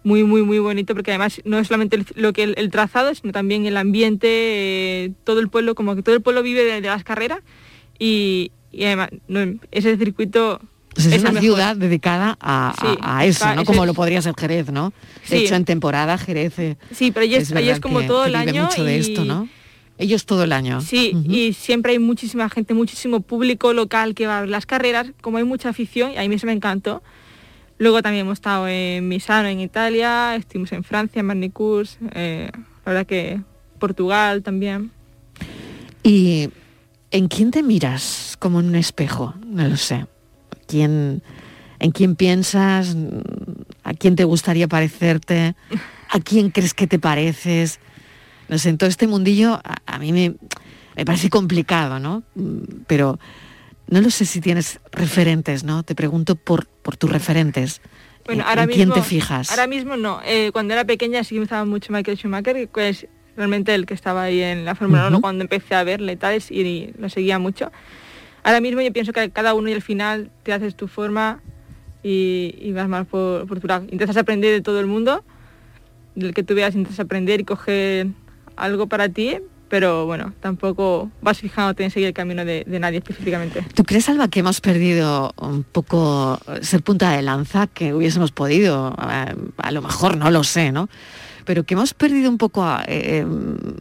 muy, 0.02 0.24
muy, 0.24 0.42
muy 0.42 0.58
bonito, 0.58 0.92
porque 0.96 1.12
además 1.12 1.40
no 1.44 1.60
es 1.60 1.68
solamente 1.68 1.94
el- 1.94 2.06
lo 2.16 2.32
que 2.32 2.42
el, 2.42 2.54
el 2.58 2.68
trazado, 2.72 3.14
sino 3.14 3.32
también 3.32 3.64
el 3.64 3.76
ambiente, 3.76 4.26
eh, 4.28 5.12
todo 5.22 5.38
el 5.38 5.48
pueblo, 5.48 5.76
como 5.76 5.94
que 5.94 6.02
todo 6.02 6.16
el 6.16 6.20
pueblo 6.20 6.42
vive 6.42 6.64
de, 6.64 6.80
de 6.80 6.88
las 6.88 7.04
carreras 7.04 7.38
y, 7.96 8.50
y 8.72 8.82
además 8.84 9.10
no, 9.28 9.38
ese 9.70 9.96
circuito 9.96 10.60
es, 10.96 11.06
el 11.06 11.20
una 11.20 11.30
mejor. 11.30 11.40
ciudad 11.42 11.76
dedicada 11.76 12.36
a, 12.40 12.70
a- 12.70 12.74
Sí, 12.80 12.98
a 13.00 13.24
eso, 13.24 13.44
Spa, 13.44 13.54
¿no? 13.54 13.64
Como 13.64 13.82
es- 13.84 13.86
lo 13.86 13.94
podría 13.94 14.20
ser 14.20 14.34
Jerez, 14.36 14.72
¿no? 14.72 14.92
De 15.30 15.38
Sí. 15.38 15.44
hecho, 15.44 15.54
en 15.54 15.64
temporada 15.64 16.18
Jerez 16.18 16.58
eh, 16.58 16.76
Sí, 16.90 17.12
pero 17.12 17.24
verdad 17.54 17.70
es 17.76 17.80
como 17.80 18.02
todo 18.04 18.24
el 18.24 18.34
año 18.34 18.64
mucho 18.64 18.82
de 18.82 18.96
y- 18.96 19.00
esto, 19.00 19.24
¿no? 19.24 19.48
Ellos 19.98 20.26
todo 20.26 20.44
el 20.44 20.52
año. 20.52 20.80
Sí, 20.80 21.12
y 21.28 21.54
siempre 21.54 21.92
hay 21.92 21.98
muchísima 21.98 22.50
gente, 22.50 22.74
muchísimo 22.74 23.20
público 23.20 23.72
local 23.72 24.14
que 24.14 24.26
va 24.26 24.38
a 24.38 24.40
ver 24.42 24.50
las 24.50 24.66
carreras, 24.66 25.12
como 25.22 25.38
hay 25.38 25.44
mucha 25.44 25.70
afición, 25.70 26.12
y 26.12 26.18
a 26.18 26.28
mí 26.28 26.34
eso 26.34 26.46
me 26.46 26.52
encantó. 26.52 27.02
Luego 27.78 28.02
también 28.02 28.26
hemos 28.26 28.34
estado 28.34 28.68
en 28.68 29.08
Misano, 29.08 29.48
en 29.48 29.60
Italia, 29.60 30.34
estuvimos 30.36 30.72
en 30.72 30.84
Francia, 30.84 31.20
en 31.20 31.26
Marnicurs, 31.26 31.98
eh, 32.14 32.50
la 32.84 32.92
verdad 32.92 33.06
que 33.06 33.40
Portugal 33.78 34.42
también. 34.42 34.90
¿Y 36.02 36.50
en 37.10 37.28
quién 37.28 37.50
te 37.50 37.62
miras 37.62 38.36
como 38.38 38.60
en 38.60 38.66
un 38.66 38.76
espejo? 38.76 39.34
No 39.44 39.66
lo 39.66 39.76
sé. 39.76 40.06
¿Quién, 40.66 41.22
¿En 41.78 41.90
quién 41.90 42.16
piensas? 42.16 42.96
¿A 43.82 43.94
quién 43.94 44.16
te 44.16 44.24
gustaría 44.24 44.68
parecerte? 44.68 45.54
¿A 46.10 46.20
quién 46.20 46.50
crees 46.50 46.74
que 46.74 46.86
te 46.86 46.98
pareces? 46.98 47.80
No 48.48 48.58
sé, 48.58 48.68
en 48.70 48.78
todo 48.78 48.88
este 48.88 49.06
mundillo 49.06 49.60
a, 49.86 49.98
mí 49.98 50.12
me, 50.12 50.34
me, 50.96 51.04
parece 51.04 51.30
complicado, 51.30 51.98
¿no? 51.98 52.22
Pero 52.86 53.18
no 53.88 54.00
lo 54.00 54.10
sé 54.10 54.24
si 54.24 54.40
tienes 54.40 54.80
referentes, 54.92 55.64
¿no? 55.64 55.82
Te 55.82 55.94
pregunto 55.94 56.36
por, 56.36 56.66
por 56.66 56.96
tus 56.96 57.10
referentes. 57.10 57.80
Bueno, 58.24 58.44
ahora 58.46 58.64
¿En 58.64 58.70
quién 58.70 58.92
te 58.92 59.02
fijas? 59.02 59.50
Ahora 59.50 59.66
mismo 59.66 59.96
no. 59.96 60.20
Eh, 60.24 60.50
cuando 60.52 60.74
era 60.74 60.84
pequeña 60.84 61.22
sí 61.22 61.34
que 61.34 61.40
me 61.40 61.44
estaba 61.44 61.64
mucho 61.64 61.92
Michael 61.92 62.16
Schumacher, 62.16 62.68
que 62.68 62.88
es 62.88 63.06
realmente 63.36 63.74
el 63.74 63.86
que 63.86 63.94
estaba 63.94 64.24
ahí 64.24 64.40
en 64.40 64.64
la 64.64 64.74
Fórmula 64.74 65.08
1 65.08 65.20
cuando 65.20 65.42
empecé 65.42 65.74
a 65.74 65.84
verle 65.84 66.12
y 66.12 66.16
tal, 66.16 66.42
y 66.50 66.92
lo 66.98 67.08
seguía 67.08 67.38
mucho. 67.38 67.70
Ahora 68.42 68.60
mismo 68.60 68.80
yo 68.80 68.92
pienso 68.92 69.12
que 69.12 69.30
cada 69.30 69.54
uno 69.54 69.68
y 69.68 69.72
al 69.72 69.82
final 69.82 70.30
te 70.42 70.52
haces 70.52 70.76
tu 70.76 70.88
forma 70.88 71.40
y, 72.02 72.72
vas 72.72 72.88
más 72.88 73.06
por, 73.06 73.46
por 73.46 73.60
tu 73.60 73.66
lado. 73.66 73.84
Intentas 73.90 74.16
aprender 74.16 74.52
de 74.52 74.60
todo 74.60 74.80
el 74.80 74.86
mundo, 74.86 75.24
del 76.14 76.32
que 76.34 76.42
tú 76.42 76.54
veas, 76.54 76.74
intentas 76.74 77.00
aprender 77.00 77.40
y 77.40 77.44
coger 77.44 78.08
algo 78.56 78.86
para 78.88 79.08
ti, 79.08 79.38
pero 79.68 80.06
bueno, 80.06 80.32
tampoco 80.40 81.10
vas 81.20 81.38
fijándote 81.38 81.84
en 81.84 81.90
seguir 81.90 82.08
el 82.08 82.14
camino 82.14 82.44
de, 82.44 82.64
nadie 82.66 82.98
específicamente. 82.98 83.62
¿Tú 83.74 83.84
crees, 83.84 84.08
Alba, 84.08 84.28
que 84.28 84.40
hemos 84.40 84.60
perdido 84.60 85.34
un 85.40 85.64
poco 85.64 86.38
ser 86.62 86.82
punta 86.82 87.12
de 87.12 87.22
lanza, 87.22 87.66
que 87.66 87.92
hubiésemos 87.92 88.32
podido, 88.32 88.94
a, 88.96 89.70
lo 89.72 89.82
mejor 89.82 90.16
no 90.16 90.30
lo 90.30 90.44
sé, 90.44 90.72
¿no? 90.72 90.88
Pero 91.44 91.64
que 91.64 91.74
hemos 91.74 91.94
perdido 91.94 92.28
un 92.28 92.38
poco, 92.38 92.66
eh, 92.86 93.24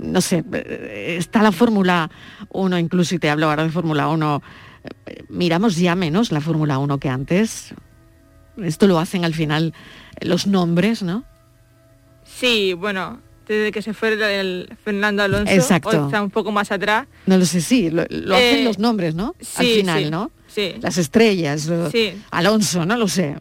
no 0.04 0.22
sé, 0.22 0.44
está 1.18 1.42
la 1.42 1.52
Fórmula 1.52 2.12
1, 2.50 2.78
incluso 2.78 3.16
y 3.16 3.20
te 3.20 3.30
hablo 3.30 3.50
ahora 3.50 3.64
de 3.64 3.70
Fórmula 3.70 4.08
1, 4.08 4.42
miramos 5.30 5.76
ya 5.78 5.96
menos 5.96 6.32
la 6.32 6.42
Fórmula 6.42 6.78
1 6.78 7.00
que 7.00 7.10
antes. 7.10 7.74
Esto 8.58 8.88
lo 8.88 9.00
hacen 9.00 9.26
al 9.26 9.34
final 9.34 9.74
los 10.22 10.48
nombres, 10.48 11.04
¿no? 11.04 11.24
Sí, 12.24 12.74
bueno, 12.74 13.20
desde 13.48 13.72
que 13.72 13.82
se 13.82 13.94
fue 13.94 14.14
el 14.40 14.70
Fernando 14.84 15.24
Alonso, 15.24 15.54
Exacto. 15.54 15.90
o 15.90 16.06
está 16.06 16.22
un 16.22 16.30
poco 16.30 16.52
más 16.52 16.72
atrás. 16.72 17.08
No 17.26 17.38
lo 17.38 17.46
sé, 17.46 17.62
sí, 17.62 17.90
lo, 17.90 18.04
hacen 18.04 18.60
eh, 18.60 18.64
los 18.64 18.80
nombres, 18.80 19.16
¿no? 19.16 19.36
Al 19.56 19.66
final, 19.66 20.12
¿no? 20.12 20.32
Sí. 20.48 20.76
Las 20.82 20.98
estrellas, 20.98 21.70
Alonso, 22.32 22.86
no 22.86 22.98
lo 22.98 23.08
sé. 23.08 23.36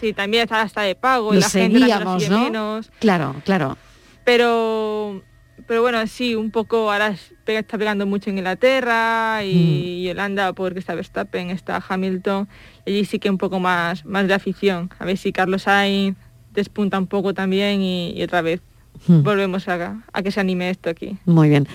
Sí, 0.00 0.12
también 0.12 0.44
está 0.44 0.62
hasta 0.62 0.82
de 0.82 0.94
pago, 0.94 1.32
lo 1.32 1.40
la 1.40 1.48
seguíamos, 1.48 2.28
¿no? 2.28 2.44
Menos. 2.44 2.90
Claro, 2.98 3.36
claro. 3.44 3.78
Pero 4.24 5.22
pero 5.66 5.82
bueno, 5.82 6.06
sí, 6.06 6.34
un 6.34 6.50
poco 6.50 6.90
ahora 6.90 7.14
está 7.46 7.78
pegando 7.78 8.06
mucho 8.06 8.30
en 8.30 8.38
Inglaterra 8.38 9.44
y, 9.44 10.06
mm. 10.06 10.10
Holanda 10.10 10.52
porque 10.52 10.78
está 10.78 10.94
Verstappen, 10.94 11.50
está 11.50 11.82
Hamilton, 11.86 12.48
y 12.84 12.90
allí 12.90 13.04
sí 13.04 13.18
que 13.18 13.30
un 13.30 13.38
poco 13.38 13.60
más, 13.60 14.04
más 14.04 14.26
de 14.26 14.34
afición. 14.34 14.90
A 14.98 15.04
ver 15.04 15.16
si 15.16 15.32
Carlos 15.32 15.62
Sainz 15.62 16.16
despunta 16.52 16.98
un 16.98 17.06
poco 17.06 17.32
también 17.32 17.80
y 17.80 18.22
otra 18.22 18.42
vez 18.42 18.60
Hmm. 19.06 19.22
volvemos 19.22 19.68
a, 19.68 20.02
a, 20.12 20.22
que 20.22 20.30
se 20.30 20.40
anime 20.40 20.70
esto 20.70 20.90
aquí. 20.90 21.18
Muy 21.24 21.48
bien. 21.48 21.66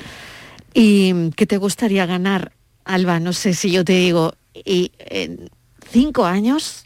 ¿Y 0.73 1.31
qué 1.31 1.45
te 1.45 1.57
gustaría 1.57 2.05
ganar, 2.05 2.51
Alba? 2.85 3.19
No 3.19 3.33
sé 3.33 3.53
si 3.53 3.71
yo 3.71 3.83
te 3.83 3.93
digo, 3.93 4.35
y 4.53 4.91
en 4.99 5.49
cinco 5.89 6.25
años, 6.25 6.85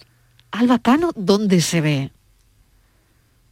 Alba 0.51 0.79
Cano, 0.79 1.11
¿dónde 1.15 1.61
se 1.61 1.81
ve? 1.81 2.11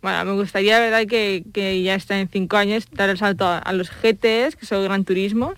Bueno, 0.02 0.24
me 0.24 0.32
gustaría, 0.34 0.80
verdad, 0.80 1.06
que, 1.08 1.44
que 1.54 1.82
ya 1.84 1.96
está 1.96 2.20
en 2.20 2.30
cinco 2.30 2.56
años, 2.56 2.88
dar 2.92 3.10
el 3.10 3.18
salto 3.18 3.46
a, 3.48 3.74
los 3.74 3.90
GTs, 3.90 4.56
que 4.56 4.66
son 4.66 4.84
Gran 4.84 5.04
Turismo, 5.04 5.54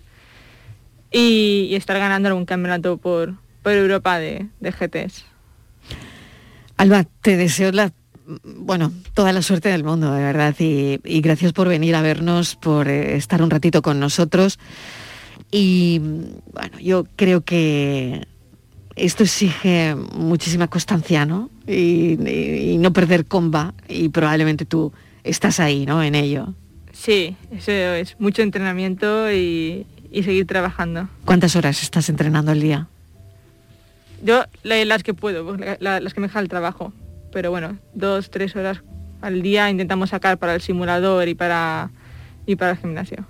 y, 1.11 1.69
estar 1.75 1.97
ganando 1.99 2.29
algún 2.29 2.45
campeonato 2.45 2.97
por, 2.97 3.35
por 3.61 3.73
Europa 3.73 4.17
de, 4.17 4.47
de 4.59 4.71
GTs. 4.71 5.25
Alba, 6.77 7.05
te 7.21 7.37
deseo 7.37 7.71
la 7.71 7.91
bueno, 8.43 8.91
toda 9.13 9.33
la 9.33 9.41
suerte 9.41 9.69
del 9.69 9.83
mundo, 9.83 10.11
de 10.13 10.23
verdad, 10.23 10.55
y, 10.59 10.99
gracias 11.21 11.53
por 11.53 11.67
venir 11.67 11.95
a 11.95 12.01
vernos, 12.01 12.55
por 12.55 12.87
eh, 12.87 13.15
estar 13.15 13.41
un 13.41 13.49
ratito 13.49 13.81
con 13.81 13.99
nosotros. 13.99 14.59
Y 15.51 15.99
bueno, 16.53 16.79
yo 16.79 17.05
creo 17.15 17.41
que 17.41 18.27
esto 18.95 19.23
exige 19.23 19.95
muchísima 19.95 20.67
constancia, 20.67 21.25
¿no? 21.25 21.49
Y, 21.67 22.77
no 22.79 22.93
perder 22.93 23.25
comba, 23.25 23.73
y 23.87 24.09
probablemente 24.09 24.65
tú 24.65 24.93
estás 25.23 25.59
ahí, 25.59 25.85
¿no? 25.85 26.01
En 26.03 26.15
ello. 26.15 26.53
Sí, 26.93 27.35
eso 27.51 27.71
es 27.71 28.15
mucho 28.19 28.41
entrenamiento 28.41 29.31
y, 29.31 29.85
seguir 30.11 30.45
trabajando. 30.45 31.09
¿Cuántas 31.25 31.55
horas 31.55 31.81
estás 31.83 32.09
entrenando 32.09 32.51
al 32.51 32.59
día? 32.59 32.87
Yo 34.23 34.43
las 34.63 35.03
que 35.03 35.13
puedo, 35.13 35.57
las 35.79 36.13
que 36.13 36.19
me 36.19 36.27
deja 36.27 36.39
el 36.39 36.47
trabajo 36.47 36.93
pero 37.31 37.51
bueno, 37.51 37.77
dos, 37.93 38.29
tres 38.29 38.55
horas 38.55 38.81
al 39.21 39.41
día 39.41 39.69
intentamos 39.69 40.09
sacar 40.09 40.37
para 40.37 40.55
el 40.55 40.61
simulador 40.61 41.27
y 41.27 41.35
para, 41.35 41.91
y 42.45 42.55
para 42.55 42.71
el 42.71 42.77
gimnasio. 42.77 43.25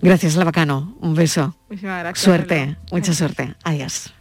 Gracias, 0.00 0.36
Lavacano. 0.36 0.96
Un 1.00 1.14
beso. 1.14 1.56
Muchísimas 1.68 2.00
gracias. 2.00 2.24
Suerte, 2.24 2.76
mucha 2.90 3.12
suerte. 3.14 3.54
Adiós. 3.64 4.12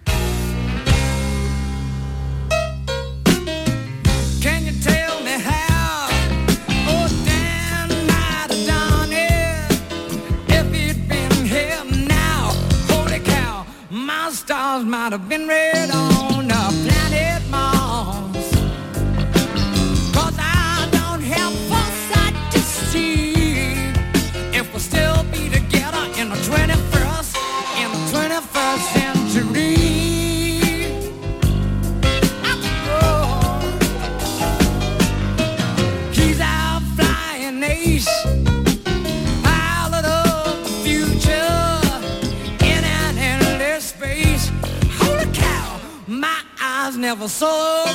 Never 47.06 47.28
so 47.28 47.46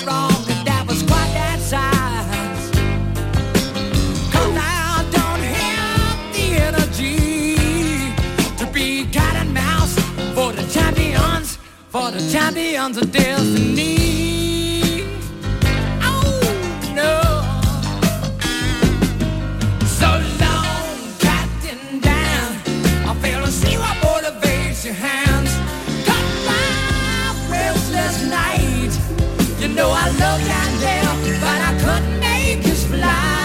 wrong, 0.07 0.31
and 0.53 0.65
that 0.65 0.85
was 0.87 1.03
quite 1.03 1.33
that 1.35 1.59
size. 1.59 2.71
Cause 4.33 4.57
I 4.57 5.05
don't 5.17 5.45
have 5.59 6.19
the 6.37 6.47
energy 6.69 7.57
to 8.61 8.67
be 8.73 9.07
cat 9.11 9.35
and 9.43 9.53
mouse 9.53 9.95
for 10.37 10.53
the 10.53 10.65
champions, 10.73 11.59
for 11.89 12.13
the 12.13 12.23
champions 12.31 12.99
of 12.99 13.11
destiny. 13.11 15.03
Oh 16.11 16.41
no. 17.01 17.15
So 19.99 20.11
long, 20.45 20.87
Captain 21.19 21.99
Dan. 21.99 22.47
I 23.09 23.15
fail 23.23 23.45
to 23.45 23.51
see 23.51 23.77
what 23.77 23.97
motivates 24.07 24.85
your 24.85 24.95
hands. 24.95 25.20
no 30.21 30.37
but 31.45 31.59
I 31.69 31.73
couldn't 31.83 32.21
make 32.21 32.63
fly. 32.87 33.41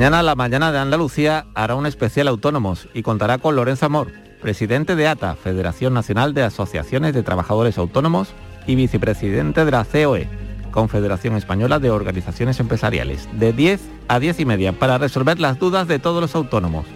Mañana 0.00 0.22
la 0.22 0.34
mañana 0.34 0.72
de 0.72 0.78
Andalucía 0.78 1.44
hará 1.54 1.74
un 1.74 1.84
especial 1.84 2.26
autónomos 2.28 2.88
y 2.94 3.02
contará 3.02 3.36
con 3.36 3.54
Lorenzo 3.54 3.84
Amor, 3.84 4.10
presidente 4.40 4.96
de 4.96 5.06
ATA, 5.06 5.34
Federación 5.34 5.92
Nacional 5.92 6.32
de 6.32 6.42
Asociaciones 6.42 7.12
de 7.12 7.22
Trabajadores 7.22 7.76
Autónomos, 7.76 8.32
y 8.66 8.76
vicepresidente 8.76 9.62
de 9.62 9.70
la 9.70 9.84
COE, 9.84 10.26
Confederación 10.70 11.36
Española 11.36 11.80
de 11.80 11.90
Organizaciones 11.90 12.60
Empresariales, 12.60 13.28
de 13.38 13.52
10 13.52 13.82
a 14.08 14.18
10 14.18 14.40
y 14.40 14.44
media, 14.46 14.72
para 14.72 14.96
resolver 14.96 15.38
las 15.38 15.58
dudas 15.58 15.86
de 15.86 15.98
todos 15.98 16.22
los 16.22 16.34
autónomos. 16.34 16.86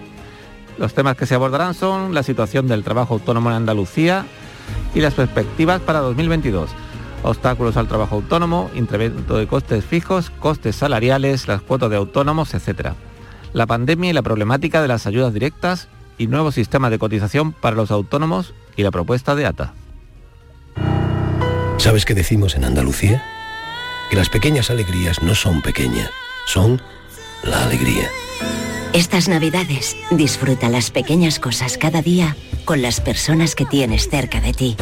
Los 0.79 0.95
temas 0.95 1.15
que 1.15 1.27
se 1.27 1.35
abordarán 1.35 1.75
son 1.75 2.15
la 2.15 2.23
situación 2.23 2.69
del 2.69 2.85
trabajo 2.85 3.13
autónomo 3.13 3.51
en 3.51 3.57
Andalucía 3.57 4.25
y 4.95 5.01
las 5.01 5.13
perspectivas 5.13 5.83
para 5.83 5.99
2022 5.99 6.71
obstáculos 7.25 7.77
al 7.77 7.89
trabajo 7.89 8.17
autónomo, 8.17 8.71
incremento 8.75 9.37
de 9.37 9.47
costes 9.47 9.85
fijos, 9.85 10.31
costes 10.31 10.77
salariales, 10.77 11.49
las 11.49 11.63
cuotas 11.63 11.91
de 11.91 11.97
autónomos, 11.97 12.55
etc. 12.55 12.91
La 13.53 13.67
pandemia 13.67 14.11
y 14.11 14.13
la 14.13 14.23
problemática 14.23 14.83
de 14.83 14.89
las 14.89 15.07
ayudas 15.07 15.33
directas 15.33 15.89
y 16.19 16.27
nuevo 16.27 16.53
sistema 16.53 16.91
de 16.91 16.99
cotización 16.99 17.53
para 17.53 17.77
los 17.77 17.91
autónomos 17.91 18.55
y 18.77 18.83
la 18.83 18.91
propuesta 18.91 19.35
de 19.35 19.47
ATA. 19.47 19.73
¿Sabes 21.79 22.05
qué 22.05 22.15
decimos 22.15 22.55
en 22.55 22.65
Andalucía? 22.65 23.23
Que 24.11 24.17
las 24.17 24.29
pequeñas 24.29 24.71
alegrías 24.71 25.23
no 25.23 25.35
son 25.35 25.63
pequeñas, 25.63 26.11
son 26.47 26.81
la 27.43 27.65
alegría. 27.65 28.09
Estas 28.93 29.29
navidades 29.29 29.97
disfruta 30.11 30.69
las 30.69 30.91
pequeñas 30.91 31.41
cosas 31.41 31.79
cada 31.79 32.01
día 32.01 32.37
con 32.65 32.81
las 32.81 33.01
personas 33.01 33.55
que 33.55 33.67
tienes 33.67 34.09
cerca 34.09 34.41
de 34.41 34.53
ti. 34.53 34.77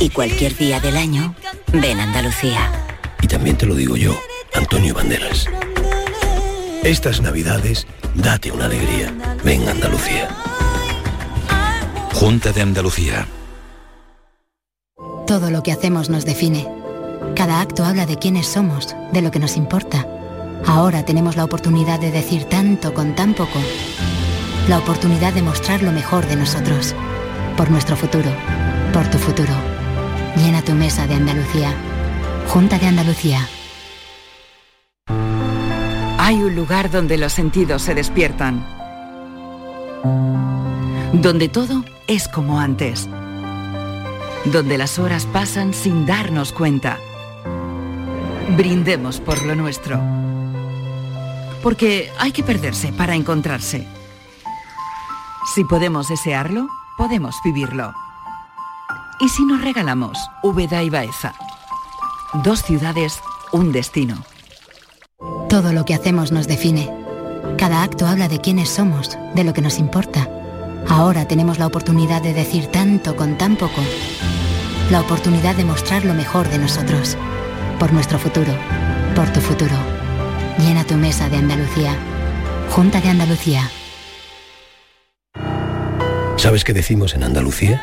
Y 0.00 0.08
cualquier 0.08 0.56
día 0.56 0.80
del 0.80 0.96
año, 0.96 1.34
ven 1.74 2.00
Andalucía. 2.00 2.72
Y 3.20 3.26
también 3.26 3.58
te 3.58 3.66
lo 3.66 3.74
digo 3.74 3.96
yo, 3.96 4.18
Antonio 4.54 4.94
Banderas. 4.94 5.44
Estas 6.82 7.20
navidades, 7.20 7.86
date 8.14 8.50
una 8.50 8.64
alegría. 8.64 9.14
Ven 9.44 9.68
Andalucía. 9.68 10.30
Junta 12.14 12.50
de 12.50 12.62
Andalucía. 12.62 13.28
Todo 15.26 15.50
lo 15.50 15.62
que 15.62 15.72
hacemos 15.72 16.08
nos 16.08 16.24
define. 16.24 16.66
Cada 17.36 17.60
acto 17.60 17.84
habla 17.84 18.06
de 18.06 18.16
quiénes 18.16 18.46
somos, 18.46 18.96
de 19.12 19.20
lo 19.20 19.30
que 19.30 19.38
nos 19.38 19.58
importa. 19.58 20.08
Ahora 20.66 21.04
tenemos 21.04 21.36
la 21.36 21.44
oportunidad 21.44 22.00
de 22.00 22.10
decir 22.10 22.44
tanto 22.44 22.94
con 22.94 23.14
tan 23.14 23.34
poco. 23.34 23.60
La 24.66 24.78
oportunidad 24.78 25.34
de 25.34 25.42
mostrar 25.42 25.82
lo 25.82 25.92
mejor 25.92 26.26
de 26.26 26.36
nosotros. 26.36 26.94
Por 27.58 27.70
nuestro 27.70 27.96
futuro. 27.96 28.30
Por 28.94 29.06
tu 29.10 29.18
futuro. 29.18 29.69
Llena 30.36 30.62
tu 30.62 30.72
mesa 30.74 31.06
de 31.06 31.14
Andalucía. 31.14 31.74
Junta 32.48 32.78
de 32.78 32.86
Andalucía. 32.86 33.48
Hay 36.18 36.36
un 36.36 36.54
lugar 36.54 36.90
donde 36.90 37.18
los 37.18 37.32
sentidos 37.32 37.82
se 37.82 37.94
despiertan. 37.94 38.64
Donde 41.12 41.48
todo 41.48 41.84
es 42.06 42.28
como 42.28 42.60
antes. 42.60 43.08
Donde 44.44 44.78
las 44.78 44.98
horas 44.98 45.26
pasan 45.26 45.74
sin 45.74 46.06
darnos 46.06 46.52
cuenta. 46.52 46.98
Brindemos 48.56 49.20
por 49.20 49.44
lo 49.44 49.56
nuestro. 49.56 50.00
Porque 51.62 52.10
hay 52.18 52.32
que 52.32 52.44
perderse 52.44 52.92
para 52.92 53.14
encontrarse. 53.16 53.86
Si 55.54 55.64
podemos 55.64 56.08
desearlo, 56.08 56.68
podemos 56.96 57.34
vivirlo. 57.44 57.92
¿Y 59.22 59.28
si 59.28 59.44
nos 59.44 59.60
regalamos 59.60 60.18
Úbeda 60.42 60.82
y 60.82 60.88
Baeza? 60.88 61.34
Dos 62.42 62.62
ciudades, 62.62 63.20
un 63.52 63.70
destino. 63.70 64.24
Todo 65.50 65.74
lo 65.74 65.84
que 65.84 65.92
hacemos 65.92 66.32
nos 66.32 66.48
define. 66.48 66.90
Cada 67.58 67.82
acto 67.82 68.06
habla 68.06 68.28
de 68.28 68.40
quiénes 68.40 68.70
somos, 68.70 69.18
de 69.34 69.44
lo 69.44 69.52
que 69.52 69.60
nos 69.60 69.78
importa. 69.78 70.26
Ahora 70.88 71.28
tenemos 71.28 71.58
la 71.58 71.66
oportunidad 71.66 72.22
de 72.22 72.32
decir 72.32 72.68
tanto 72.68 73.14
con 73.14 73.36
tan 73.36 73.56
poco. 73.56 73.82
La 74.90 75.02
oportunidad 75.02 75.54
de 75.54 75.66
mostrar 75.66 76.06
lo 76.06 76.14
mejor 76.14 76.48
de 76.48 76.56
nosotros. 76.56 77.18
Por 77.78 77.92
nuestro 77.92 78.18
futuro. 78.18 78.54
Por 79.14 79.30
tu 79.34 79.42
futuro. 79.42 79.76
Llena 80.60 80.84
tu 80.84 80.94
mesa 80.94 81.28
de 81.28 81.36
Andalucía. 81.36 81.94
Junta 82.70 83.02
de 83.02 83.10
Andalucía. 83.10 83.70
¿Sabes 86.36 86.64
qué 86.64 86.72
decimos 86.72 87.14
en 87.14 87.24
Andalucía? 87.24 87.82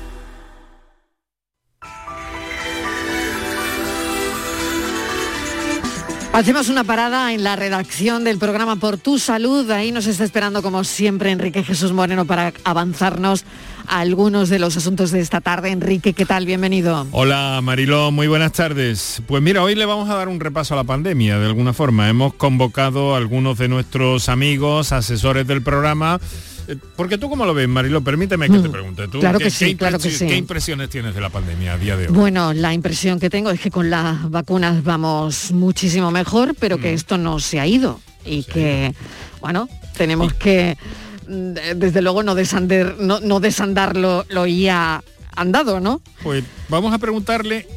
Hacemos 6.33 6.69
una 6.69 6.85
parada 6.85 7.33
en 7.33 7.43
la 7.43 7.57
redacción 7.57 8.23
del 8.23 8.37
programa 8.37 8.77
Por 8.77 8.97
tu 8.97 9.19
Salud. 9.19 9.69
Ahí 9.69 9.91
nos 9.91 10.07
está 10.07 10.23
esperando, 10.23 10.61
como 10.61 10.85
siempre, 10.85 11.29
Enrique 11.29 11.61
Jesús 11.61 11.91
Moreno 11.91 12.23
para 12.23 12.53
avanzarnos 12.63 13.43
a 13.85 13.99
algunos 13.99 14.47
de 14.47 14.57
los 14.57 14.77
asuntos 14.77 15.11
de 15.11 15.19
esta 15.19 15.41
tarde. 15.41 15.71
Enrique, 15.71 16.13
¿qué 16.13 16.25
tal? 16.25 16.45
Bienvenido. 16.45 17.05
Hola 17.11 17.59
Mariló, 17.61 18.11
muy 18.11 18.27
buenas 18.27 18.53
tardes. 18.53 19.21
Pues 19.27 19.43
mira, 19.43 19.61
hoy 19.61 19.75
le 19.75 19.85
vamos 19.85 20.09
a 20.09 20.15
dar 20.15 20.29
un 20.29 20.39
repaso 20.39 20.73
a 20.73 20.77
la 20.77 20.85
pandemia 20.85 21.37
de 21.37 21.47
alguna 21.47 21.73
forma. 21.73 22.07
Hemos 22.07 22.33
convocado 22.35 23.13
a 23.13 23.17
algunos 23.17 23.57
de 23.57 23.67
nuestros 23.67 24.29
amigos, 24.29 24.93
asesores 24.93 25.45
del 25.45 25.61
programa. 25.61 26.21
Eh, 26.71 26.77
Porque 26.95 27.17
tú 27.17 27.29
cómo 27.29 27.45
lo 27.45 27.53
ves, 27.53 27.67
Marilo, 27.67 28.01
permíteme 28.01 28.49
que 28.49 28.59
te 28.59 28.69
pregunte. 28.69 29.07
¿Tú 29.07 29.19
Claro 29.19 29.37
qué, 29.39 29.45
que 29.45 29.49
sí, 29.51 29.65
qué 29.65 29.77
claro 29.77 29.99
que 29.99 30.09
sí. 30.09 30.27
¿Qué 30.27 30.37
impresiones 30.37 30.89
tienes 30.89 31.13
de 31.13 31.21
la 31.21 31.29
pandemia 31.29 31.73
a 31.73 31.77
día 31.77 31.97
de 31.97 32.07
hoy? 32.07 32.13
Bueno, 32.13 32.53
la 32.53 32.73
impresión 32.73 33.19
que 33.19 33.29
tengo 33.29 33.51
es 33.51 33.59
que 33.59 33.69
con 33.71 33.89
las 33.89 34.29
vacunas 34.29 34.83
vamos 34.83 35.51
muchísimo 35.51 36.11
mejor, 36.11 36.55
pero 36.59 36.77
Mm. 36.77 36.81
que 36.81 36.93
esto 36.93 37.17
no 37.17 37.39
se 37.39 37.59
ha 37.59 37.67
ido 37.67 37.99
y 38.25 38.43
que, 38.43 38.93
bueno, 39.41 39.67
tenemos 39.97 40.33
que, 40.33 40.77
mm, 41.27 41.53
desde 41.75 42.01
luego, 42.01 42.23
no 42.23 42.35
desandar, 42.35 42.95
no, 42.99 43.19
no 43.19 43.39
desandar 43.39 43.97
lo, 43.97 44.25
lo 44.29 44.45
ya 44.47 45.03
andado, 45.35 45.79
¿no? 45.79 46.01
Pues 46.23 46.43
vamos 46.69 46.93
a 46.93 46.97
preguntarle 46.97 47.67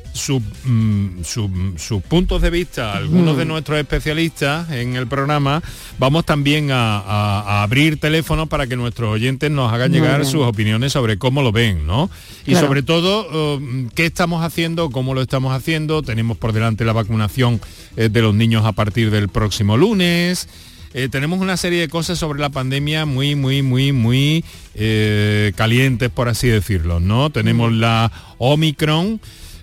mm, 0.65 1.23
su- 1.25 1.73
sus 1.77 2.03
puntos 2.03 2.41
de 2.43 2.51
vista 2.51 2.93
a 2.93 2.97
algunos 2.99 3.35
Mm. 3.35 3.39
de 3.39 3.45
nuestros 3.45 3.79
especialistas 3.79 4.71
en 4.71 4.97
el 4.97 5.07
programa. 5.07 5.63
Vamos 5.99 6.25
también 6.25 6.71
a, 6.71 6.99
a- 6.99 7.41
a 7.41 7.63
abrir 7.63 7.99
teléfonos 7.99 8.49
para 8.49 8.67
que 8.67 8.77
nuestros 8.77 9.11
oyentes 9.11 9.51
nos 9.51 9.73
hagan 9.73 9.91
Muy 9.91 10.01
llegar 10.01 10.21
bien. 10.21 10.31
sus 10.31 10.43
opiniones 10.43 10.93
sobre 10.93 11.19
cómo 11.19 11.43
lo 11.43 11.53
ven, 11.53 11.87
¿no? 11.87 12.11
Y 12.47 12.53
Claro. 12.53 12.67
sobre 12.69 12.83
todo, 12.83 13.59
eh, 13.61 13.89
qué 13.95 14.07
estamos 14.07 14.45
haciendo, 14.45 14.91
cómo 14.91 15.15
lo 15.15 15.23
estamos 15.23 15.53
haciendo. 15.55 16.03
Tenemos 16.03 16.37
por 16.37 16.53
delante 16.53 16.85
la 16.85 16.93
vacunación 16.93 17.61
eh, 17.97 18.09
de 18.09 18.23
los 18.23 18.35
niños 18.35 18.65
a 18.65 18.73
partir 18.73 19.11
del 19.11 19.29
próximo 19.29 19.77
lunes. 19.77 20.49
Eh, 20.97 21.09
tenemos 21.09 21.41
una 21.41 21.57
serie 21.57 21.81
de 21.81 21.89
cosas 21.89 22.21
sobre 22.21 22.41
la 22.41 22.51
pandemia 22.51 23.05
muy, 23.05 23.35
muy, 23.35 23.63
muy, 23.63 23.91
muy 23.91 24.45
eh, 24.77 25.53
calientes, 25.57 26.09
por 26.09 26.29
así 26.29 26.47
decirlo, 26.47 27.01
¿no? 27.01 27.31
Tenemos 27.31 27.73
la 27.73 28.13
Omicron. 28.39 29.21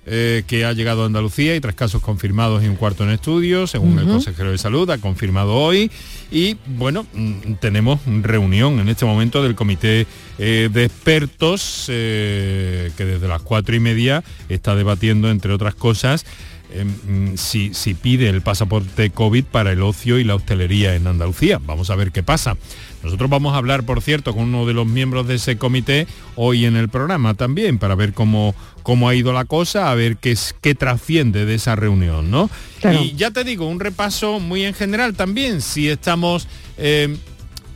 eh, 0.08 0.44
que 0.48 0.66
ha 0.66 0.74
llegado 0.74 1.04
a 1.04 1.06
Andalucía 1.06 1.56
y 1.56 1.62
tres 1.62 1.76
casos 1.76 2.02
confirmados 2.02 2.64
y 2.64 2.68
un 2.68 2.76
cuarto 2.76 3.04
en 3.04 3.12
estudio, 3.12 3.68
según 3.68 4.00
el 4.00 4.08
consejero 4.08 4.50
de 4.52 4.58
salud, 4.58 4.90
ha 4.90 4.98
confirmado 4.98 5.54
hoy. 5.54 5.92
Y 6.32 6.58
bueno, 6.66 7.06
mm, 7.14 7.54
tenemos 7.60 8.00
reunión 8.22 8.80
en 8.80 8.90
este 8.90 9.06
momento 9.06 9.44
del 9.44 9.54
comité 9.54 10.08
eh, 10.40 10.70
de 10.74 10.86
expertos 10.86 11.86
eh, 11.90 12.92
que 12.98 13.06
desde 13.06 13.28
las 13.28 13.44
cuatro 13.44 13.76
y 13.76 13.80
media 13.80 14.24
está 14.50 14.76
debatiendo, 14.76 15.30
entre 15.30 15.54
otras 15.54 15.76
cosas, 15.76 16.26
eh, 16.72 16.86
mm, 16.86 17.38
si, 17.38 17.74
si 17.74 17.94
pide 17.94 18.30
el 18.30 18.42
pasaporte 18.42 19.10
COVID 19.10 19.46
para 19.46 19.72
el 19.72 19.82
ocio 19.82 20.20
y 20.20 20.24
la 20.24 20.36
hostelería 20.36 20.96
en 20.96 21.08
Andalucía. 21.08 21.60
Vamos 21.64 21.90
a 21.90 21.96
ver 21.96 22.12
qué 22.12 22.24
pasa. 22.24 22.58
Nosotros 23.04 23.30
vamos 23.30 23.54
a 23.54 23.58
hablar, 23.58 23.84
por 23.84 24.02
cierto, 24.02 24.34
con 24.34 24.44
uno 24.44 24.66
de 24.66 24.74
los 24.74 24.86
miembros 24.86 25.28
de 25.28 25.36
ese 25.36 25.58
comité 25.58 26.08
hoy 26.36 26.66
en 26.66 26.76
el 26.76 26.88
programa 26.90 27.34
también, 27.34 27.80
para 27.80 27.96
ver 27.96 28.14
cómo, 28.14 28.54
cómo 28.84 29.10
ha 29.10 29.16
ido 29.16 29.34
la 29.34 29.46
cosa, 29.46 29.92
a 29.92 29.96
ver 29.96 30.18
qué, 30.18 30.32
es, 30.32 30.56
qué 30.62 30.76
trasciende 30.76 31.46
de 31.46 31.56
esa 31.56 31.76
reunión, 31.76 32.30
¿no? 32.30 32.50
Claro. 32.80 33.02
Y 33.02 33.14
ya 33.16 33.32
te 33.32 33.44
digo, 33.44 33.68
un 33.68 33.80
repaso 33.80 34.40
muy 34.40 34.64
en 34.66 34.74
general 34.74 35.16
también, 35.16 35.62
si 35.62 35.90
estamos... 35.90 36.48
eh, 36.78 37.18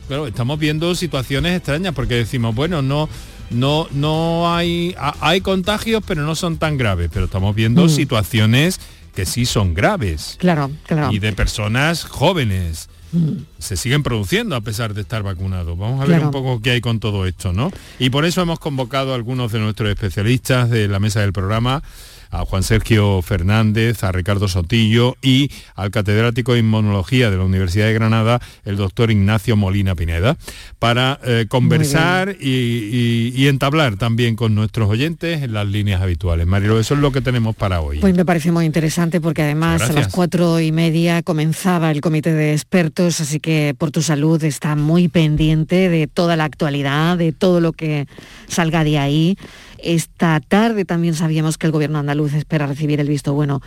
Claro, 0.06 0.28
estamos 0.28 0.60
viendo 0.60 0.94
situaciones 0.94 1.56
extrañas 1.56 1.92
porque 1.92 2.14
decimos, 2.14 2.54
bueno, 2.54 2.80
no, 2.80 3.08
no, 3.50 3.86
no 3.92 4.54
hay, 4.54 4.94
ha- 4.98 5.16
hay 5.20 5.40
contagios, 5.40 6.02
pero 6.06 6.22
no 6.22 6.34
son 6.34 6.58
tan 6.58 6.76
graves, 6.76 7.10
pero 7.12 7.26
estamos 7.26 7.54
viendo 7.54 7.84
Mm. 7.84 7.88
situaciones 7.88 8.80
que 9.14 9.24
sí 9.26 9.46
son 9.46 9.72
graves. 9.74 10.36
Claro, 10.38 10.70
claro. 10.86 11.12
Y 11.12 11.18
de 11.18 11.32
personas 11.32 12.04
jóvenes. 12.04 12.88
Mm. 13.12 13.44
Se 13.58 13.76
siguen 13.76 14.02
produciendo 14.02 14.56
a 14.56 14.60
pesar 14.60 14.92
de 14.92 15.00
estar 15.02 15.22
vacunados. 15.22 15.78
Vamos 15.78 16.02
a 16.02 16.06
ver 16.06 16.20
un 16.24 16.32
poco 16.32 16.60
qué 16.60 16.72
hay 16.72 16.80
con 16.80 16.98
todo 17.00 17.24
esto, 17.26 17.52
¿no? 17.52 17.70
Y 17.98 18.10
por 18.10 18.24
eso 18.24 18.42
hemos 18.42 18.58
convocado 18.58 19.12
a 19.12 19.14
algunos 19.14 19.52
de 19.52 19.60
nuestros 19.60 19.88
especialistas 19.90 20.68
de 20.70 20.88
la 20.88 20.98
mesa 20.98 21.20
del 21.20 21.32
programa 21.32 21.82
a 22.30 22.44
Juan 22.44 22.62
Sergio 22.62 23.22
Fernández, 23.22 24.04
a 24.04 24.12
Ricardo 24.12 24.48
Sotillo 24.48 25.16
y 25.22 25.50
al 25.74 25.90
catedrático 25.90 26.52
de 26.52 26.60
Inmunología 26.60 27.30
de 27.30 27.36
la 27.36 27.44
Universidad 27.44 27.86
de 27.86 27.94
Granada, 27.94 28.40
el 28.64 28.76
doctor 28.76 29.10
Ignacio 29.10 29.56
Molina 29.56 29.94
Pineda, 29.94 30.36
para 30.78 31.18
eh, 31.24 31.46
conversar 31.48 32.36
y, 32.40 33.32
y, 33.34 33.48
entablar 33.48 33.96
también 33.96 34.36
con 34.36 34.54
nuestros 34.54 34.88
oyentes 34.88 35.42
en 35.42 35.52
las 35.52 35.66
líneas 35.66 36.00
habituales. 36.02 36.46
Marilo, 36.46 36.78
eso 36.78 36.94
es 36.94 37.00
lo 37.00 37.12
que 37.12 37.20
tenemos 37.20 37.54
para 37.54 37.80
hoy. 37.80 37.98
Pues 37.98 38.14
me 38.14 38.24
parece 38.24 38.52
muy 38.52 38.64
interesante 38.64 39.20
porque 39.20 39.42
además 39.42 39.82
a 39.82 39.92
las 39.92 40.08
cuatro 40.08 40.60
y 40.60 40.72
media 40.72 41.22
comenzaba 41.22 41.90
el 41.90 42.00
comité 42.00 42.32
de 42.32 42.52
expertos, 42.52 43.20
así 43.20 43.40
que 43.40 43.74
por 43.76 43.90
tu 43.90 44.02
salud 44.02 44.42
está 44.44 44.76
muy 44.76 45.08
pendiente 45.08 45.88
de 45.88 46.06
toda 46.06 46.36
la 46.36 46.44
actualidad, 46.44 47.16
de 47.16 47.32
todo 47.32 47.60
lo 47.60 47.72
que 47.72 48.06
salga 48.48 48.84
de 48.84 48.98
ahí. 48.98 49.38
Esta 49.86 50.40
tarde 50.40 50.84
también 50.84 51.14
sabíamos 51.14 51.58
que 51.58 51.66
el 51.66 51.72
gobierno 51.72 52.00
andaluz 52.00 52.34
espera 52.34 52.66
recibir 52.66 52.98
el 52.98 53.08
visto 53.08 53.34
bueno 53.34 53.62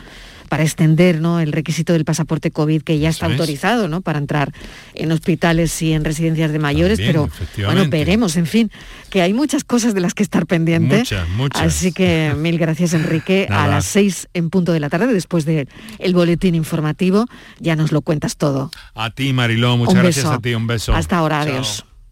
para 0.50 0.64
extender 0.64 1.22
¿no? 1.22 1.40
el 1.40 1.54
requisito 1.54 1.94
del 1.94 2.04
pasaporte 2.04 2.52
COVID 2.52 2.82
que 2.82 3.00
ya 3.00 3.08
está 3.08 3.28
autorizado 3.28 3.88
¿no? 3.88 4.02
para 4.02 4.20
entrar 4.20 4.52
en 4.96 5.12
hospitales 5.14 5.82
y 5.82 5.94
en 5.94 6.04
residencias 6.04 6.52
de 6.52 6.60
mayores, 6.60 7.00
pero 7.00 7.30
bueno, 7.64 7.88
veremos, 7.88 8.36
en 8.36 8.48
fin, 8.48 8.72
que 9.10 9.22
hay 9.22 9.32
muchas 9.32 9.64
cosas 9.64 9.94
de 9.94 10.02
las 10.02 10.14
que 10.14 10.24
estar 10.24 10.46
pendiente. 10.46 10.98
Muchas, 10.98 11.30
muchas. 11.30 11.62
Así 11.62 11.94
que 11.94 12.34
mil 12.36 12.58
gracias 12.58 12.94
Enrique. 12.94 13.48
A 13.60 13.68
las 13.68 13.86
seis 13.86 14.28
en 14.34 14.50
punto 14.50 14.74
de 14.74 14.80
la 14.80 14.90
tarde, 14.90 15.14
después 15.14 15.46
del 15.46 15.70
el 16.00 16.14
boletín 16.14 16.56
informativo, 16.56 17.28
ya 17.60 17.76
nos 17.76 17.92
lo 17.92 18.02
cuentas 18.02 18.36
todo. 18.36 18.72
A 18.96 19.12
ti 19.12 19.32
Mariló, 19.32 19.78
muchas 19.78 19.96
gracias 19.96 20.26
a 20.26 20.40
ti, 20.40 20.56
un 20.56 20.68
beso. 20.68 20.94
Hasta 20.94 21.18
ahora, 21.18 21.42
adiós. 21.42 21.86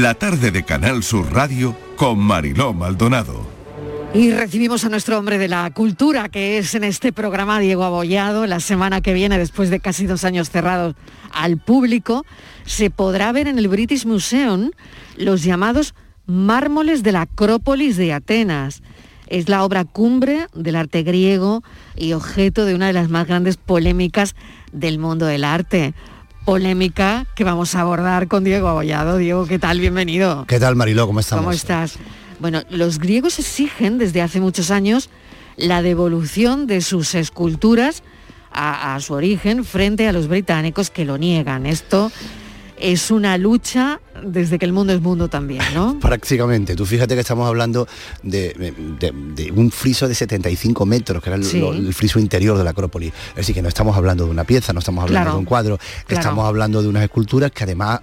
La 0.00 0.14
tarde 0.14 0.50
de 0.50 0.62
Canal 0.62 1.02
Sur 1.02 1.30
Radio 1.30 1.76
con 1.96 2.18
Mariló 2.18 2.72
Maldonado. 2.72 3.46
Y 4.14 4.30
recibimos 4.30 4.86
a 4.86 4.88
nuestro 4.88 5.18
hombre 5.18 5.36
de 5.36 5.46
la 5.46 5.70
cultura, 5.72 6.30
que 6.30 6.56
es 6.56 6.74
en 6.74 6.84
este 6.84 7.12
programa 7.12 7.60
Diego 7.60 7.84
Abollado. 7.84 8.46
La 8.46 8.60
semana 8.60 9.02
que 9.02 9.12
viene, 9.12 9.36
después 9.36 9.68
de 9.68 9.78
casi 9.78 10.06
dos 10.06 10.24
años 10.24 10.48
cerrados 10.48 10.94
al 11.34 11.58
público, 11.58 12.24
se 12.64 12.88
podrá 12.88 13.30
ver 13.32 13.46
en 13.46 13.58
el 13.58 13.68
British 13.68 14.06
Museum 14.06 14.70
los 15.18 15.44
llamados 15.44 15.94
mármoles 16.24 17.02
de 17.02 17.12
la 17.12 17.20
Acrópolis 17.20 17.98
de 17.98 18.14
Atenas. 18.14 18.82
Es 19.26 19.50
la 19.50 19.64
obra 19.64 19.84
cumbre 19.84 20.46
del 20.54 20.76
arte 20.76 21.02
griego 21.02 21.62
y 21.94 22.14
objeto 22.14 22.64
de 22.64 22.74
una 22.74 22.86
de 22.86 22.94
las 22.94 23.10
más 23.10 23.26
grandes 23.26 23.58
polémicas 23.58 24.34
del 24.72 24.98
mundo 24.98 25.26
del 25.26 25.44
arte 25.44 25.92
polémica 26.44 27.26
que 27.34 27.44
vamos 27.44 27.74
a 27.74 27.80
abordar 27.80 28.28
con 28.28 28.44
Diego 28.44 28.68
Abollado. 28.68 29.16
Diego, 29.18 29.46
¿qué 29.46 29.58
tal? 29.58 29.80
Bienvenido. 29.80 30.44
¿Qué 30.46 30.58
tal, 30.60 30.76
Mariló? 30.76 31.06
¿Cómo 31.06 31.20
estamos? 31.20 31.44
¿Cómo 31.44 31.52
estás? 31.52 31.96
Bueno, 32.38 32.62
los 32.70 32.98
griegos 32.98 33.38
exigen 33.38 33.98
desde 33.98 34.22
hace 34.22 34.40
muchos 34.40 34.70
años 34.70 35.10
la 35.56 35.82
devolución 35.82 36.66
de 36.66 36.80
sus 36.80 37.14
esculturas 37.14 38.02
a, 38.50 38.94
a 38.94 39.00
su 39.00 39.14
origen 39.14 39.64
frente 39.64 40.08
a 40.08 40.12
los 40.12 40.28
británicos 40.28 40.90
que 40.90 41.04
lo 41.04 41.18
niegan. 41.18 41.66
Esto 41.66 42.10
es 42.80 43.10
una 43.10 43.38
lucha 43.38 44.00
desde 44.22 44.58
que 44.58 44.66
el 44.66 44.72
mundo 44.72 44.92
es 44.92 45.00
mundo 45.00 45.28
también, 45.28 45.62
¿no? 45.74 45.98
Prácticamente. 46.00 46.74
Tú 46.76 46.86
fíjate 46.86 47.14
que 47.14 47.20
estamos 47.20 47.46
hablando 47.46 47.86
de, 48.22 49.50
un 49.54 49.70
friso 49.70 50.08
de 50.08 50.14
75 50.14 50.86
metros, 50.86 51.22
que 51.22 51.30
era 51.30 51.36
el, 51.36 51.94
friso 51.94 52.18
interior 52.18 52.56
de 52.58 52.64
la 52.64 52.70
Acrópolis. 52.70 53.12
Es 53.30 53.36
decir, 53.36 53.54
que 53.54 53.62
no 53.62 53.68
estamos 53.68 53.96
hablando 53.96 54.24
de 54.24 54.30
una 54.30 54.44
pieza, 54.44 54.72
no 54.72 54.80
estamos 54.80 55.04
hablando 55.04 55.32
de 55.32 55.38
un 55.38 55.44
cuadro, 55.44 55.78
estamos 56.08 56.44
hablando 56.46 56.82
de 56.82 56.88
unas 56.88 57.02
esculturas 57.02 57.50
que 57.50 57.64
además 57.64 58.00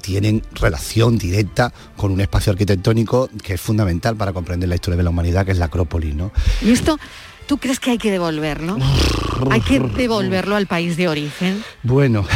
tienen 0.00 0.42
relación 0.52 1.16
directa 1.16 1.72
con 1.96 2.10
un 2.10 2.20
espacio 2.20 2.52
arquitectónico 2.52 3.28
que 3.42 3.54
es 3.54 3.60
fundamental 3.60 4.16
para 4.16 4.32
comprender 4.32 4.68
la 4.68 4.74
historia 4.74 4.96
de 4.96 5.02
la 5.02 5.10
humanidad, 5.10 5.44
que 5.46 5.52
es 5.52 5.58
la 5.58 5.66
Acrópolis, 5.66 6.14
¿no? 6.14 6.32
Y 6.62 6.70
esto 6.70 6.98
¿Tú 7.46 7.58
crees 7.58 7.78
que 7.78 7.92
hay 7.92 7.98
que 7.98 8.10
devolverlo? 8.10 8.76
¿Hay 9.50 9.60
que 9.60 9.78
devolverlo 9.96 10.56
al 10.56 10.66
país 10.66 10.96
de 10.96 11.08
origen? 11.08 11.62
Bueno. 11.82 12.26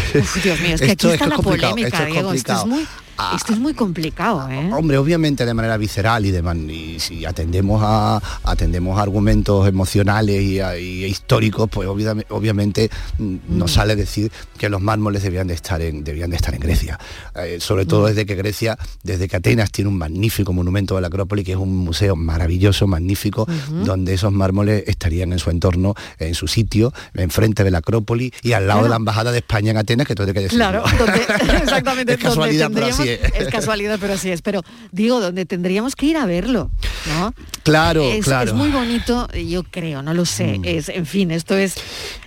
Dios 0.42 0.60
mío, 0.60 0.74
es 0.74 0.80
que 0.80 0.92
aquí 0.92 1.08
está 1.08 1.26
la 1.26 1.36
polémica, 1.38 2.04
Diego. 2.04 2.32
Esto 2.32 2.52
es 2.54 2.66
muy. 2.66 2.86
Esto 3.34 3.52
es 3.52 3.58
muy 3.58 3.74
complicado, 3.74 4.48
¿eh? 4.50 4.70
Hombre, 4.72 4.98
obviamente 4.98 5.46
de 5.46 5.54
manera 5.54 5.76
visceral 5.76 6.26
y, 6.26 6.30
de 6.30 6.40
y 6.72 6.98
si 7.00 7.24
atendemos 7.24 7.80
a 7.84 8.20
atendemos 8.44 8.98
argumentos 8.98 9.68
emocionales 9.68 10.42
y, 10.42 11.04
históricos, 11.04 11.68
pues 11.70 11.88
obviamente, 11.88 12.90
mm, 13.18 13.36
nos 13.48 13.70
mm. 13.70 13.74
sale 13.74 13.96
decir 13.96 14.32
que 14.58 14.68
los 14.68 14.80
mármoles 14.80 15.22
debían 15.22 15.46
de 15.46 15.54
estar 15.54 15.80
en, 15.80 16.04
debían 16.04 16.30
de 16.30 16.36
estar 16.36 16.54
en 16.54 16.60
Grecia. 16.60 16.98
Eh, 17.36 17.58
sobre 17.60 17.86
todo 17.86 18.04
mm. 18.04 18.06
desde 18.08 18.26
que 18.26 18.34
Grecia, 18.34 18.78
desde 19.02 19.28
que 19.28 19.36
Atenas 19.36 19.70
tiene 19.70 19.88
un 19.88 19.98
magnífico 19.98 20.52
monumento 20.52 20.94
de 20.94 21.00
la 21.00 21.06
Acrópolis, 21.08 21.44
que 21.44 21.52
es 21.52 21.58
un 21.58 21.76
museo 21.76 22.16
maravilloso, 22.16 22.86
magnífico, 22.86 23.46
donde 23.84 24.14
esos 24.14 24.32
mármoles 24.32 24.84
estarían 24.86 25.32
en 25.32 25.38
su 25.38 25.50
entorno, 25.50 25.94
en 26.18 26.34
su 26.34 26.48
sitio, 26.48 26.92
enfrente 27.14 27.64
de 27.64 27.70
la 27.70 27.78
Acrópolis 27.78 28.32
y 28.42 28.52
al 28.52 28.66
lado 28.66 28.84
de 28.84 28.88
la 28.88 28.96
Embajada 28.96 29.32
de 29.32 29.38
España 29.38 29.70
en 29.70 29.76
Atenas, 29.76 30.06
que 30.06 30.14
todo 30.14 30.26
hay 30.26 30.32
que 30.32 30.40
decir. 30.40 30.58
Claro, 30.58 30.84
exactamente. 31.62 32.14
es 32.14 32.18
casualidad, 32.18 32.70
pero 32.72 32.86
así 32.86 33.09
es. 33.34 33.48
casualidad, 33.48 33.98
pero 34.00 34.14
así 34.14 34.30
es. 34.30 34.42
Pero 34.42 34.62
digo, 34.92 35.20
donde 35.20 35.46
tendríamos 35.46 35.96
que 35.96 36.06
ir 36.06 36.16
a 36.16 36.26
verlo, 36.26 36.70
¿no? 37.06 37.34
Claro, 37.62 38.10
es, 38.10 38.24
claro. 38.24 38.50
Es 38.50 38.56
muy 38.56 38.70
bonito, 38.70 39.28
yo 39.32 39.62
creo, 39.64 40.02
no 40.02 40.14
lo 40.14 40.24
sé. 40.24 40.58
Mm. 40.58 40.64
Es, 40.64 40.88
en 40.88 41.06
fin, 41.06 41.30
esto 41.30 41.56
es 41.56 41.74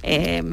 eh, 0.03 0.43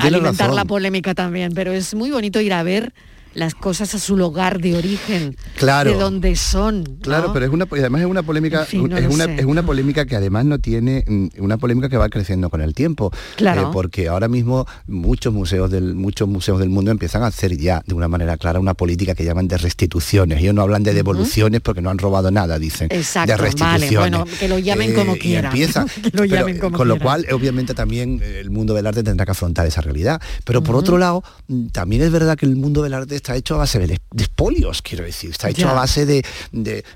alimentar 0.00 0.52
la 0.52 0.64
polémica 0.64 1.14
también, 1.14 1.52
pero 1.54 1.72
es 1.72 1.94
muy 1.94 2.10
bonito 2.10 2.40
ir 2.40 2.52
a 2.52 2.62
ver 2.62 2.92
las 3.34 3.54
cosas 3.54 3.94
a 3.94 3.98
su 3.98 4.16
lugar 4.16 4.60
de 4.60 4.76
origen, 4.76 5.36
claro, 5.56 5.92
de 5.92 5.98
donde 5.98 6.36
son. 6.36 6.98
Claro, 7.02 7.32
pero 7.32 7.46
es 7.46 7.52
una 7.52 7.66
además 7.70 8.02
es 8.02 8.06
una 8.06 8.22
polémica 8.22 8.62
es, 8.62 8.74
una, 8.74 8.98
es 8.98 9.44
una 9.44 9.62
polémica 9.64 10.04
que 10.06 10.16
además 10.16 10.44
no 10.44 10.58
tiene 10.58 11.04
mm, 11.06 11.28
una 11.38 11.56
polémica 11.58 11.88
que 11.88 11.96
va 11.96 12.08
creciendo 12.08 12.50
con 12.50 12.60
el 12.60 12.74
tiempo, 12.74 13.12
claro. 13.36 13.62
Eh, 13.62 13.70
porque 13.72 14.08
ahora 14.08 14.28
mismo 14.28 14.66
muchos 14.86 15.32
museos 15.32 15.70
del 15.70 15.94
muchos 15.94 16.28
museos 16.28 16.58
del 16.58 16.70
mundo 16.70 16.90
empiezan 16.90 17.22
a 17.22 17.28
hacer 17.28 17.56
ya 17.56 17.82
de 17.86 17.94
una 17.94 18.08
manera 18.08 18.36
clara 18.36 18.58
una 18.58 18.74
política 18.74 19.14
que 19.14 19.24
llaman 19.24 19.48
de 19.48 19.58
restituciones. 19.58 20.40
Ellos 20.40 20.54
no 20.54 20.62
hablan 20.62 20.82
de 20.82 20.94
devoluciones 20.94 21.60
porque 21.60 21.80
no 21.80 21.90
han 21.90 21.98
robado 21.98 22.30
nada, 22.30 22.58
dicen. 22.58 22.88
Exacto, 22.90 23.32
de 23.32 23.36
restituciones. 23.36 23.98
bueno, 23.98 24.24
que 24.38 24.48
lo 24.48 24.58
llamen 24.58 24.94
como 24.94 25.14
eh, 25.14 25.18
quieran. 25.18 25.52
lo 26.12 26.24
llamen 26.24 26.58
como 26.58 26.76
con 26.76 26.88
lo 26.88 26.98
cual, 26.98 27.26
obviamente 27.32 27.74
también 27.74 28.20
el 28.22 28.50
mundo 28.50 28.74
del 28.74 28.86
arte 28.86 29.02
tendrá 29.02 29.24
que 29.24 29.32
afrontar 29.32 29.66
esa 29.66 29.80
realidad. 29.80 30.20
Pero 30.44 30.62
por 30.62 30.76
otro 30.76 30.98
lado, 30.98 31.22
mm, 31.48 31.68
también 31.68 32.02
es 32.02 32.10
verdad 32.10 32.36
que 32.36 32.46
el 32.46 32.56
mundo 32.56 32.82
del 32.82 32.94
arte 32.94 33.19
está 33.20 33.36
hecho 33.36 33.54
a 33.54 33.58
base 33.58 33.78
de, 33.78 33.98
espolios, 34.16 34.82
quiero 34.82 35.04
decir, 35.04 35.30
está 35.30 35.50
hecho 35.50 35.68
a 35.68 35.74
base 35.74 36.06
de, 36.06 36.24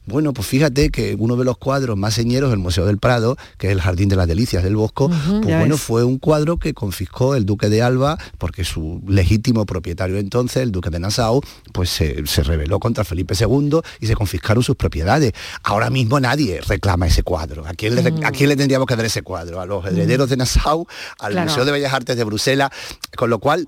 bueno, 0.07 0.33
pues 0.33 0.49
fíjate 0.49 0.91
que 0.91 1.17
uno 1.19 1.37
de 1.37 1.45
los 1.45 1.59
cuadros 1.59 1.97
más 1.97 2.15
señeros 2.15 2.51
del 2.51 2.59
Museo 2.59 2.87
del 2.87 2.99
Prado, 2.99 3.37
que 3.59 3.69
es 3.69 3.73
el 3.73 3.81
Jardín 3.81 4.09
de 4.09 4.17
las 4.17 4.27
Delicias 4.27 4.63
del 4.63 4.77
Bosco, 4.77 5.09
pues 5.09 5.59
bueno, 5.59 5.77
fue 5.77 6.05
un 6.05 6.19
cuadro 6.19 6.59
que 6.59 6.75
confiscó 6.75 7.35
el 7.35 7.47
duque 7.47 7.69
de 7.69 7.83
Alba, 7.83 8.19
porque 8.39 8.65
su 8.65 9.03
legítimo 9.07 9.67
propietario 9.67 10.19
entonces, 10.19 10.63
el 10.63 10.73
duque 10.73 10.91
de 10.91 10.99
Nassau, 10.99 11.41
pues 11.73 11.91
se, 11.91 12.25
rebeló 12.43 12.79
contra 12.79 13.05
Felipe 13.05 13.35
II 13.39 13.81
y 14.01 14.07
se 14.07 14.15
confiscaron 14.15 14.63
sus 14.63 14.77
propiedades. 14.77 15.33
Ahora 15.63 15.91
mismo 15.91 16.19
nadie 16.21 16.61
reclama 16.61 17.07
ese 17.07 17.23
cuadro. 17.23 17.67
¿A 17.67 17.75
quién 17.75 17.95
le, 17.95 18.27
¿a 18.27 18.31
quién 18.31 18.49
le 18.49 18.57
tendríamos 18.57 18.87
que 18.87 18.97
dar 18.97 19.05
ese 19.05 19.23
cuadro? 19.23 19.61
A 19.61 19.67
los 19.67 19.85
herederos 19.85 20.29
de 20.31 20.37
Nassau, 20.37 20.87
al 21.19 21.45
Museo 21.45 21.65
de 21.65 21.73
Bellas 21.73 21.93
Artes 21.93 22.17
de 22.17 22.25
Bruselas, 22.25 22.71
con 23.17 23.31
lo 23.31 23.39
cual 23.39 23.67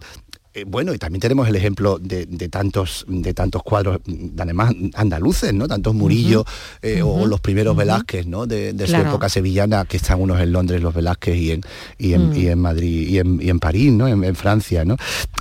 eh, 0.57 0.64
bueno, 0.66 0.94
y 0.94 0.98
también 0.98 1.20
tenemos 1.20 1.46
el 1.48 1.54
ejemplo 1.54 1.98
de, 1.98 2.24
tantos, 2.48 3.04
de 3.07 3.34
tantos 3.34 3.62
cuadros, 3.62 4.00
además 4.38 4.72
andaluces, 4.94 5.52
¿no? 5.52 5.68
Tantos 5.68 5.94
Murillo 5.94 6.46
eh, 6.80 7.02
o 7.02 7.26
los 7.26 7.40
primeros 7.40 7.76
Velázquez, 7.76 8.26
¿no? 8.26 8.46
De, 8.46 8.74
su 8.86 8.96
época 8.96 9.28
sevillana, 9.28 9.84
que 9.84 9.98
están 9.98 10.18
unos 10.18 10.40
en 10.40 10.52
Londres, 10.52 10.80
los 10.80 10.94
Velázquez, 10.94 11.36
y 11.36 11.50
en, 11.50 11.61
y 11.98 12.14
en, 12.14 12.34
y 12.34 12.46
en 12.46 12.59
Madrid, 12.59 13.07
y 13.07 13.18
en, 13.18 13.42
y 13.42 13.50
en, 13.50 13.59
París, 13.59 13.92
¿no? 13.92 14.09
En, 14.09 14.34
Francia, 14.34 14.86
¿no? 14.86 14.96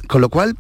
Con 0.10 0.20
lo 0.20 0.28
cual 0.28 0.58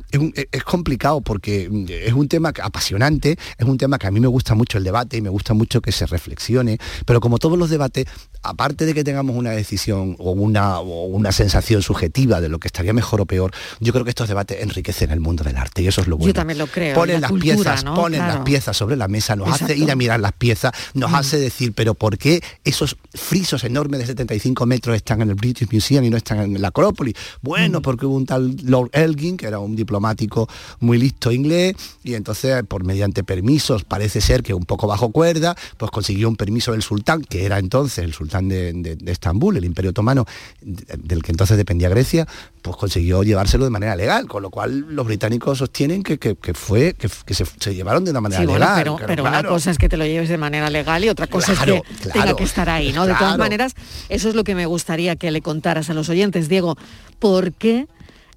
es, 0.51 0.64
complicado 0.64 1.20
porque 1.20 1.70
es 1.89 2.14
un 2.14 2.30
tema 2.30 2.53
apasionante, 2.64 3.38
es 3.58 3.66
un 3.66 3.78
tema 3.78 3.97
que 3.97 4.08
a 4.08 4.12
mí 4.12 4.22
me 4.22 4.28
gusta 4.28 4.56
mucho 4.56 4.78
el 4.78 4.86
debate 4.86 5.18
y 5.18 5.22
me 5.22 5.30
gusta 5.30 5.53
mucho 5.53 5.82
que 5.82 5.91
se 5.91 6.06
reflexione, 6.06 6.78
pero 7.06 7.20
como 7.20 7.39
todos 7.39 7.58
los 7.58 7.70
debates, 7.70 8.06
aparte 8.46 8.86
de 8.86 8.93
que 8.93 9.04
tengamos 9.04 9.36
una 9.36 9.52
decisión 9.52 10.16
o 10.20 10.32
una, 10.32 10.80
o 10.80 11.06
una 11.06 11.32
sensación 11.32 11.82
subjetiva 11.82 12.41
de 12.41 12.50
lo 12.50 12.60
que 12.60 12.68
estaría 12.68 12.93
mejor 12.93 13.22
o 13.22 13.26
peor, 13.26 13.52
yo 13.80 13.93
creo 13.93 14.06
que 14.06 14.10
estos 14.10 14.28
debates 14.28 14.62
enriquecen 14.62 15.12
el 15.12 15.20
mundo 15.20 15.43
del 15.43 15.58
arte 15.58 15.82
y 15.82 15.88
eso 15.88 16.02
es 16.02 16.08
lo 16.08 16.18
bueno. 16.18 16.30
Yo 16.30 16.34
también 16.34 16.60
lo 16.60 16.68
creo. 16.68 16.96
Ponen 16.96 17.22
las 17.22 17.32
piezas, 17.32 17.84
ponen 17.84 18.20
las 18.20 18.38
piezas 18.39 18.78
sobre 18.78 18.96
la 18.96 19.08
mesa, 19.08 19.36
nos 19.36 19.50
hace 19.50 19.76
ir 19.76 19.89
a 19.91 19.96
mirar 19.96 20.20
las 20.20 20.34
piezas, 20.34 20.74
nos 20.93 21.12
mm. 21.12 21.16
hace 21.16 21.38
decir, 21.38 21.74
pero 21.74 21.93
¿por 21.93 22.18
qué 22.18 22.41
esos 22.64 22.98
frisos 23.14 23.64
enormes 23.64 24.00
de 24.02 24.08
75 24.08 24.66
metros 24.66 24.96
están 24.96 25.22
en 25.22 25.30
el 25.30 25.36
British 25.36 25.68
Museum 25.72 26.04
y 26.04 26.10
no 26.10 26.18
están 26.18 26.39
en 26.39 26.62
la 26.62 26.70
Acrópolis? 26.70 27.16
Bueno, 27.41 27.80
mm. 27.80 27.82
porque 27.82 28.06
hubo 28.06 28.16
un 28.16 28.26
tal 28.26 28.56
Lord 28.64 28.89
Elgin, 28.93 29.38
que 29.38 29.48
era 29.48 29.60
un 29.60 29.76
diplomático 29.76 30.48
muy 30.80 30.98
listo 30.98 31.32
inglés, 31.32 31.76
y 32.04 32.14
entonces 32.14 32.64
por 32.68 32.84
mediante 32.84 33.24
permisos, 33.24 33.84
parece 33.84 34.22
ser 34.22 34.43
que 34.43 34.54
un 34.54 34.66
poco 34.66 34.88
bajo 34.88 35.12
cuerda, 35.12 35.56
pues 35.78 35.91
consiguió 35.91 36.30
un 36.30 36.36
permiso 36.36 36.72
del 36.72 36.82
sultán, 36.82 37.22
que 37.22 37.46
era 37.46 37.60
entonces 37.60 38.04
el 38.04 38.14
sultán 38.14 38.35
de, 38.42 38.98
Estambul, 39.06 39.58
el 39.58 39.66
imperio 39.66 39.92
otomano, 39.92 40.26
del 40.62 41.24
que 41.24 41.32
entonces 41.32 41.58
dependía 41.58 41.90
Grecia, 41.90 42.28
pues 42.62 42.76
consiguió 42.76 43.24
llevárselo 43.24 43.66
de 43.66 43.72
manera 43.72 43.96
legal, 43.96 44.28
con 44.28 44.42
lo 44.42 44.50
cual 44.50 44.86
los 44.90 45.06
británicos 45.06 45.58
sostienen 45.58 46.04
que, 46.04 46.36
fue 46.54 46.94
que, 46.94 47.34
se, 47.34 47.76
llevaron 47.76 48.06
de 48.06 48.12
una 48.12 48.22
manera 48.22 48.44
legal. 48.44 48.96
pero, 49.06 49.24
una 49.24 49.44
cosa 49.44 49.72
es 49.72 49.78
que 49.78 49.90
te 49.90 49.98
lo 49.98 50.06
lleves 50.06 50.30
de 50.30 50.38
manera 50.38 50.70
legal 50.70 51.04
y 51.04 51.10
otra 51.10 51.28
cosa 51.28 51.54
es 51.54 51.60
que 51.60 51.82
tenga 52.12 52.36
que 52.36 52.44
estar 52.44 52.70
ahí, 52.70 52.92
¿no? 52.92 53.06
De 53.06 53.14
todas 53.14 53.38
maneras, 53.38 53.74
eso 54.10 54.30
es 54.30 54.36
lo 54.36 54.44
que 54.44 54.56
me 54.56 54.66
gustaría 54.66 55.16
que 55.16 55.32
le 55.32 55.42
contaras 55.42 55.90
a 55.90 55.94
los 55.94 56.10
oyentes, 56.10 56.50
Diego, 56.50 56.78
¿por 57.20 57.54
qué 57.54 57.88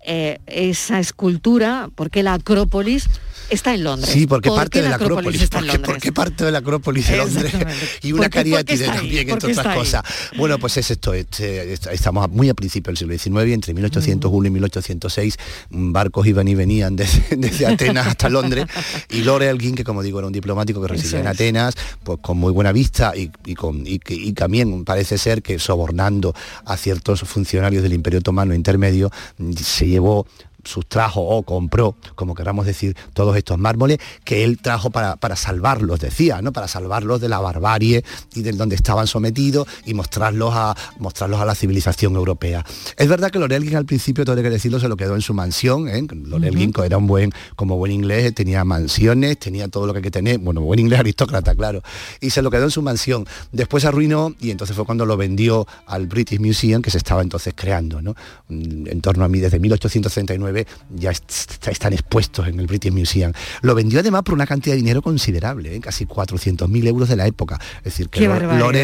eh, 0.04 0.38
esa 0.46 1.00
escultura, 1.00 1.90
por 1.94 2.10
qué 2.10 2.22
la 2.22 2.34
Acrópolis 2.34 3.08
está 3.50 3.74
en 3.74 3.84
Londres. 3.84 4.12
Sí, 4.12 4.26
porque 4.26 4.50
parte 4.50 4.82
de 4.82 4.88
la 4.88 4.96
Acrópolis, 4.96 5.42
está 5.42 5.58
en 5.58 5.68
Londres? 5.68 5.86
porque 5.86 6.12
parte 6.12 6.44
de 6.44 6.52
la 6.52 6.58
Acrópolis 6.58 7.08
en 7.10 7.18
Londres 7.18 7.52
y 8.02 8.12
una 8.12 8.28
cariátide 8.28 8.86
también, 8.86 9.30
entre 9.30 9.52
otras 9.52 9.76
cosas. 9.76 10.02
Bueno, 10.36 10.58
pues 10.58 10.76
es 10.76 10.90
esto, 10.90 11.14
este, 11.14 11.72
estamos 11.72 12.28
muy 12.30 12.48
a 12.48 12.54
principios 12.54 12.98
del 13.00 13.18
siglo 13.18 13.40
XIX, 13.40 13.54
entre 13.54 13.74
1801 13.74 14.46
y 14.46 14.50
1806, 14.50 15.36
barcos 15.70 16.26
iban 16.26 16.48
y 16.48 16.54
venían 16.54 16.96
desde, 16.96 17.66
Atenas 17.66 18.06
hasta 18.06 18.28
Londres, 18.28 18.66
y 19.10 19.22
Lord 19.22 19.42
Elgin, 19.42 19.74
que 19.74 19.84
como 19.84 20.02
digo 20.02 20.18
era 20.18 20.26
un 20.26 20.32
diplomático 20.32 20.80
que 20.80 20.88
residía 20.88 21.20
en 21.20 21.26
Atenas, 21.26 21.74
pues 22.02 22.18
con 22.20 22.38
muy 22.38 22.52
buena 22.52 22.72
vista 22.72 23.12
y, 23.16 23.54
con, 23.54 23.86
y, 23.86 24.00
y 24.08 24.32
también 24.32 24.84
parece 24.84 25.18
ser 25.18 25.42
que 25.42 25.58
sobornando 25.58 26.34
a 26.64 26.76
ciertos 26.76 27.20
funcionarios 27.20 27.82
del 27.82 27.92
Imperio 27.92 28.20
Otomano 28.20 28.54
intermedio, 28.54 29.10
se 29.56 29.86
llevó 29.86 30.26
sustrajo 30.64 31.20
o 31.22 31.42
compró, 31.42 31.96
como 32.14 32.34
queramos 32.34 32.66
decir, 32.66 32.96
todos 33.14 33.36
estos 33.36 33.58
mármoles 33.58 33.98
que 34.24 34.44
él 34.44 34.58
trajo 34.58 34.90
para, 34.90 35.16
para 35.16 35.36
salvarlos, 35.36 36.00
decía, 36.00 36.42
¿no? 36.42 36.52
Para 36.52 36.68
salvarlos 36.68 37.20
de 37.20 37.28
la 37.28 37.38
barbarie 37.38 38.04
y 38.34 38.42
del 38.42 38.56
donde 38.56 38.76
estaban 38.76 39.06
sometidos 39.06 39.66
y 39.86 39.94
mostrarlos 39.94 40.52
a, 40.54 40.76
mostrarlos 40.98 41.40
a 41.40 41.44
la 41.44 41.54
civilización 41.54 42.14
europea. 42.16 42.64
Es 42.96 43.08
verdad 43.08 43.30
que 43.30 43.38
Lorelgin 43.38 43.76
al 43.76 43.86
principio, 43.86 44.24
todo 44.24 44.36
hay 44.36 44.42
que 44.42 44.50
decirlo, 44.50 44.80
se 44.80 44.88
lo 44.88 44.96
quedó 44.96 45.14
en 45.14 45.22
su 45.22 45.34
mansión. 45.34 45.88
¿eh? 45.88 46.06
Lorelgin 46.10 46.72
era 46.84 46.98
un 46.98 47.06
buen, 47.06 47.32
como 47.56 47.76
buen 47.76 47.92
inglés, 47.92 48.34
tenía 48.34 48.64
mansiones, 48.64 49.38
tenía 49.38 49.68
todo 49.68 49.86
lo 49.86 49.92
que 49.92 49.98
hay 49.98 50.02
que 50.02 50.10
tener, 50.10 50.38
bueno, 50.38 50.60
buen 50.60 50.80
inglés 50.80 51.00
aristócrata, 51.00 51.54
claro. 51.54 51.82
Y 52.20 52.30
se 52.30 52.42
lo 52.42 52.50
quedó 52.50 52.64
en 52.64 52.70
su 52.70 52.82
mansión. 52.82 53.26
Después 53.52 53.84
arruinó 53.84 54.34
y 54.40 54.50
entonces 54.50 54.76
fue 54.76 54.84
cuando 54.84 55.06
lo 55.06 55.16
vendió 55.16 55.66
al 55.86 56.06
British 56.06 56.40
Museum, 56.40 56.82
que 56.82 56.90
se 56.90 56.98
estaba 56.98 57.22
entonces 57.22 57.54
creando, 57.56 58.02
¿no? 58.02 58.14
En 58.48 59.00
torno 59.00 59.24
a 59.24 59.28
mí, 59.28 59.40
desde 59.40 59.58
1839 59.58 60.47
ya 60.90 61.10
están 61.10 61.92
expuestos 61.92 62.48
en 62.48 62.60
el 62.60 62.66
British 62.66 62.92
Museum. 62.92 63.32
Lo 63.62 63.74
vendió 63.74 64.00
además 64.00 64.22
por 64.22 64.34
una 64.34 64.46
cantidad 64.46 64.74
de 64.74 64.78
dinero 64.78 65.02
considerable, 65.02 65.76
¿eh? 65.76 65.80
casi 65.80 66.06
400.000 66.06 66.86
euros 66.86 67.08
de 67.08 67.16
la 67.16 67.26
época. 67.26 67.58
Es 67.78 67.84
decir, 67.84 68.08
que 68.08 68.26
Lord 68.26 68.74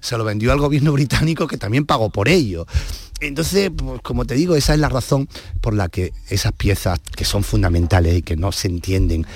se 0.00 0.18
lo 0.18 0.24
vendió 0.24 0.52
al 0.52 0.58
gobierno 0.58 0.92
británico 0.92 1.46
que 1.46 1.56
también 1.56 1.86
pagó 1.86 2.10
por 2.10 2.28
ello. 2.28 2.66
Entonces, 3.22 3.70
pues, 3.76 4.00
como 4.02 4.24
te 4.24 4.34
digo, 4.34 4.56
esa 4.56 4.74
es 4.74 4.80
la 4.80 4.88
razón 4.88 5.28
por 5.60 5.74
la 5.74 5.88
que 5.88 6.12
esas 6.28 6.52
piezas 6.52 7.00
que 7.14 7.24
son 7.24 7.44
fundamentales 7.44 8.18
y 8.18 8.22
que 8.22 8.36
no 8.36 8.50
se 8.50 8.66
entienden 8.68 9.26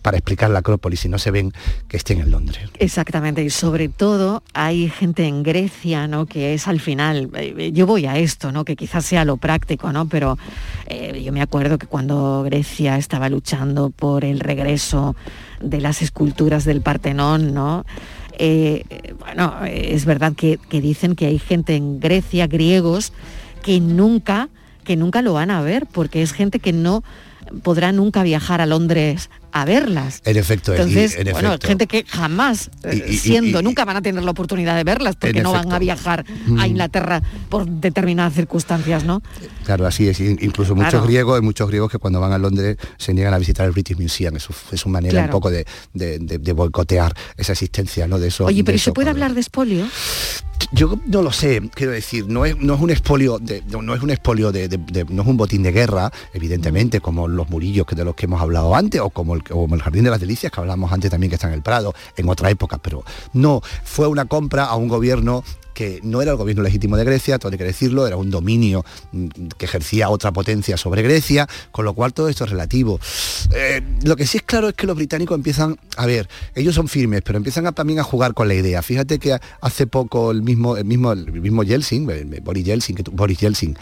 para 0.00 0.16
explicar 0.16 0.50
la 0.50 0.60
Acrópolis 0.60 1.04
y 1.04 1.08
no 1.08 1.18
se 1.18 1.30
ven 1.30 1.52
que 1.88 1.98
estén 1.98 2.20
en 2.20 2.30
Londres. 2.30 2.70
Exactamente, 2.78 3.44
y 3.44 3.50
sobre 3.50 3.88
todo 3.90 4.42
hay 4.54 4.88
gente 4.88 5.26
en 5.26 5.42
Grecia, 5.42 6.06
¿no? 6.08 6.24
Que 6.26 6.54
es 6.54 6.66
al 6.68 6.80
final, 6.80 7.30
eh, 7.34 7.70
yo 7.74 7.86
voy 7.86 8.06
a 8.06 8.16
esto, 8.16 8.50
¿no? 8.50 8.64
Que 8.64 8.76
quizás 8.76 9.04
sea 9.04 9.26
lo 9.26 9.36
práctico, 9.36 9.92
¿no? 9.92 10.08
Pero 10.08 10.38
eh, 10.86 11.22
yo 11.22 11.32
me 11.32 11.42
acuerdo 11.42 11.78
que 11.78 11.86
cuando 11.86 12.42
Grecia 12.44 12.96
estaba 12.96 13.28
luchando 13.28 13.90
por 13.90 14.24
el 14.24 14.40
regreso 14.40 15.16
de 15.60 15.80
las 15.80 16.00
esculturas 16.00 16.64
del 16.64 16.80
Partenón, 16.80 17.52
¿no? 17.52 17.84
Eh, 18.38 19.14
bueno, 19.18 19.54
es 19.66 20.04
verdad 20.04 20.32
que, 20.34 20.58
dicen 20.70 21.14
que 21.14 21.26
hay 21.26 21.38
gente 21.38 21.76
en 21.76 22.00
Grecia, 22.00 22.46
griegos, 22.46 23.12
que 23.62 23.80
nunca, 23.80 24.48
que 24.84 24.96
nunca 24.96 25.22
lo 25.22 25.34
van 25.34 25.50
a 25.50 25.62
ver, 25.62 25.86
porque 25.86 26.22
es 26.22 26.32
gente 26.32 26.58
que 26.58 26.72
no 26.72 27.04
podrá 27.62 27.92
nunca 27.92 28.22
viajar 28.22 28.60
a 28.60 28.66
Londres 28.66 29.30
a 29.52 29.64
verlas. 29.64 30.20
En 30.24 30.36
efecto, 30.36 30.72
Entonces, 30.72 31.16
bueno, 31.32 31.56
gente 31.62 31.86
que 31.86 32.04
jamás, 32.08 32.70
eh, 32.84 33.16
siendo, 33.18 33.62
nunca 33.62 33.84
van 33.84 33.96
a 33.96 34.02
tener 34.02 34.22
la 34.22 34.30
oportunidad 34.30 34.76
de 34.76 34.84
verlas 34.84 35.16
porque 35.16 35.42
no 35.42 35.52
van 35.52 35.70
a 35.72 35.78
viajar 35.78 36.24
a 36.28 36.50
mm. 36.50 36.66
Inglaterra 36.66 37.22
por 37.48 37.66
determinadas 37.66 38.34
circunstancias, 38.34 39.04
¿no? 39.04 39.22
Claro, 39.64 39.86
así 39.86 40.08
es. 40.08 40.20
Incluso 40.20 40.74
muchos 40.74 41.06
griegos, 41.06 41.36
hay 41.36 41.42
muchos 41.42 41.68
griegos 41.68 41.90
que 41.90 41.98
cuando 41.98 42.20
van 42.20 42.32
a 42.32 42.38
Londres 42.38 42.76
se 42.96 43.14
niegan 43.14 43.34
a 43.34 43.38
visitar 43.38 43.66
el 43.66 43.72
British 43.72 43.98
Museum. 43.98 44.36
Eso 44.36 44.54
es 44.72 44.86
una 44.86 45.00
manera 45.00 45.24
un 45.24 45.30
poco 45.30 45.50
de, 45.50 45.64
boicotear 46.54 47.14
esa 47.36 47.52
existencia, 47.52 48.06
¿no? 48.06 48.18
De 48.18 48.28
eso. 48.28 48.44
Oye, 48.46 48.64
pero 48.64 48.78
¿se 48.78 48.92
puede 48.92 49.10
hablar 49.10 49.34
de 49.34 49.40
espolio? 49.40 49.86
Yo 50.70 50.98
no 51.06 51.22
lo 51.22 51.32
sé, 51.32 51.60
quiero 51.74 51.92
decir, 51.92 52.26
no 52.28 52.46
es, 52.46 52.56
no 52.56 52.74
es 52.74 52.80
un 52.80 52.90
expolio, 52.90 53.38
de, 53.38 53.62
no, 53.68 53.94
es 53.94 54.02
un 54.02 54.10
expolio 54.10 54.52
de, 54.52 54.68
no 55.10 55.22
es 55.22 55.28
un 55.28 55.36
botín 55.36 55.62
de 55.62 55.72
guerra, 55.72 56.10
evidentemente, 56.32 57.00
como 57.00 57.28
los 57.28 57.50
murillos 57.50 57.84
que 57.84 57.94
de 57.94 58.04
los 58.04 58.14
que 58.14 58.26
hemos 58.26 58.40
hablado 58.40 58.74
antes, 58.74 59.00
o 59.00 59.10
como 59.10 59.34
el, 59.34 59.41
como 59.42 59.74
el 59.74 59.82
Jardín 59.82 60.04
de 60.04 60.10
las 60.10 60.20
Delicias 60.20 60.52
que 60.52 60.60
hablamos 60.60 60.92
antes 60.92 61.10
también 61.10 61.30
que 61.30 61.36
está 61.36 61.48
en 61.48 61.54
el 61.54 61.62
Prado, 61.62 61.94
en 62.16 62.28
otra 62.28 62.50
época, 62.50 62.78
pero 62.78 63.04
no, 63.32 63.60
fue 63.84 64.06
una 64.06 64.24
compra 64.26 64.64
a 64.64 64.76
un 64.76 64.88
gobierno 64.88 65.44
que 65.74 66.00
no 66.02 66.22
era 66.22 66.32
el 66.32 66.36
gobierno 66.36 66.62
legítimo 66.62 66.96
de 66.96 67.04
Grecia, 67.04 67.38
todo 67.38 67.52
hay 67.52 67.58
que 67.58 67.64
decirlo, 67.64 68.06
era 68.06 68.16
un 68.16 68.30
dominio 68.30 68.84
mm, 69.12 69.26
que 69.56 69.64
ejercía 69.64 70.10
otra 70.10 70.32
potencia 70.32 70.76
sobre 70.76 71.02
Grecia, 71.02 71.48
con 71.70 71.84
lo 71.84 71.94
cual 71.94 72.12
todo 72.12 72.28
esto 72.28 72.44
es 72.44 72.50
relativo. 72.50 73.00
Eh, 73.52 73.82
lo 74.02 74.16
que 74.16 74.26
sí 74.26 74.38
es 74.38 74.42
claro 74.42 74.68
es 74.68 74.74
que 74.74 74.86
los 74.86 74.96
británicos 74.96 75.34
empiezan, 75.34 75.78
a 75.96 76.06
ver, 76.06 76.28
ellos 76.54 76.74
son 76.74 76.88
firmes, 76.88 77.22
pero 77.22 77.38
empiezan 77.38 77.72
también 77.74 77.98
a 77.98 78.04
jugar 78.04 78.34
con 78.34 78.48
la 78.48 78.54
idea. 78.54 78.82
Fíjate 78.82 79.18
que 79.18 79.38
hace 79.60 79.86
poco 79.86 80.30
el 80.30 80.42
mismo, 80.42 80.76
el 80.76 80.84
mismo, 80.84 81.12
el 81.12 81.32
mismo 81.32 81.62
Yeltsin, 81.62 82.06
Boris 82.42 82.64
Yeltsin, 82.64 82.96
que, 82.96 83.04
Boris 83.10 83.38
Yeltsin 83.38 83.76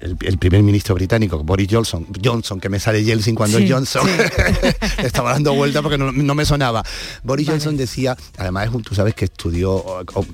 el, 0.00 0.38
primer 0.38 0.62
ministro 0.62 0.94
británico, 0.94 1.42
Boris 1.44 1.68
Johnson, 1.70 2.06
Johnson, 2.22 2.58
que 2.58 2.68
me 2.68 2.80
sale 2.80 3.04
Yeltsin 3.04 3.34
cuando 3.34 3.58
es 3.58 3.70
Johnson, 3.70 4.08
estaba 4.98 5.32
dando 5.32 5.54
vuelta 5.54 5.82
porque 5.82 5.98
no, 5.98 6.34
me 6.34 6.44
sonaba. 6.44 6.82
Boris 7.22 7.48
Johnson 7.48 7.76
decía, 7.76 8.16
además 8.38 8.70
tú 8.82 8.94
sabes 8.94 9.14
que 9.14 9.26
estudió 9.26 9.84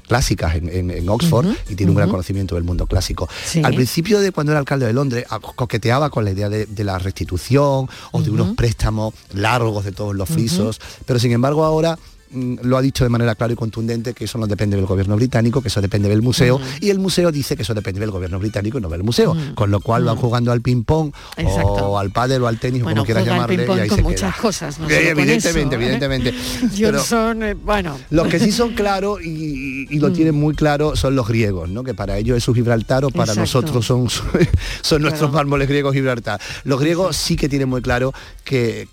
clásicas 0.06 0.56
en, 0.56 1.08
Oxford 1.08 1.46
y 1.68 1.74
tiene 1.74 1.90
un 1.90 1.96
gran 1.96 2.08
conocimiento 2.08 2.54
del 2.54 2.64
mundo 2.64 2.86
clásico. 2.86 3.28
Al 3.62 3.74
principio 3.74 4.20
de 4.20 4.32
cuando 4.32 4.52
era 4.52 4.60
alcalde 4.60 4.86
de 4.86 4.92
Londres, 4.92 5.26
coqueteaba 5.56 6.10
con 6.10 6.24
la 6.24 6.30
idea 6.30 6.48
de, 6.48 6.84
la 6.84 6.98
restitución 6.98 7.88
o 8.12 8.22
de 8.22 8.30
unos 8.30 8.54
préstamos 8.54 9.14
largos 9.34 9.84
de 9.84 9.92
todos 9.92 10.14
los 10.14 10.28
frisos, 10.28 10.80
pero 11.04 11.18
sin 11.18 11.32
embargo 11.32 11.64
ahora 11.64 11.98
lo 12.32 12.76
ha 12.76 12.82
dicho 12.82 13.04
de 13.04 13.10
manera 13.10 13.34
clara 13.34 13.52
y 13.52 13.56
contundente 13.56 14.14
que 14.14 14.24
eso 14.24 14.38
no 14.38 14.46
depende 14.46 14.76
del 14.76 14.86
gobierno 14.86 15.16
británico, 15.16 15.62
que 15.62 15.68
eso 15.68 15.80
depende 15.80 16.08
del 16.08 16.22
museo, 16.22 16.60
y 16.80 16.90
el 16.90 16.98
museo 16.98 17.32
dice 17.32 17.56
que 17.56 17.62
eso 17.62 17.74
depende 17.74 18.00
del 18.00 18.10
gobierno 18.10 18.38
británico 18.38 18.78
y 18.78 18.80
no 18.80 18.88
del 18.88 19.02
museo, 19.02 19.36
con 19.54 19.70
lo 19.70 19.80
cual 19.80 20.04
van 20.04 20.16
jugando 20.16 20.52
al 20.52 20.60
ping-pong 20.60 21.12
o 21.62 21.98
al 21.98 22.10
pádel 22.10 22.42
o 22.42 22.48
al 22.48 22.58
tenis, 22.58 22.82
o 22.82 22.86
como 22.86 23.04
quieras 23.04 23.24
llamarle, 23.24 23.66
y 23.66 23.80
ahí 23.80 23.88
con 23.88 24.02
muchas 24.02 24.36
cosas, 24.36 24.78
evidentemente, 24.88 25.74
evidentemente. 25.74 26.34
Johnson, 26.78 27.42
eh, 27.42 27.54
bueno. 27.54 27.98
Los 28.10 28.28
que 28.28 28.38
sí 28.38 28.52
son 28.52 28.74
claros 28.74 29.20
y, 29.22 29.98
lo 29.98 30.10
mm. 30.10 30.12
tienen 30.12 30.34
muy 30.34 30.54
claro 30.54 30.96
son 30.96 31.16
los 31.16 31.26
griegos, 31.26 31.68
¿no? 31.68 31.84
que 31.84 31.94
para 31.94 32.18
ellos 32.18 32.36
es 32.36 32.44
su 32.44 32.54
Gibraltar 32.54 33.04
o 33.04 33.10
para 33.10 33.34
nosotros 33.34 33.84
son, 33.84 34.08
son 34.82 35.02
nuestros 35.02 35.32
mármoles 35.32 35.68
griegos 35.68 35.94
Gibraltar. 35.94 36.40
Los 36.64 36.80
griegos 36.80 37.16
sí 37.16 37.36
que 37.36 37.48
tienen 37.48 37.68
muy 37.68 37.82
claro 37.82 38.12
que, 38.44 38.88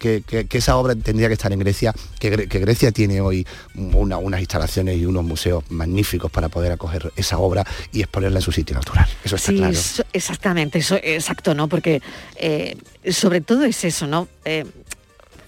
esa 0.51 0.77
obra 0.77 0.95
tendría 0.95 1.27
que 1.27 1.33
estar 1.33 1.51
en 1.51 1.59
Grecia, 1.59 1.93
que, 2.19 2.47
que 2.47 2.59
Grecia 2.59 2.91
tiene 2.91 3.21
hoy 3.23 3.45
unas 3.75 4.39
instalaciones 4.39 4.97
y 4.97 5.05
unos 5.05 5.23
museos 5.23 5.63
magníficos 5.69 6.31
para 6.31 6.49
poder 6.49 6.71
acoger 6.71 7.11
esa 7.15 7.37
obra 7.37 7.65
y 7.91 8.01
exponerla 8.01 8.39
en 8.39 8.43
su 8.43 8.51
sitio 8.51 8.75
natural. 8.75 9.07
Eso 9.23 9.35
está 9.35 9.51
claro. 9.51 9.77
exactamente, 10.13 10.79
eso, 10.79 10.97
exacto, 11.01 11.53
¿no? 11.53 11.67
Porque 11.67 12.01
eh, 12.35 12.75
sobre 13.09 13.41
todo 13.41 13.63
es 13.63 13.83
eso, 13.83 14.07
¿no? 14.07 14.27
Eh, 14.45 14.65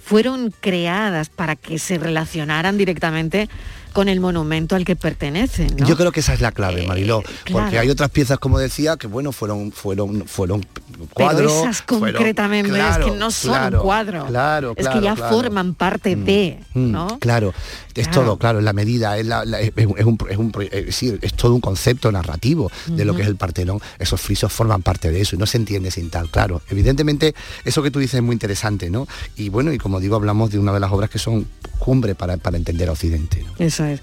fueron 0.03 0.53
creadas 0.59 1.29
para 1.29 1.55
que 1.55 1.79
se 1.79 1.97
relacionaran 1.97 2.77
directamente 2.77 3.49
con 3.95 4.09
el 4.09 4.19
monumento 4.19 4.75
al 4.75 4.83
que 4.83 4.95
pertenece. 4.97 5.67
Yo 5.77 5.95
creo 5.95 6.11
que 6.11 6.19
esa 6.19 6.33
es 6.33 6.41
la 6.41 6.51
clave, 6.51 6.83
Eh, 6.83 6.87
Mariló, 6.87 7.23
porque 7.51 7.79
hay 7.79 7.89
otras 7.89 8.09
piezas, 8.11 8.37
como 8.37 8.59
decía, 8.59 8.97
que 8.97 9.07
bueno, 9.07 9.31
fueron, 9.31 9.71
fueron, 9.71 10.27
fueron 10.27 10.65
cuadros. 11.13 11.51
Pero 11.53 11.69
esas 11.71 11.81
fueron- 11.83 12.13
concretamente 12.13 12.69
claro, 12.71 13.05
es 13.05 13.11
que 13.13 13.17
no 13.17 13.31
son 13.31 13.51
claro, 13.53 13.81
cuadros. 13.81 14.25
Claro, 14.27 14.73
es 14.75 14.87
que 14.89 15.01
ya 15.01 15.15
forman 15.15 15.73
parte 15.75 16.15
de, 16.17 16.59
Mm, 16.73 16.91
¿no? 16.91 17.19
Claro, 17.19 17.53
es 18.01 18.07
Claro. 18.07 18.21
todo, 18.23 18.37
claro, 18.37 18.59
es 18.59 18.65
la 18.65 18.73
medida, 18.73 19.17
es, 19.17 19.25
la- 19.25 19.45
la- 19.45 19.59
es, 19.61 19.71
es 19.75 19.85
un, 20.05 20.17
es, 20.29 20.37
un 20.37 20.51
pro- 20.51 20.61
es 20.63 20.85
decir, 20.85 21.19
es 21.21 21.33
todo 21.33 21.53
un 21.55 21.61
concepto 21.61 22.11
narrativo 22.11 22.71
de 22.87 23.05
lo 23.05 23.15
que 23.15 23.21
es 23.21 23.27
el 23.27 23.35
Partenón. 23.35 23.79
Esos 23.99 24.19
frisos 24.21 24.51
forman 24.51 24.81
parte 24.81 25.11
de 25.11 25.21
eso 25.21 25.35
y 25.35 25.39
no 25.39 25.45
se 25.45 25.57
entiende 25.57 25.91
sin 25.91 26.09
tal, 26.09 26.29
claro. 26.29 26.61
Evidentemente, 26.69 27.33
eso 27.63 27.81
que 27.81 27.91
tú 27.91 27.99
dices 27.99 28.15
es 28.15 28.23
muy 28.23 28.33
interesante, 28.33 28.89
¿no? 28.89 29.07
Y 29.37 29.49
bueno, 29.49 29.71
y 29.73 29.77
como 29.77 29.99
digo, 29.99 30.15
hablamos 30.15 30.51
de 30.51 30.59
una 30.59 30.73
de 30.73 30.79
las 30.79 30.91
obras 30.91 31.09
que 31.09 31.19
son 31.19 31.47
cumbre 31.79 32.15
para, 32.15 32.37
para 32.37 32.57
entender 32.57 32.89
a 32.89 32.91
Occidente. 32.93 33.43
¿no? 33.43 33.65
Eso 33.65 33.85
es. 33.85 33.99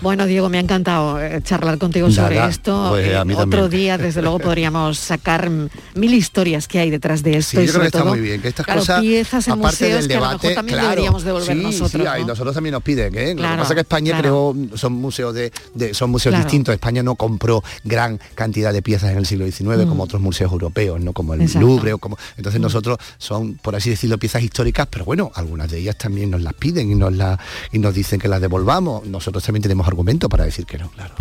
Bueno, 0.00 0.26
Diego, 0.26 0.48
me 0.48 0.58
ha 0.58 0.60
encantado 0.60 1.20
eh, 1.20 1.40
charlar 1.42 1.76
contigo 1.78 2.10
sobre 2.10 2.44
esto. 2.46 2.86
pues, 2.90 3.14
a 3.14 3.22
Eh, 3.22 3.24
mí 3.24 3.34
Otro 3.34 3.48
también. 3.50 3.70
día, 3.70 3.98
desde 3.98 4.22
luego, 4.22 4.38
podríamos 4.38 4.96
sacar 4.98 5.50
mm, 5.50 5.68
mil 5.96 6.14
historias 6.14 6.68
que 6.68 6.78
hay 6.78 6.90
detrás 6.90 7.22
de 7.24 7.36
esto 7.38 7.58
Sí, 7.58 7.64
y 7.64 7.66
yo 7.66 7.72
creo 7.72 7.80
que 7.82 7.86
está 7.88 7.98
todo, 8.00 8.10
muy 8.10 8.20
bien, 8.20 8.40
que 8.40 8.48
estas 8.48 8.64
claro, 8.64 8.80
cosas, 8.80 9.00
piezas 9.00 9.46
en 9.48 9.52
aparte 9.54 9.66
museos 9.84 9.98
del 10.00 10.08
que 10.08 10.14
a 10.14 10.20
lo 10.20 10.26
debate, 10.26 10.46
mejor 10.48 10.54
también 10.54 10.78
claro, 10.78 10.90
deberíamos 10.90 11.24
devolver 11.24 11.56
sí, 11.56 11.62
nosotros. 11.62 11.90
Sí, 11.90 11.98
y 12.16 12.20
¿no? 12.20 12.26
nosotros 12.28 12.54
también 12.54 12.72
nos 12.74 12.82
piden, 12.84 13.14
¿eh? 13.16 13.20
Lo 13.20 13.26
que 13.28 13.34
Claro, 13.36 13.62
pasa 13.62 13.72
es 13.72 13.74
que 13.74 13.80
España 13.80 14.12
claro. 14.20 14.54
creó, 14.56 14.78
son 14.78 14.92
museos 14.92 15.34
de, 15.34 15.52
de- 15.74 15.94
son 15.94 16.10
museos 16.10 16.32
Claro. 16.32 16.44
distintos. 16.44 16.72
España 16.74 17.02
no 17.02 17.16
compró 17.16 17.64
gran 17.82 18.20
cantidad 18.36 18.72
de 18.72 18.82
piezas 18.82 19.10
en 19.10 19.18
el 19.18 19.26
siglo 19.26 19.46
XIX 19.50 19.84
Mm. 19.84 19.88
como 19.88 20.04
otros 20.04 20.22
museos 20.22 20.52
europeos, 20.52 21.00
¿no? 21.00 21.12
Como 21.12 21.34
el 21.34 21.40
Exacto. 21.42 21.66
Louvre 21.66 21.92
o 21.92 21.98
como. 21.98 22.16
Entonces 22.36 22.60
Mm. 22.60 22.62
nosotros 22.62 22.98
son, 23.18 23.54
por 23.54 23.74
así 23.74 23.90
decirlo, 23.90 24.16
piezas 24.18 24.42
históricas, 24.42 24.86
pero 24.90 25.04
bueno, 25.04 25.32
algunas 25.34 25.68
de 25.70 25.78
ellas 25.78 25.96
también 25.98 26.30
nos 26.30 26.42
las 26.42 26.54
piden 26.54 26.90
y 26.92 26.94
nos 26.94 27.12
las 27.12 27.38
y 27.72 27.78
nos 27.80 27.94
dicen 27.94 28.20
que 28.20 28.28
las 28.28 28.40
devolvamos. 28.40 29.04
Nosotros 29.06 29.42
también 29.42 29.62
tenemos 29.62 29.87
argumentos 29.88 30.28
para 30.30 30.44
decir 30.44 30.64
que 30.66 30.78
no, 30.78 30.88
claro. 30.90 31.14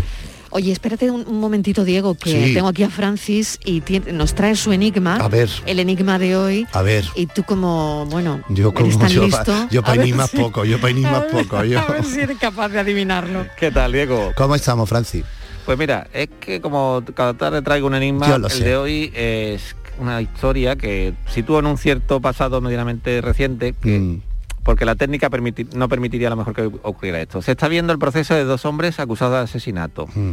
Oye, 0.49 0.71
espérate 0.71 1.11
un, 1.11 1.25
un 1.27 1.39
momentito, 1.41 1.83
Diego, 1.83 2.15
que 2.15 2.47
Sí. 2.47 2.53
tengo 2.53 2.69
aquí 2.69 2.81
a 2.83 2.89
Francis 2.89 3.59
y 3.65 3.81
tiene- 3.81 4.13
nos 4.13 4.33
trae 4.33 4.55
su 4.55 4.71
enigma. 4.71 5.17
A 5.17 5.27
ver. 5.27 5.49
El 5.65 5.79
enigma 5.79 6.17
de 6.19 6.37
hoy. 6.37 6.65
A 6.71 6.81
ver. 6.81 7.05
Y 7.15 7.25
tú 7.25 7.43
como, 7.43 8.05
bueno, 8.09 8.41
Yo 8.49 8.73
como 8.73 8.87
eres 8.87 8.97
tan 8.97 9.09
yo, 9.09 9.25
listo. 9.25 9.43
pa- 9.45 9.67
yo 9.71 9.83
para 9.83 10.05
más 10.15 10.29
si- 10.31 10.37
poco, 10.37 10.63
yo 10.63 10.79
para 10.79 10.93
mí 10.93 11.03
a 11.05 11.11
más 11.11 11.21
ver- 11.23 11.31
poco, 11.43 11.63
yo. 11.65 11.79
A 11.79 11.85
ver 11.87 12.05
si 12.05 12.21
eres 12.21 12.37
capaz 12.37 12.69
de 12.69 12.79
adivinarlo. 12.79 13.45
¿Qué 13.59 13.71
tal, 13.71 13.91
Diego? 13.91 14.31
¿Cómo 14.37 14.55
estamos, 14.55 14.87
Francis? 14.87 15.25
Pues 15.65 15.77
mira, 15.77 16.07
es 16.13 16.29
que 16.39 16.61
como 16.61 17.03
cada 17.13 17.33
tarde 17.33 17.61
traigo 17.61 17.87
un 17.87 17.95
enigma, 17.95 18.33
el 18.33 18.49
sé. 18.49 18.63
de 18.63 18.77
hoy 18.77 19.11
es 19.13 19.75
una 19.99 20.21
historia 20.21 20.77
que 20.77 21.13
sitúa 21.29 21.59
en 21.59 21.65
un 21.65 21.77
cierto 21.77 22.21
pasado 22.21 22.61
medianamente 22.61 23.19
reciente 23.19 23.73
que 23.73 23.99
Mm. 23.99 24.21
Porque 24.67 24.83
la 24.83 24.95
técnica 24.95 25.29
no 25.75 25.87
permitiría 25.87 26.27
a 26.27 26.31
lo 26.31 26.35
mejor 26.35 26.53
que 26.53 26.63
ocurriera 26.63 27.21
esto. 27.21 27.41
Se 27.41 27.53
está 27.53 27.69
viendo 27.69 27.93
el 27.93 27.99
proceso 27.99 28.35
de 28.35 28.43
dos 28.43 28.65
hombres 28.65 28.99
acusados 28.99 29.35
de 29.35 29.43
asesinato. 29.45 30.07
Mm. 30.13 30.31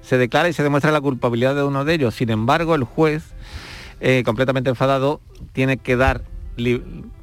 Se 0.00 0.16
declara 0.16 0.48
y 0.48 0.54
se 0.54 0.62
demuestra 0.62 0.90
la 0.90 1.02
culpabilidad 1.02 1.54
de 1.54 1.64
uno 1.64 1.84
de 1.84 1.92
ellos. 1.92 2.14
Sin 2.14 2.30
embargo, 2.30 2.74
el 2.76 2.84
juez, 2.84 3.34
eh, 4.00 4.22
completamente 4.24 4.70
enfadado, 4.70 5.20
tiene 5.52 5.76
que 5.76 5.96
dar 5.96 6.22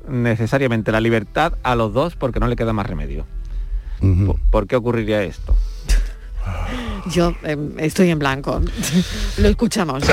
necesariamente 0.08 0.92
la 0.92 1.02
libertad 1.02 1.54
a 1.64 1.74
los 1.74 1.94
dos 1.94 2.16
porque 2.16 2.40
no 2.40 2.46
le 2.46 2.56
queda 2.56 2.74
más 2.74 2.86
remedio. 2.86 3.26
¿Por, 4.28 4.40
por 4.52 4.68
qué 4.68 4.76
ocurriría 4.76 5.24
esto? 5.24 5.56
Yo 7.08 7.34
eh, 7.44 7.58
estoy 7.80 8.10
en 8.12 8.20
blanco. 8.20 8.62
Lo 9.38 9.48
escuchamos. 9.50 10.04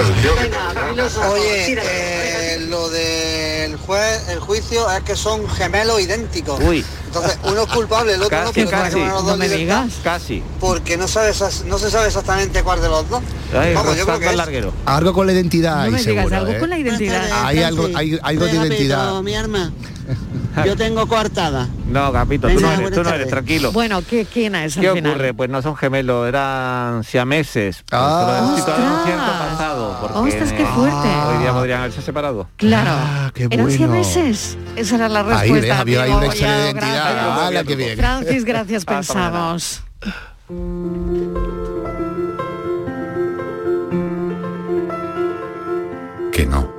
Oye, 1.30 1.78
eh, 1.82 2.66
lo 2.68 2.88
del 2.88 3.76
juez, 3.76 4.28
el 4.30 4.40
juicio 4.40 4.90
es 4.90 5.02
que 5.02 5.14
son 5.14 5.48
gemelos 5.48 6.00
idénticos. 6.00 6.58
Uy. 6.60 6.84
Entonces, 7.06 7.38
uno 7.44 7.62
es 7.62 7.68
culpable, 7.72 8.14
el 8.14 8.22
otro 8.22 8.38
no, 8.38 8.44
Casi, 8.46 8.54
pero 8.54 8.68
tiene 8.70 8.82
que 8.84 8.90
casi. 8.90 8.98
los 9.00 9.08
No 9.08 9.22
dos 9.30 9.38
me 9.38 9.48
libertad, 9.48 9.82
digas. 9.84 10.00
Casi. 10.04 10.42
Porque 10.60 10.96
no, 10.96 11.08
sabe, 11.08 11.30
esas- 11.30 11.64
no 11.64 11.78
se 11.78 11.90
sabe 11.90 12.06
exactamente 12.08 12.62
cuál 12.62 12.80
de 12.82 12.88
los 12.88 13.08
dos. 13.08 13.22
Ay, 13.54 13.74
Vamos, 13.74 13.96
yo 13.96 14.04
creo 14.04 14.18
que 14.18 14.26
es. 14.30 14.36
larguero. 14.36 14.72
Algo 14.86 15.12
con 15.12 15.26
la 15.26 15.32
identidad 15.32 15.76
No 15.76 15.82
ahí 15.82 15.90
me 15.90 15.98
digas, 15.98 16.14
seguro, 16.16 16.36
algo 16.36 16.52
¿eh? 16.52 16.58
con 16.58 16.70
la 16.70 16.78
identidad. 16.78 17.46
Hay 17.46 17.62
algo, 17.62 17.88
hay 17.94 18.18
algo 18.22 18.44
de 18.46 18.52
identidad. 18.52 19.22
mi 19.22 19.34
arma. 19.34 19.72
Yo 20.66 20.76
tengo 20.76 21.06
coartada. 21.06 21.68
No, 21.88 22.12
Capito, 22.12 22.48
tú 22.48 22.60
no 22.60 22.72
eres, 22.72 22.90
tú 22.92 23.02
no 23.02 23.10
eres, 23.10 23.28
tranquilo. 23.28 23.72
Bueno, 23.72 24.00
¿qué, 24.08 24.24
¿quién 24.26 24.54
es 24.54 24.76
al 24.76 24.82
¿Qué 24.82 24.92
final? 24.92 25.12
ocurre? 25.12 25.34
Pues 25.34 25.50
no 25.50 25.62
son 25.62 25.76
gemelos, 25.76 26.28
eran 26.28 27.02
siameses. 27.04 27.82
Pero 27.88 28.02
Ah. 28.02 28.36
en 28.38 28.44
un 28.44 28.54
cierto 28.56 28.72
¡Ostras! 29.22 29.52
pasado. 29.52 29.98
Porque 30.00 30.18
¡Ostras, 30.18 30.52
qué 30.52 30.62
eh, 30.62 30.66
fuerte! 30.74 31.08
Hoy 31.28 31.38
día 31.42 31.52
podrían 31.52 31.80
haberse 31.80 32.02
separado. 32.02 32.48
Claro. 32.56 32.90
Ah, 32.92 33.30
qué 33.34 33.44
¿Eran 33.44 33.60
bueno. 33.66 33.70
siameses? 33.70 34.56
Esa 34.76 34.96
era 34.96 35.08
la 35.08 35.22
respuesta. 35.22 35.44
Ahí 35.54 35.60
ves, 35.60 35.70
había 35.70 36.02
amigo. 36.02 36.18
una 36.18 36.34
Ya, 36.34 36.46
identidad. 36.58 36.74
gracias. 36.74 37.38
¡Hala, 37.38 37.64
qué 37.64 37.76
bien! 37.76 37.96
Francis, 37.98 38.44
gracias, 38.44 38.84
pensamos. 38.84 39.82
Que 46.32 46.46
no. 46.46 46.70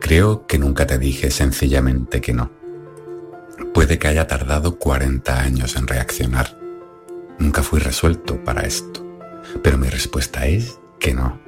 Creo 0.00 0.46
que 0.46 0.58
nunca 0.58 0.86
te 0.86 0.98
dije 0.98 1.30
sencillamente 1.30 2.20
que 2.20 2.32
no. 2.32 2.50
Puede 3.86 4.00
que 4.00 4.08
haya 4.08 4.26
tardado 4.26 4.80
40 4.80 5.38
años 5.38 5.76
en 5.76 5.86
reaccionar. 5.86 6.58
Nunca 7.38 7.62
fui 7.62 7.78
resuelto 7.78 8.42
para 8.42 8.62
esto. 8.62 9.06
Pero 9.62 9.78
mi 9.78 9.88
respuesta 9.88 10.44
es 10.48 10.80
que 10.98 11.14
no. 11.14 11.40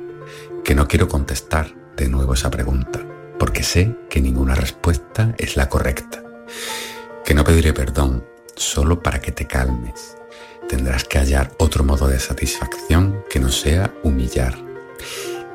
Que 0.62 0.76
no 0.76 0.86
quiero 0.86 1.08
contestar 1.08 1.74
de 1.96 2.08
nuevo 2.08 2.34
esa 2.34 2.48
pregunta, 2.48 3.04
porque 3.40 3.64
sé 3.64 3.92
que 4.08 4.20
ninguna 4.20 4.54
respuesta 4.54 5.34
es 5.36 5.56
la 5.56 5.68
correcta. 5.68 6.22
Que 7.24 7.34
no 7.34 7.42
pediré 7.42 7.72
perdón 7.72 8.24
solo 8.54 9.02
para 9.02 9.20
que 9.20 9.32
te 9.32 9.48
calmes. 9.48 10.16
Tendrás 10.68 11.02
que 11.02 11.18
hallar 11.18 11.50
otro 11.58 11.82
modo 11.82 12.06
de 12.06 12.20
satisfacción 12.20 13.24
que 13.28 13.40
no 13.40 13.48
sea 13.48 13.92
humillar 14.04 14.54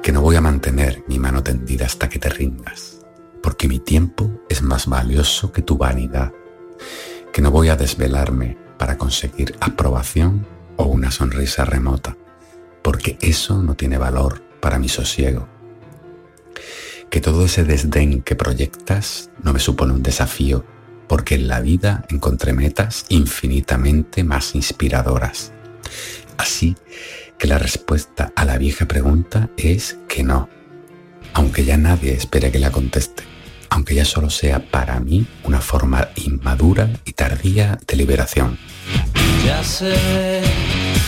que 0.01 0.11
no 0.11 0.19
voy 0.19 0.35
a 0.35 0.41
mantener 0.41 1.01
mi 1.07 1.17
mano 1.17 1.43
tendida 1.43 1.85
hasta 1.85 2.09
que 2.09 2.19
te 2.19 2.27
rindas, 2.27 2.99
porque 3.41 3.69
mi 3.69 3.79
tiempo 3.79 4.29
es 4.49 4.61
más 4.61 4.85
valioso 4.85 5.53
que 5.53 5.61
tu 5.61 5.77
vanidad, 5.77 6.33
que 7.31 7.41
no 7.41 7.51
voy 7.51 7.69
a 7.69 7.75
desvelarme 7.75 8.57
para 8.77 8.97
conseguir 8.97 9.55
aprobación 9.59 10.45
o 10.75 10.85
una 10.85 11.11
sonrisa 11.11 11.65
remota, 11.65 12.17
porque 12.81 13.17
eso 13.21 13.61
no 13.61 13.75
tiene 13.75 13.97
valor 13.97 14.43
para 14.59 14.79
mi 14.79 14.89
sosiego, 14.89 15.47
que 17.09 17.21
todo 17.21 17.45
ese 17.45 17.63
desdén 17.63 18.21
que 18.21 18.35
proyectas 18.35 19.29
no 19.41 19.53
me 19.53 19.59
supone 19.59 19.93
un 19.93 20.03
desafío, 20.03 20.65
porque 21.07 21.35
en 21.35 21.47
la 21.47 21.59
vida 21.59 22.05
encontré 22.09 22.53
metas 22.53 23.05
infinitamente 23.09 24.23
más 24.23 24.55
inspiradoras. 24.55 25.51
Así 26.37 26.75
que 27.37 27.47
la 27.47 27.59
respuesta 27.59 28.31
a 28.35 28.45
la 28.45 28.57
vieja 28.57 28.87
pregunta 28.87 29.49
es 29.57 29.97
que 30.07 30.23
no, 30.23 30.49
aunque 31.33 31.65
ya 31.65 31.77
nadie 31.77 32.13
espere 32.13 32.51
que 32.51 32.59
la 32.59 32.71
conteste, 32.71 33.23
aunque 33.73 33.95
ya 33.95 34.05
solo 34.05 34.29
sea 34.29 34.59
para 34.59 34.99
mí 34.99 35.25
una 35.43 35.59
forma 35.59 36.09
inmadura 36.15 36.91
y 37.05 37.13
tardía 37.13 37.79
de 37.87 37.95
liberación. 37.95 38.59
Ya 39.43 39.63
sé 39.63 40.43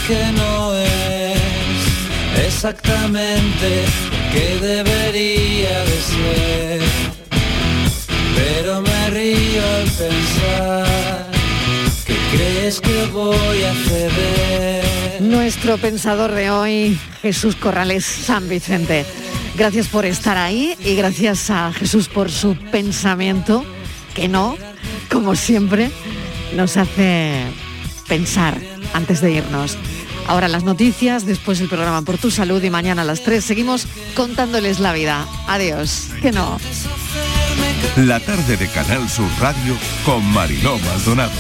que 0.08 0.32
no 0.36 0.74
es 0.74 1.38
exactamente 2.48 3.86
que 4.34 4.60
debería 4.60 5.80
de 5.90 6.02
ser, 6.02 6.82
pero 8.36 8.82
me 8.82 9.10
río 9.12 9.62
al 9.78 9.90
pensar 9.92 11.15
crees 12.36 12.82
que 12.82 13.06
voy 13.08 13.64
a 13.64 13.74
ceder. 13.74 15.22
Nuestro 15.22 15.78
pensador 15.78 16.32
de 16.32 16.50
hoy, 16.50 17.00
Jesús 17.22 17.56
Corrales 17.56 18.06
San 18.06 18.50
Vicente. 18.50 19.06
Gracias 19.56 19.88
por 19.88 20.06
estar 20.06 20.38
ahí 20.38 20.76
y 20.84 20.96
gracias 20.96 21.50
a 21.50 21.72
Jesús 21.72 22.10
por 22.10 22.30
su 22.30 22.56
pensamiento, 22.56 23.64
que 24.14 24.28
no, 24.28 24.58
como 25.10 25.36
siempre, 25.36 25.92
nos 26.56 26.76
hace 26.78 27.44
pensar 28.08 28.60
antes 28.94 29.22
de 29.22 29.32
irnos. 29.32 29.78
Ahora 30.28 30.48
las 30.48 30.64
noticias, 30.64 31.26
después 31.26 31.62
el 31.62 31.70
programa 31.70 32.02
Por 32.02 32.18
tu 32.18 32.32
Salud 32.32 32.62
y 32.64 32.70
mañana 32.70 33.04
a 33.04 33.06
las 33.06 33.22
3 33.22 33.44
seguimos 33.46 33.88
contándoles 34.16 34.80
la 34.80 34.92
vida. 34.92 35.26
Adiós. 35.48 36.10
Que 36.22 36.32
no. 36.32 36.60
La 37.96 38.20
tarde 38.20 38.58
de 38.58 38.68
Canal 38.68 39.08
Sur 39.08 39.30
Radio 39.40 39.78
con 40.04 40.26
Mariló 40.26 40.78
Maldonado. 40.80 41.32